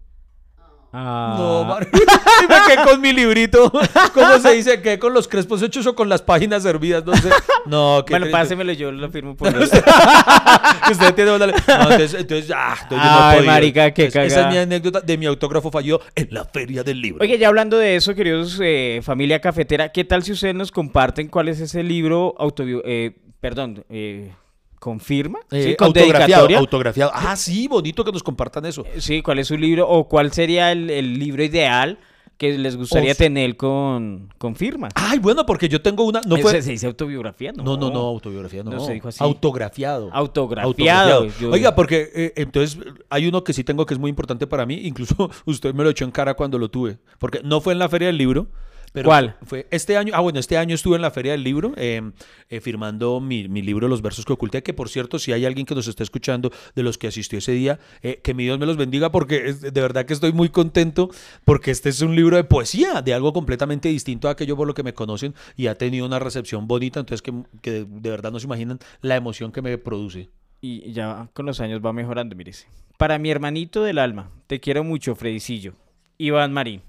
Ah, 0.99 1.35
No, 1.39 1.65
madre. 1.65 1.89
Y 2.43 2.47
me 2.49 2.55
quedé 2.67 2.85
con 2.85 3.01
mi 3.01 3.13
librito. 3.13 3.71
¿Cómo 4.15 4.39
se 4.39 4.53
dice? 4.55 4.81
Quedé 4.81 4.99
con 4.99 5.13
los 5.13 5.29
crespos 5.29 5.61
hechos 5.63 5.87
o 5.87 5.95
con 5.95 6.09
las 6.09 6.23
páginas 6.23 6.63
servidas. 6.63 7.05
No 7.05 7.15
sé. 7.17 7.29
No, 7.67 8.03
qué 8.07 8.15
Bueno, 8.15 8.27
pásemelo, 8.31 8.73
yo 8.73 8.91
lo 8.93 9.11
firmo 9.11 9.37
por 9.37 9.53
que 9.59 10.93
usted 10.93 11.15
tiene 11.15 11.33
una- 11.35 11.47
No, 11.49 11.53
entonces, 11.53 12.15
entonces, 12.15 12.51
ah, 12.55 12.77
entonces 12.83 13.07
yo 13.09 13.13
no 13.13 13.25
Ay, 13.27 13.37
podido. 13.39 13.53
marica, 13.53 13.91
qué 13.93 14.05
Entonces, 14.07 14.33
Esa 14.33 14.41
es 14.43 14.53
mi 14.55 14.59
anécdota 14.59 15.01
de 15.01 15.19
mi 15.19 15.27
autógrafo 15.27 15.71
fallido 15.71 16.01
en 16.15 16.29
la 16.31 16.45
feria 16.45 16.83
del 16.83 17.01
libro. 17.01 17.23
Oye, 17.23 17.37
ya 17.39 17.49
hablando 17.49 17.77
de 17.77 17.97
eso, 17.97 18.15
queridos 18.15 18.59
eh, 18.63 19.01
familia 19.03 19.41
cafetera, 19.41 19.91
¿qué 19.91 20.05
tal 20.05 20.23
si 20.23 20.33
ustedes 20.33 20.55
nos 20.55 20.71
comparten 20.73 21.29
cuál 21.29 21.49
es 21.49 21.61
ese 21.61 21.83
libro 21.83 22.35
autobio... 22.39 22.83
eh, 22.85 23.17
perdón, 23.41 23.85
eh, 23.91 24.33
¿confirma? 24.79 25.39
Eh, 25.51 25.63
¿Sí? 25.71 25.77
¿Con 25.77 25.87
autografiado, 25.89 26.49
autografiado. 26.57 27.11
Ah, 27.15 27.37
sí, 27.37 27.69
bonito 27.69 28.05
que 28.05 28.13
nos 28.13 28.23
compartan 28.23 28.65
eso. 28.67 28.85
Sí, 28.99 29.23
¿cuál 29.23 29.39
es 29.39 29.49
su 29.49 29.57
libro 29.57 29.89
o 29.89 30.07
cuál 30.09 30.33
sería 30.33 30.73
el, 30.73 30.91
el 30.91 31.19
libro 31.19 31.43
ideal 31.43 31.99
que 32.39 32.59
les 32.59 32.77
gustaría 32.77 33.13
Uf. 33.13 33.19
tener 33.19 33.57
con, 33.57 34.29
con 34.37 34.55
firma? 34.57 34.89
Ay, 34.95 35.19
bueno, 35.19 35.47
porque 35.47 35.69
yo 35.71 35.81
tengo 35.81 36.05
una. 36.05 36.21
No 36.27 36.37
fue. 36.37 36.61
se 36.63 36.71
dice 36.73 36.87
autobiografía, 36.87 37.53
¿no? 37.53 37.63
No, 37.65 37.77
no, 37.79 37.91
no, 37.91 38.01
autobiografía, 38.01 38.63
no. 38.63 38.71
No 38.73 38.81
se 38.81 38.93
dijo 38.93 39.09
así. 39.09 39.25
Autografiado. 39.25 40.11
Autografiado. 40.13 41.27
Yo- 41.41 41.51
Oiga, 41.51 41.75
porque 41.75 42.11
eh, 42.15 42.33
entonces 42.37 42.79
hay 43.11 43.27
uno 43.27 43.43
que 43.45 43.53
sí 43.53 43.65
tengo 43.65 43.87
que 43.87 43.95
es 43.95 44.01
muy 44.01 44.11
importante 44.11 44.47
para 44.47 44.67
mí. 44.67 44.81
Incluso 44.85 45.31
usted 45.47 45.75
me 45.75 45.83
lo 45.85 45.91
echó 45.91 46.05
en 46.05 46.11
cara 46.11 46.35
cuando 46.35 46.59
lo 46.59 46.69
tuve. 46.71 46.99
Porque 47.19 47.41
no 47.43 47.61
fue 47.61 47.73
en 47.73 47.79
la 47.79 47.89
feria 47.89 48.09
del 48.09 48.19
libro. 48.19 48.49
Pero 48.97 49.11
¿Cuál? 49.11 49.37
Fue 49.43 49.67
este 49.71 49.99
año, 49.99 50.15
ah 50.17 50.21
bueno, 50.21 50.39
este 50.39 50.57
año 50.57 50.75
estuve 50.75 50.97
en 50.97 51.03
la 51.03 51.11
Feria 51.11 51.33
del 51.33 51.45
Libro 51.45 51.75
eh, 51.77 52.01
eh, 52.49 52.61
firmando 52.63 53.21
mi, 53.21 53.47
mi 53.47 53.61
libro 53.61 53.89
Los 53.89 54.01
versos 54.01 54.25
que 54.25 54.33
oculté, 54.33 54.63
que 54.63 54.73
por 54.73 54.89
cierto, 54.89 55.19
si 55.19 55.35
hay 55.35 55.45
alguien 55.45 55.67
que 55.67 55.75
nos 55.75 55.87
está 55.87 56.03
escuchando 56.03 56.51
de 56.75 56.83
los 56.83 56.97
que 56.97 57.07
asistió 57.07 57.39
ese 57.39 57.53
día, 57.53 57.79
eh, 58.01 58.21
que 58.25 58.33
mi 58.33 58.45
Dios 58.45 58.59
me 58.59 58.65
los 58.65 58.79
bendiga 58.79 59.13
porque 59.13 59.49
es- 59.51 59.61
de 59.61 59.71
verdad 59.83 60.07
que 60.07 60.15
estoy 60.15 60.33
muy 60.33 60.49
contento 60.49 61.11
porque 61.45 61.73
este 61.73 61.91
es 61.91 62.01
un 62.01 62.17
libro 62.17 62.39
de 62.39 62.45
poesía, 62.45 63.03
de 63.03 63.13
algo 63.13 63.35
completamente 63.35 63.91
distinto 63.91 64.29
a 64.29 64.31
aquello 64.31 64.57
por 64.57 64.67
lo 64.67 64.73
que 64.73 64.83
me 64.83 64.95
conocen 64.95 65.35
y 65.59 65.67
ha 65.67 65.77
tenido 65.77 66.07
una 66.07 66.19
recepción 66.19 66.67
bonita, 66.67 66.99
entonces 66.99 67.21
que, 67.21 67.35
que 67.61 67.85
de 67.87 68.11
verdad 68.11 68.33
no 68.33 68.41
se 68.41 68.47
imaginan 68.47 68.79
la 69.03 69.17
emoción 69.17 69.53
que 69.53 69.61
me 69.61 69.77
produce. 69.77 70.31
Y 70.63 70.91
ya 70.93 71.29
con 71.35 71.45
los 71.45 71.61
años 71.61 71.83
va 71.85 71.93
mejorando, 71.93 72.35
mírese. 72.35 72.67
Para 72.97 73.19
mi 73.19 73.29
hermanito 73.31 73.83
del 73.83 73.99
alma, 73.99 74.31
te 74.47 74.59
quiero 74.59 74.85
mucho, 74.85 75.15
Fredicillo. 75.15 75.75
Iván 76.17 76.55
Marín. 76.55 76.81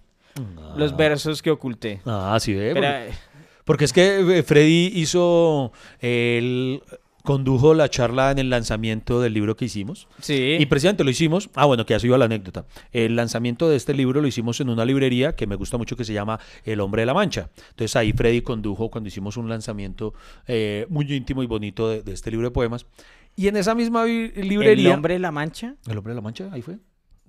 Los 0.75 0.95
versos 0.95 1.41
que 1.41 1.51
oculté. 1.51 2.01
Ah, 2.05 2.37
sí, 2.39 2.53
ve, 2.53 2.69
Espera, 2.69 3.03
porque- 3.05 3.17
Porque 3.65 3.85
es 3.85 3.93
que 3.93 4.37
eh, 4.39 4.43
Freddy 4.43 4.91
hizo, 4.95 5.71
él 5.99 6.81
condujo 7.23 7.73
la 7.73 7.89
charla 7.89 8.31
en 8.31 8.39
el 8.39 8.49
lanzamiento 8.49 9.19
del 9.19 9.33
libro 9.33 9.57
que 9.57 9.65
hicimos. 9.65 10.07
sí. 10.21 10.55
Y 10.57 10.65
precisamente 10.67 11.03
lo 11.03 11.09
hicimos, 11.09 11.49
ah 11.55 11.65
bueno, 11.65 11.85
que 11.85 11.93
ya 11.93 11.99
se 11.99 12.07
iba 12.07 12.17
la 12.17 12.23
anécdota. 12.25 12.65
El 12.93 13.17
lanzamiento 13.17 13.67
de 13.67 13.75
este 13.75 13.93
libro 13.93 14.21
lo 14.21 14.27
hicimos 14.29 14.61
en 14.61 14.69
una 14.69 14.85
librería 14.85 15.35
que 15.35 15.45
me 15.45 15.55
gusta 15.57 15.77
mucho 15.77 15.97
que 15.97 16.05
se 16.05 16.13
llama 16.13 16.39
El 16.63 16.79
Hombre 16.79 17.01
de 17.01 17.05
la 17.07 17.13
Mancha. 17.13 17.49
Entonces 17.71 17.97
ahí 17.97 18.13
Freddy 18.13 18.39
condujo 18.41 18.89
cuando 18.89 19.09
hicimos 19.09 19.35
un 19.35 19.49
lanzamiento 19.49 20.13
eh, 20.47 20.85
muy 20.89 21.11
íntimo 21.11 21.43
y 21.43 21.47
bonito 21.47 21.89
de, 21.89 22.01
de 22.03 22.13
este 22.13 22.31
libro 22.31 22.47
de 22.47 22.51
poemas. 22.51 22.85
Y 23.35 23.49
en 23.49 23.57
esa 23.57 23.75
misma 23.75 24.05
librería... 24.05 24.89
¿El 24.89 24.95
hombre 24.95 25.15
de 25.15 25.19
la 25.19 25.31
mancha? 25.31 25.75
¿El 25.85 25.97
Hombre 25.97 26.11
de 26.11 26.15
la 26.15 26.21
Mancha? 26.21 26.49
Ahí 26.53 26.61
fue. 26.61 26.77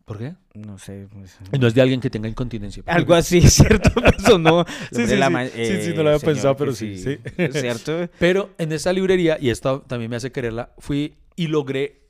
¿Por 0.09 0.17
qué? 0.19 0.35
No 0.55 0.79
sé. 0.79 1.07
pues, 1.13 1.37
No 1.61 1.67
es 1.67 1.75
de 1.75 1.83
alguien 1.83 2.01
que 2.01 2.09
tenga 2.09 2.29
incontinencia. 2.31 2.83
Algo 2.87 3.13
así, 3.15 3.41
¿cierto? 3.49 3.91
Eso 4.19 4.39
no. 4.39 4.65
Sí, 4.91 5.07
sí, 5.07 5.17
sí. 5.17 5.67
Sí, 5.67 5.83
sí, 5.83 5.93
no 5.95 6.03
lo 6.03 6.09
había 6.09 6.19
pensado, 6.19 6.57
pero 6.57 6.73
sí, 6.73 6.97
sí. 6.97 7.19
¿Cierto? 7.53 8.09
Pero 8.19 8.51
en 8.57 8.73
esa 8.73 8.91
librería, 8.95 9.37
y 9.39 9.51
esto 9.51 9.83
también 9.87 10.11
me 10.11 10.17
hace 10.17 10.33
quererla, 10.33 10.73
fui 10.79 11.15
y 11.37 11.49
logré 11.49 12.01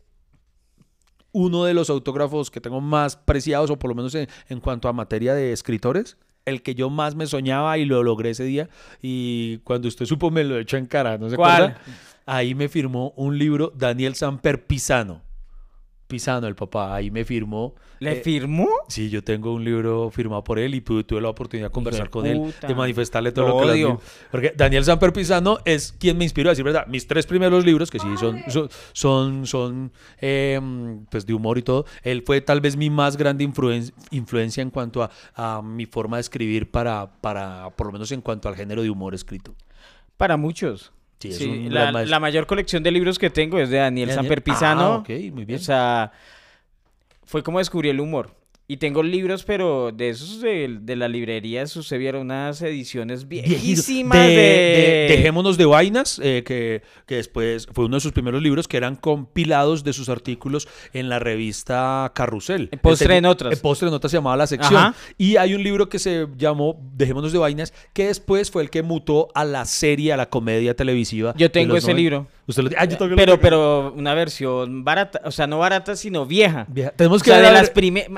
uno 1.33 1.65
de 1.65 1.75
los 1.75 1.91
autógrafos 1.91 2.53
que 2.53 2.61
tengo 2.61 2.81
más 2.81 3.17
preciados, 3.17 3.69
o 3.71 3.79
por 3.81 3.89
lo 3.91 3.97
menos 3.97 4.15
en, 4.15 4.29
en 4.49 4.61
cuanto 4.61 4.89
a 4.89 4.93
materia 4.93 5.35
de 5.35 5.53
escritores, 5.53 6.17
el 6.45 6.63
que 6.63 6.77
yo 6.77 6.91
más 6.91 7.17
me 7.17 7.27
soñaba 7.27 7.79
y 7.79 7.85
lo 7.85 8.05
logré 8.05 8.31
ese 8.31 8.45
día. 8.45 8.69
Y 9.03 9.59
cuando 9.59 9.89
usted 9.89 10.07
supo, 10.07 10.31
me 10.31 10.45
lo 10.45 10.57
echó 10.59 10.77
en 10.77 10.87
cara, 10.87 11.19
¿no 11.19 11.29
se 11.29 11.37
¿Cuál? 11.37 11.63
acuerda? 11.65 11.81
Ahí 12.27 12.55
me 12.55 12.69
firmó 12.69 13.13
un 13.17 13.37
libro 13.39 13.73
Daniel 13.77 14.15
Samper 14.15 14.67
Pisano. 14.67 15.23
Pisano, 16.09 16.47
el 16.47 16.55
papá, 16.55 16.95
ahí 16.95 17.11
me 17.11 17.25
firmó. 17.25 17.75
¿Le 18.01 18.13
eh, 18.13 18.23
firmó? 18.23 18.69
Sí, 18.89 19.11
yo 19.11 19.23
tengo 19.23 19.53
un 19.53 19.63
libro 19.65 20.11
firmado 20.11 20.43
por 20.43 20.59
él 20.59 20.75
y 20.75 20.81
pude- 20.81 21.05
tuve 21.05 21.21
la 21.21 21.29
oportunidad 21.29 21.69
de 21.69 21.73
conversar 21.73 22.09
con 22.11 22.25
él, 22.27 22.55
de 22.67 22.75
manifestarle 22.75 23.31
todo 23.31 23.49
Lo 23.49 23.61
lo 23.61 23.73
que 23.73 23.79
le. 23.79 23.99
Porque 24.31 24.55
Daniel 24.57 24.85
Samper 24.85 25.13
Pisano 25.13 25.59
es 25.65 25.93
quien 25.99 26.17
me 26.17 26.25
inspiró 26.25 26.49
a 26.49 26.53
decir 26.53 26.65
verdad. 26.65 26.87
Mis 26.87 27.07
tres 27.07 27.27
primeros 27.27 27.65
libros, 27.65 27.91
que 27.91 27.99
sí 27.99 28.07
son, 28.19 28.41
son, 28.49 28.69
son, 28.93 29.47
son, 29.47 29.93
eh, 30.21 30.59
pues 31.11 31.27
de 31.27 31.35
humor 31.35 31.59
y 31.59 31.63
todo, 31.63 31.85
él 32.03 32.23
fue 32.25 32.41
tal 32.41 32.61
vez 32.61 32.77
mi 32.77 32.89
más 32.89 33.17
grande 33.17 33.45
influen- 33.47 33.93
influencia 34.11 34.63
en 34.63 34.71
cuanto 34.71 35.03
a, 35.03 35.11
a 35.35 35.61
mi 35.63 35.85
forma 35.87 36.17
de 36.17 36.23
escribir 36.23 36.71
para, 36.71 37.11
para, 37.21 37.71
por 37.77 37.87
lo 37.89 37.93
menos 37.93 38.11
en 38.13 38.23
cuanto 38.23 38.49
al 38.49 38.57
género 38.57 38.83
de 38.83 38.89
humor 38.91 39.15
escrito. 39.15 39.55
Para 40.17 40.37
muchos. 40.37 40.93
Sí, 41.19 41.29
es 41.31 41.37
Sí, 41.39 41.45
un 41.67 41.75
la, 41.75 41.91
la 41.93 42.21
mayor 42.21 42.47
colección 42.47 42.83
de 42.83 42.91
libros 42.91 43.19
que 43.19 43.29
tengo 43.31 43.59
es 43.59 43.71
de 43.71 43.79
Daniel 43.79 44.09
Daniel- 44.09 44.23
Samper 44.25 44.43
Pisano. 44.43 44.83
Ah, 44.83 44.97
ok, 44.99 45.09
muy 45.33 45.45
bien. 45.45 45.59
O 45.59 45.63
sea, 45.63 46.13
fue 47.25 47.43
como 47.43 47.59
descubrí 47.59 47.89
el 47.89 48.01
humor. 48.01 48.31
Y 48.71 48.77
tengo 48.77 49.03
libros, 49.03 49.45
pero 49.45 49.93
de 49.93 50.11
esos 50.11 50.43
de, 50.43 50.77
de 50.83 50.95
la 50.95 51.09
librería 51.09 51.67
sucedieron 51.67 52.21
unas 52.21 52.61
ediciones 52.61 53.27
viejísimas 53.27 54.19
de, 54.19 54.29
de... 54.29 54.35
de- 54.37 55.07
Dejémonos 55.09 55.57
de 55.57 55.65
vainas, 55.65 56.21
eh, 56.23 56.43
que, 56.45 56.83
que 57.07 57.15
después 57.15 57.67
fue 57.73 57.87
uno 57.87 57.97
de 57.97 58.01
sus 58.03 58.13
primeros 58.13 58.43
libros 58.43 58.69
que 58.69 58.77
eran 58.77 58.97
compilados 58.97 59.85
de 59.85 59.95
sus 59.95 60.11
artículos 60.11 60.69
en 60.93 61.09
la 61.09 61.19
revista 61.19 62.13
Carrusel. 62.15 62.69
En 62.71 62.79
Postre 62.79 63.07
Este- 63.07 63.17
en 63.17 63.25
Otras. 63.25 63.55
En 63.55 63.59
Postre 63.61 63.89
en 63.89 63.95
Otras 63.95 64.11
se 64.11 64.19
llamaba 64.19 64.37
la 64.37 64.47
sección. 64.47 64.77
Ajá. 64.77 64.95
Y 65.17 65.37
hay 65.37 65.55
un 65.55 65.63
libro 65.63 65.89
que 65.89 65.99
se 65.99 66.27
llamó 66.37 66.79
Dejémonos 66.93 67.33
de 67.33 67.39
vainas, 67.39 67.73
que 67.95 68.09
después 68.09 68.51
fue 68.51 68.63
el 68.63 68.69
que 68.69 68.83
mutó 68.83 69.29
a 69.35 69.47
la 69.47 69.65
serie, 69.65 70.13
a 70.13 70.19
la 70.19 70.29
comedia 70.29 70.77
televisiva. 70.77 71.33
Yo 71.39 71.51
tengo 71.51 71.75
ese 71.75 71.93
90. 71.93 71.97
libro. 72.03 72.27
Usted 72.47 72.63
lo 72.65 72.69
tiene. 72.69 72.83
Ah, 72.83 72.87
yo 72.87 72.97
también 72.99 73.17
lo 73.19 73.25
Pero, 73.25 73.41
pero 73.41 73.93
una 73.97 74.13
versión 74.15 74.85
barata, 74.85 75.23
o 75.25 75.31
sea, 75.31 75.47
no 75.47 75.59
barata, 75.59 75.97
sino 75.97 76.27
vieja. 76.27 76.67
Vieja. 76.69 76.91
Tenemos 76.93 77.23
O 77.23 77.25
que 77.25 77.31
sea, 77.31 77.41
de 77.41 77.53
las 77.53 77.71
primeras... 77.71 78.11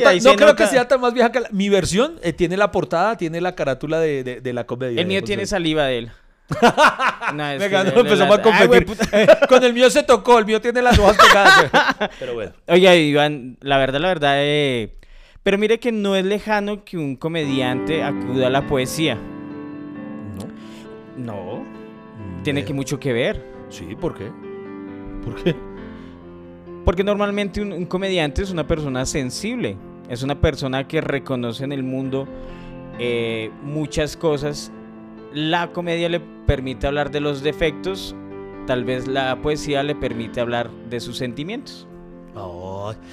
Yo 0.00 0.08
ahí 0.08 0.20
no 0.20 0.30
se 0.30 0.36
creo 0.36 0.56
que 0.56 0.66
sea 0.66 0.86
tan 0.88 1.00
más 1.00 1.12
vieja 1.14 1.30
que 1.32 1.40
la- 1.40 1.48
mi 1.52 1.68
versión. 1.68 2.18
eh, 2.22 2.32
tiene 2.32 2.56
la 2.56 2.70
portada, 2.70 3.16
tiene 3.16 3.40
la 3.40 3.54
carátula 3.54 3.98
de, 4.00 4.22
de- 4.24 4.40
de 4.40 4.52
la 4.52 4.64
comedia. 4.66 5.00
El 5.00 5.06
mío 5.06 5.22
tiene 5.22 5.42
de- 5.42 5.46
saliva 5.46 5.84
de 5.84 5.98
él. 5.98 6.10
No, 7.34 7.46
es 7.46 7.60
le- 7.60 7.68
le- 7.68 7.76
empezamos 8.00 8.38
a 8.38 8.42
la- 8.42 8.56
Ay, 8.58 8.66
güey, 8.66 8.84
competir. 8.84 9.08
Eh, 9.12 9.26
Con 9.48 9.62
el 9.64 9.74
mío 9.74 9.90
se 9.90 10.02
tocó, 10.02 10.38
el 10.38 10.46
mío 10.46 10.60
tiene 10.60 10.80
las 10.80 10.98
hojas 10.98 11.16
pegadas. 11.18 12.10
Pero 12.18 12.34
bueno. 12.34 12.52
Oiga, 12.68 12.94
Iván, 12.96 13.58
la 13.60 13.76
verdad, 13.78 14.00
la 14.00 14.08
verdad, 14.08 14.34
eh, 14.38 14.94
pero 15.42 15.56
mire 15.58 15.78
que 15.78 15.92
no 15.92 16.14
es 16.16 16.24
lejano 16.24 16.84
que 16.84 16.96
un 16.98 17.16
comediante 17.16 18.02
acuda 18.02 18.48
a 18.48 18.50
la 18.50 18.66
poesía. 18.66 19.16
No, 21.16 21.64
tiene 22.44 22.64
que 22.64 22.72
mucho 22.72 22.98
que 23.00 23.12
ver. 23.12 23.44
Sí, 23.68 23.96
¿por 24.00 24.14
qué? 24.16 24.30
¿Por 25.24 25.42
qué? 25.42 25.54
Porque 26.84 27.04
normalmente 27.04 27.60
un, 27.60 27.72
un 27.72 27.86
comediante 27.86 28.42
es 28.42 28.50
una 28.50 28.66
persona 28.66 29.04
sensible, 29.04 29.76
es 30.08 30.22
una 30.22 30.40
persona 30.40 30.88
que 30.88 31.00
reconoce 31.00 31.64
en 31.64 31.72
el 31.72 31.82
mundo 31.82 32.26
eh, 32.98 33.50
muchas 33.62 34.16
cosas. 34.16 34.72
La 35.32 35.72
comedia 35.72 36.08
le 36.08 36.20
permite 36.20 36.86
hablar 36.86 37.10
de 37.10 37.20
los 37.20 37.42
defectos, 37.42 38.14
tal 38.66 38.84
vez 38.84 39.06
la 39.06 39.40
poesía 39.42 39.82
le 39.82 39.94
permite 39.94 40.40
hablar 40.40 40.70
de 40.88 41.00
sus 41.00 41.18
sentimientos. 41.18 41.86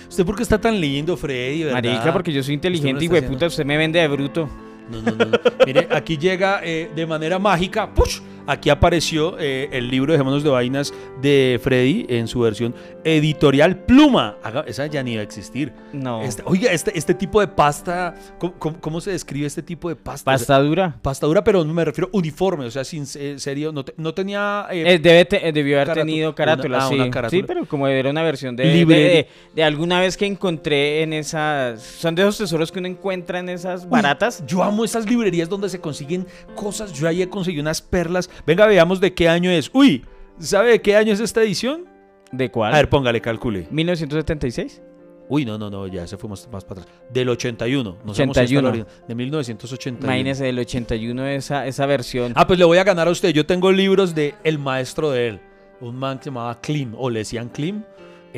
¿Usted 0.08 0.26
por 0.26 0.36
qué 0.36 0.44
está 0.44 0.60
tan 0.60 0.80
lindo, 0.80 1.18
Freddy? 1.18 1.64
¿verdad? 1.64 1.84
Marica, 1.84 2.14
porque 2.14 2.32
yo 2.32 2.44
soy 2.44 2.54
inteligente 2.54 3.04
y 3.04 3.08
güey, 3.08 3.26
puta, 3.28 3.48
usted 3.48 3.66
me 3.66 3.78
vende 3.78 4.00
de 4.00 4.08
bruto. 4.08 4.48
No, 4.90 5.02
no, 5.02 5.12
no. 5.12 5.26
no. 5.26 5.38
Mire, 5.66 5.88
aquí 5.90 6.18
llega 6.18 6.62
eh, 6.64 6.92
de 6.96 7.06
manera 7.06 7.40
mágica. 7.40 7.92
¡push! 7.92 8.22
Aquí 8.48 8.70
apareció 8.70 9.38
eh, 9.40 9.70
el 9.72 9.90
libro 9.90 10.12
Dejémonos 10.14 10.44
de 10.44 10.50
Vainas 10.50 10.94
de 11.22 11.60
Freddy 11.64 12.06
en 12.10 12.28
su 12.28 12.40
versión 12.42 12.76
editorial 13.04 13.78
Pluma. 13.86 14.38
Haga- 14.44 14.66
esa 14.68 14.86
ya 14.88 15.02
ni 15.04 15.14
iba 15.14 15.22
a 15.22 15.24
existir. 15.24 15.72
No. 15.94 16.22
Este- 16.22 16.44
oiga, 16.46 16.72
este, 16.72 16.98
este 16.98 17.14
tipo 17.14 17.40
de 17.40 17.48
pasta, 17.48 18.14
¿cómo, 18.38 18.54
cómo- 18.60 18.80
cómo 18.82 19.02
se 19.02 19.12
describe 19.12 19.48
este 19.48 19.64
tipo 19.64 19.90
de 19.90 19.96
pasta? 19.96 20.32
O 20.32 20.38
sea, 20.38 20.46
Pasta 20.48 20.60
dura. 20.60 20.96
pasta 21.02 21.28
dura, 21.28 21.44
pero 21.44 21.64
me 21.66 21.86
refiero 21.86 22.10
uniforme, 22.14 22.66
o 22.66 22.72
sea, 22.72 22.84
sin 22.84 23.06
eh, 23.16 23.36
serio, 23.38 23.72
no, 23.72 23.84
te- 23.86 23.94
no 23.98 24.14
tenía... 24.14 24.68
eh, 24.72 24.96
Eh, 24.96 25.00
debe 25.00 25.26
te- 25.26 25.52
debió 25.52 25.82
haber 25.82 25.94
tenido 25.96 26.30
una- 26.30 26.36
carátula, 26.36 26.78
ah, 26.86 26.90
sí. 26.90 26.96
una 26.96 27.10
carátula. 27.10 27.42
Sí, 27.42 27.44
pero 27.48 27.66
como 27.66 27.88
era 27.88 28.10
una 28.10 28.24
versión 28.24 28.56
de, 28.56 28.66
Libre. 28.66 28.96
de, 28.96 29.04
de- 29.10 29.28
de 29.56 29.64
alguna 29.64 30.00
vez 30.00 30.18
que 30.18 30.26
encontré 30.26 31.02
en 31.04 31.14
esas... 31.14 31.82
Son 31.82 32.14
de 32.16 32.22
esos 32.24 32.38
tesoros 32.38 32.72
que 32.72 32.80
uno 32.80 32.88
encuentra 32.88 33.40
en 33.40 33.50
esas 33.50 33.84
Uy, 33.84 33.90
baratas. 33.90 34.44
Yo 34.46 34.64
amo 34.64 34.84
esas 34.86 35.10
librerías 35.10 35.50
donde 35.50 35.70
se 35.70 35.80
consiguen 35.80 36.28
cosas. 36.56 36.94
Yo 36.94 37.08
ahí 37.08 37.22
he 37.22 37.30
conseguido 37.30 37.62
unas 37.62 37.82
perlas. 37.82 38.30
Venga, 38.46 38.66
veamos 38.66 39.00
de 39.00 39.14
qué 39.14 39.30
año 39.30 39.52
es. 39.52 39.70
Uy, 39.74 40.04
¿sabe 40.40 40.72
de 40.72 40.82
qué 40.82 40.96
año 40.96 41.14
es 41.14 41.20
esta 41.20 41.42
edición? 41.42 41.86
¿De 42.32 42.50
cuál? 42.52 42.74
A 42.74 42.78
ver, 42.78 42.90
póngale, 42.90 43.22
calcule. 43.22 43.68
1976. 43.72 44.82
Uy, 45.28 45.44
no, 45.44 45.58
no, 45.58 45.70
no, 45.70 45.88
ya 45.88 46.06
se 46.06 46.18
fuimos 46.18 46.48
más 46.52 46.64
para 46.64 46.82
atrás. 46.82 46.96
Del 47.12 47.30
81. 47.30 47.98
No 48.06 48.14
sabemos 48.14 48.38
si 48.38 48.42
está 48.44 48.60
81. 48.60 48.62
la 48.62 48.70
original. 48.70 49.08
De 49.08 49.16
1981. 49.16 50.06
Imagínese 50.06 50.44
del 50.46 50.60
81 50.60 51.28
esa, 51.28 51.66
esa 51.66 51.86
versión. 51.86 52.34
Ah, 52.36 52.46
pues 52.46 52.60
le 52.60 52.66
voy 52.66 52.78
a 52.78 52.84
ganar 52.84 53.08
a 53.08 53.12
usted. 53.12 53.30
Yo 53.30 53.46
tengo 53.46 53.72
libros 53.72 54.14
de 54.14 54.36
El 54.44 54.60
Maestro 54.60 55.10
de 55.12 55.30
él. 55.30 55.40
Un 55.82 55.96
man 55.96 56.20
que 56.20 56.26
se 56.26 56.30
llamaba 56.30 56.62
Klim, 56.62 56.94
o 56.96 57.10
le 57.10 57.20
decían 57.20 57.50
Klim. 57.50 57.84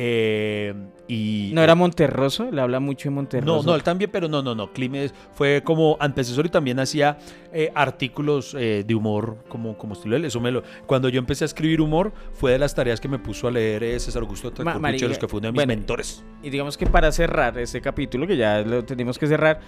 Eh, 0.00 0.74
y 1.08 1.50
¿No 1.54 1.62
era 1.62 1.74
Monterroso? 1.74 2.50
Le 2.52 2.60
habla 2.60 2.78
mucho 2.78 3.08
de 3.08 3.10
No, 3.10 3.16
Monterroso. 3.16 3.66
no, 3.68 3.74
él 3.74 3.82
también, 3.82 4.10
pero 4.12 4.28
no, 4.28 4.42
no, 4.42 4.54
no. 4.54 4.72
Klim 4.72 4.94
es- 4.94 5.12
fue 5.34 5.62
como 5.64 5.96
antecesor 5.98 6.46
y 6.46 6.50
también 6.50 6.78
hacía 6.78 7.18
eh, 7.52 7.72
artículos 7.74 8.54
eh, 8.56 8.84
de 8.86 8.94
humor 8.94 9.38
como, 9.48 9.76
como 9.76 9.94
estilo 9.94 10.14
él. 10.14 10.24
Eso 10.24 10.40
me 10.40 10.52
lo, 10.52 10.62
cuando 10.86 11.08
yo 11.08 11.18
empecé 11.18 11.44
a 11.44 11.46
escribir 11.46 11.80
humor, 11.80 12.12
fue 12.32 12.52
de 12.52 12.58
las 12.60 12.74
tareas 12.76 13.00
que 13.00 13.08
me 13.08 13.18
puso 13.18 13.48
a 13.48 13.50
leer 13.50 13.82
eh, 13.82 13.98
César 13.98 14.22
Augusto 14.22 14.52
Ma- 14.62 14.80
que 14.92 15.26
fue 15.28 15.38
uno 15.38 15.48
de 15.48 15.52
mis 15.52 15.56
bueno, 15.56 15.68
mentores. 15.74 16.24
Y 16.44 16.50
digamos 16.50 16.76
que 16.78 16.86
para 16.86 17.10
cerrar 17.10 17.58
este 17.58 17.80
capítulo, 17.80 18.26
que 18.28 18.36
ya 18.36 18.60
lo 18.60 18.84
tenemos 18.84 19.18
que 19.18 19.26
cerrar, 19.26 19.58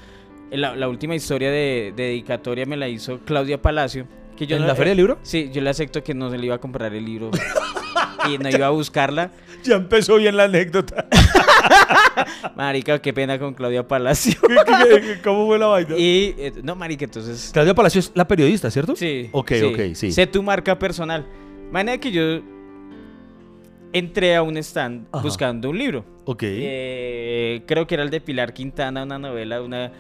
la, 0.53 0.77
la 0.77 0.89
última 0.89 1.17
historia 1.17 1.51
de, 1.51 1.93
de 1.97 2.03
dedicatoria 2.05 2.67
me 2.67 2.77
la 2.77 2.89
hizo 2.89 3.19
Claudia 3.25 3.61
Palacio. 3.61 4.07
Que 4.37 4.47
yo 4.47 4.55
¿En 4.57 4.63
no- 4.63 4.69
la 4.69 4.75
Feria 4.77 4.91
del 4.91 4.99
Libro? 4.99 5.19
Sí, 5.23 5.51
yo 5.53 5.61
le 5.61 5.71
acepto 5.71 6.05
que 6.05 6.15
no 6.15 6.31
se 6.31 6.39
le 6.39 6.47
iba 6.47 6.55
a 6.55 6.59
comprar 6.61 6.95
el 6.95 7.05
libro. 7.05 7.31
y 8.33 8.39
no 8.39 8.49
iba 8.51 8.67
a 8.67 8.71
buscarla. 8.71 9.31
Ya 9.65 9.77
empezó 9.77 10.17
bien 10.17 10.37
la 10.37 10.45
anécdota. 10.45 11.07
Marica, 12.57 12.99
qué 13.01 13.13
pena 13.13 13.39
con 13.39 13.55
Claudia 13.55 13.87
Palacio. 13.87 14.41
¿Qué- 14.47 14.57
qué- 14.67 15.01
qué- 15.01 15.21
¿Cómo 15.23 15.47
fue 15.47 15.59
la 15.59 15.67
vaina? 15.67 15.97
y, 15.97 16.35
eh, 16.39 16.53
no, 16.63 16.75
marica, 16.77 17.05
entonces... 17.05 17.51
Claudia 17.53 17.75
Palacio 17.75 17.99
es 18.01 18.13
la 18.15 18.27
periodista, 18.27 18.71
¿cierto? 18.71 18.97
Sí. 18.97 19.29
Ok, 19.33 19.53
ok, 19.67 19.81
sí. 19.95 20.13
Sé 20.13 20.27
tu 20.27 20.43
marca 20.43 20.79
personal. 20.79 21.27
Manera 21.71 21.99
que 21.99 22.11
yo 22.11 22.41
entré 23.93 24.37
a 24.37 24.43
un 24.43 24.57
stand 24.59 25.07
Ajá. 25.13 25.23
buscando 25.23 25.71
un 25.71 25.79
libro. 25.79 26.05
Ok. 26.25 26.43
Eh, 26.45 27.63
creo 27.67 27.87
que 27.87 27.95
era 27.95 28.05
el 28.05 28.11
de 28.11 28.21
Pilar 28.21 28.53
Quintana, 28.53 29.03
una 29.03 29.19
novela, 29.19 29.61
una, 29.63 29.93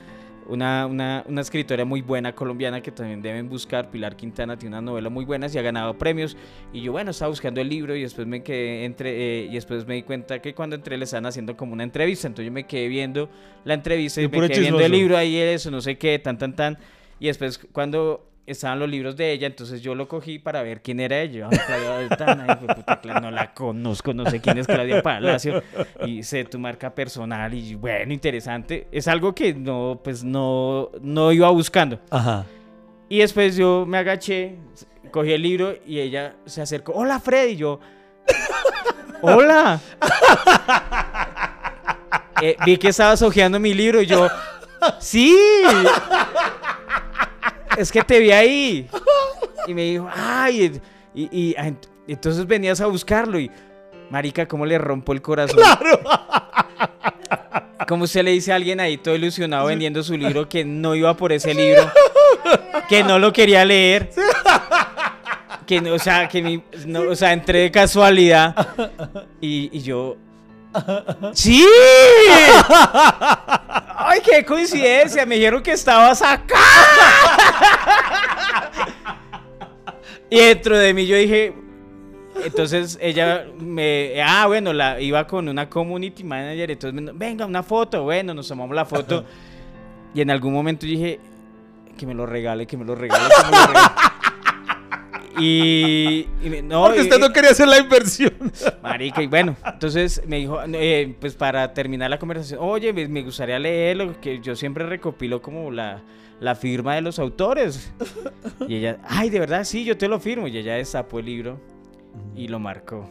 una, 0.50 0.86
una, 0.86 1.24
una 1.26 1.40
escritora 1.40 1.84
muy 1.84 2.02
buena 2.02 2.34
colombiana 2.34 2.82
que 2.82 2.90
también 2.90 3.22
deben 3.22 3.48
buscar. 3.48 3.90
Pilar 3.90 4.16
Quintana 4.16 4.58
tiene 4.58 4.76
una 4.76 4.82
novela 4.82 5.08
muy 5.08 5.24
buena 5.24 5.46
y 5.46 5.56
ha 5.56 5.62
ganado 5.62 5.96
premios. 5.96 6.36
Y 6.72 6.82
yo, 6.82 6.92
bueno, 6.92 7.12
estaba 7.12 7.30
buscando 7.30 7.60
el 7.60 7.68
libro 7.68 7.94
y 7.94 8.02
después 8.02 8.26
me 8.26 8.42
quedé 8.42 8.84
entre, 8.84 9.10
eh, 9.10 9.46
y 9.46 9.54
después 9.54 9.86
me 9.86 9.94
di 9.94 10.02
cuenta 10.02 10.40
que 10.42 10.54
cuando 10.54 10.76
entré 10.76 10.98
le 10.98 11.04
estaban 11.04 11.26
haciendo 11.26 11.56
como 11.56 11.72
una 11.72 11.84
entrevista. 11.84 12.26
Entonces 12.26 12.46
yo 12.46 12.52
me 12.52 12.66
quedé 12.66 12.88
viendo 12.88 13.30
la 13.64 13.74
entrevista 13.74 14.20
y, 14.20 14.28
me 14.28 14.48
quedé 14.48 14.60
viendo 14.60 14.80
el 14.80 14.92
libro 14.92 15.16
ahí, 15.16 15.36
eso, 15.36 15.70
no 15.70 15.80
sé 15.80 15.96
qué, 15.96 16.18
tan, 16.18 16.36
tan, 16.36 16.54
tan. 16.56 16.78
Y 17.18 17.26
después 17.26 17.58
cuando 17.72 18.26
estaban 18.46 18.78
los 18.78 18.88
libros 18.88 19.16
de 19.16 19.32
ella, 19.32 19.46
entonces 19.46 19.80
yo 19.80 19.94
lo 19.94 20.08
cogí 20.08 20.38
para 20.38 20.62
ver 20.62 20.82
quién 20.82 21.00
era 21.00 21.20
ella. 21.20 21.48
Claudia 21.48 21.96
Beltrán, 21.96 22.58
puta, 22.58 23.20
no 23.20 23.30
la 23.30 23.52
conozco, 23.54 24.12
no 24.12 24.28
sé 24.28 24.40
quién 24.40 24.58
es 24.58 24.66
Claudia 24.66 25.02
Palacio. 25.02 25.62
Y 26.06 26.22
sé 26.22 26.44
tu 26.44 26.58
marca 26.58 26.94
personal 26.94 27.52
y 27.54 27.74
bueno, 27.74 28.12
interesante. 28.12 28.88
Es 28.90 29.08
algo 29.08 29.34
que 29.34 29.54
no, 29.54 30.00
pues 30.02 30.24
no, 30.24 30.90
no 31.00 31.32
iba 31.32 31.48
buscando. 31.50 32.00
Ajá. 32.10 32.44
Y 33.08 33.18
después 33.18 33.56
yo 33.56 33.84
me 33.86 33.98
agaché, 33.98 34.56
cogí 35.10 35.32
el 35.32 35.42
libro 35.42 35.74
y 35.86 35.98
ella 35.98 36.36
se 36.46 36.62
acercó. 36.62 36.92
Hola 36.92 37.18
Freddy, 37.20 37.52
y 37.52 37.56
yo. 37.56 37.80
Hola. 39.22 39.80
Eh, 42.42 42.56
vi 42.64 42.78
que 42.78 42.88
estabas 42.88 43.20
hojeando 43.20 43.60
mi 43.60 43.74
libro 43.74 44.00
y 44.00 44.06
yo. 44.06 44.26
Sí. 44.98 45.36
Es 47.80 47.90
que 47.92 48.02
te 48.02 48.18
vi 48.18 48.30
ahí. 48.30 48.88
Y 49.66 49.74
me 49.74 49.82
dijo, 49.82 50.08
ay. 50.14 50.80
Y, 51.14 51.28
y- 51.36 51.54
ah, 51.56 51.66
ent- 51.68 51.88
entonces 52.06 52.46
venías 52.46 52.80
a 52.80 52.86
buscarlo 52.86 53.38
y. 53.38 53.50
Marica, 54.10 54.46
¿cómo 54.48 54.66
le 54.66 54.76
rompo 54.76 55.12
el 55.12 55.22
corazón? 55.22 55.58
Como 57.86 58.04
usted 58.04 58.22
le 58.24 58.32
dice 58.32 58.52
a 58.52 58.56
alguien 58.56 58.80
ahí 58.80 58.96
todo 58.98 59.14
ilusionado 59.14 59.66
vendiendo 59.66 60.02
su 60.02 60.16
libro 60.16 60.48
que 60.48 60.64
no 60.64 60.94
iba 60.94 61.16
por 61.16 61.32
ese 61.32 61.54
libro, 61.54 61.90
que 62.88 63.02
no 63.04 63.18
lo 63.18 63.32
quería 63.32 63.64
leer, 63.64 64.10
que 65.66 65.80
no, 65.80 65.94
o 65.94 65.98
sea, 65.98 66.28
que 66.28 66.42
mi- 66.42 66.62
no, 66.86 67.02
o 67.02 67.14
sea, 67.16 67.32
entré 67.32 67.60
de 67.60 67.70
casualidad 67.70 68.54
y, 69.40 69.70
y 69.76 69.80
yo, 69.82 70.16
sí, 71.32 71.64
ay, 74.10 74.20
qué 74.24 74.44
coincidencia, 74.44 75.24
me 75.24 75.36
dijeron 75.36 75.62
que 75.62 75.72
estabas 75.72 76.20
acá. 76.22 76.56
Y 80.28 80.38
dentro 80.38 80.78
de 80.78 80.94
mí 80.94 81.06
yo 81.06 81.16
dije, 81.16 81.52
entonces 82.44 82.98
ella 83.00 83.46
me, 83.58 84.22
ah, 84.24 84.46
bueno, 84.46 84.72
la 84.72 85.00
iba 85.00 85.26
con 85.26 85.48
una 85.48 85.68
community 85.68 86.22
manager, 86.24 86.70
entonces 86.70 87.02
me- 87.02 87.12
venga, 87.12 87.46
una 87.46 87.62
foto, 87.62 88.04
bueno, 88.04 88.32
nos 88.34 88.46
tomamos 88.48 88.74
la 88.76 88.84
foto. 88.84 89.24
y 90.14 90.20
en 90.20 90.30
algún 90.30 90.52
momento 90.52 90.86
dije, 90.86 91.18
que 91.98 92.06
me 92.06 92.14
lo 92.14 92.26
regale, 92.26 92.66
que 92.66 92.76
me 92.76 92.84
lo 92.84 92.94
regale, 92.94 93.24
que 93.28 93.44
me 93.50 93.56
lo 93.56 93.66
regale. 93.66 93.88
Y, 95.38 96.26
y 96.42 96.50
me- 96.50 96.62
no, 96.62 96.82
Porque 96.84 97.02
usted 97.02 97.18
no 97.18 97.32
quería 97.32 97.50
hacer 97.50 97.68
la 97.68 97.78
inversión. 97.78 98.32
Marica, 98.82 99.22
y 99.22 99.26
bueno, 99.26 99.56
entonces 99.64 100.22
me 100.26 100.36
dijo, 100.38 100.58
eh, 100.72 101.14
pues 101.20 101.34
para 101.34 101.72
terminar 101.72 102.10
la 102.10 102.18
conversación, 102.18 102.58
oye, 102.62 102.92
me, 102.92 103.06
me 103.08 103.22
gustaría 103.22 103.58
leerlo, 103.58 104.20
que 104.20 104.40
yo 104.40 104.56
siempre 104.56 104.84
recopilo 104.86 105.40
como 105.40 105.70
la, 105.70 106.02
la 106.40 106.54
firma 106.54 106.94
de 106.94 107.02
los 107.02 107.18
autores. 107.18 107.92
Y 108.66 108.76
ella, 108.76 108.98
ay, 109.04 109.30
de 109.30 109.40
verdad, 109.40 109.64
sí, 109.64 109.84
yo 109.84 109.96
te 109.96 110.08
lo 110.08 110.18
firmo. 110.20 110.48
Y 110.48 110.56
ella 110.56 110.74
destapó 110.74 111.18
el 111.20 111.26
libro 111.26 111.60
y 112.34 112.48
lo 112.48 112.58
marcó. 112.58 113.08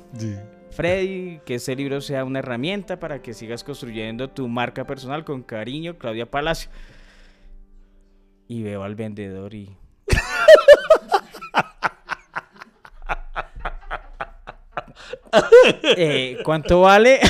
Freddy, 0.72 1.40
que 1.46 1.56
ese 1.56 1.76
libro 1.76 2.00
sea 2.02 2.24
una 2.26 2.40
herramienta 2.40 3.00
para 3.00 3.22
que 3.22 3.34
sigas 3.34 3.64
construyendo 3.64 4.30
tu 4.30 4.48
marca 4.48 4.86
personal 4.86 5.24
con 5.26 5.42
cariño, 5.42 5.98
Claudia 5.98 6.30
Palacio. 6.30 6.70
Y 8.48 8.64
veo 8.64 8.84
al 8.84 8.96
vendedor 8.96 9.54
y... 9.54 9.70
Eh, 15.98 16.38
¿Cuánto 16.44 16.82
vale? 16.82 17.20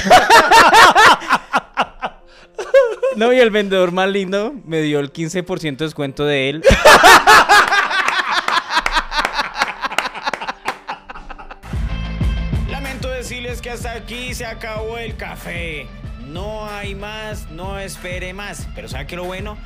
No, 3.16 3.34
y 3.34 3.39
el 3.39 3.49
vendedor 3.49 3.91
más 3.91 4.07
lindo 4.10 4.53
me 4.66 4.82
dio 4.82 4.99
el 4.99 5.12
15% 5.12 5.78
de 5.78 5.86
descuento 5.86 6.26
de 6.26 6.49
él. 6.49 6.64
Lamento 12.70 13.10
decirles 13.10 13.62
que 13.62 13.72
hasta 13.72 13.91
aquí 13.93 14.34
se 14.34 14.45
acabó 14.45 14.97
el 14.97 15.16
café. 15.18 15.88
No 16.28 16.66
hay 16.70 16.95
más, 16.95 17.49
no 17.51 17.78
espere 17.80 18.34
más. 18.34 18.68
Pero 18.76 18.88
¿sabe 18.88 19.05
qué 19.07 19.16
lo 19.18 19.26
bueno? 19.26 19.57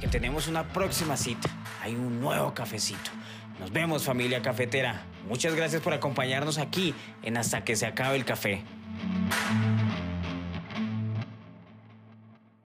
Que 0.00 0.08
tenemos 0.08 0.48
una 0.48 0.64
próxima 0.64 1.16
cita. 1.16 1.48
Hay 1.82 1.94
un 1.94 2.20
nuevo 2.20 2.52
cafecito. 2.54 3.10
Nos 3.58 3.72
vemos 3.72 4.04
familia 4.04 4.42
cafetera. 4.42 5.04
Muchas 5.28 5.54
gracias 5.54 5.82
por 5.82 5.92
acompañarnos 5.92 6.58
aquí 6.58 6.94
en 7.22 7.36
Hasta 7.36 7.64
que 7.64 7.76
se 7.76 7.86
acabe 7.86 8.16
el 8.16 8.24
café. 8.24 8.62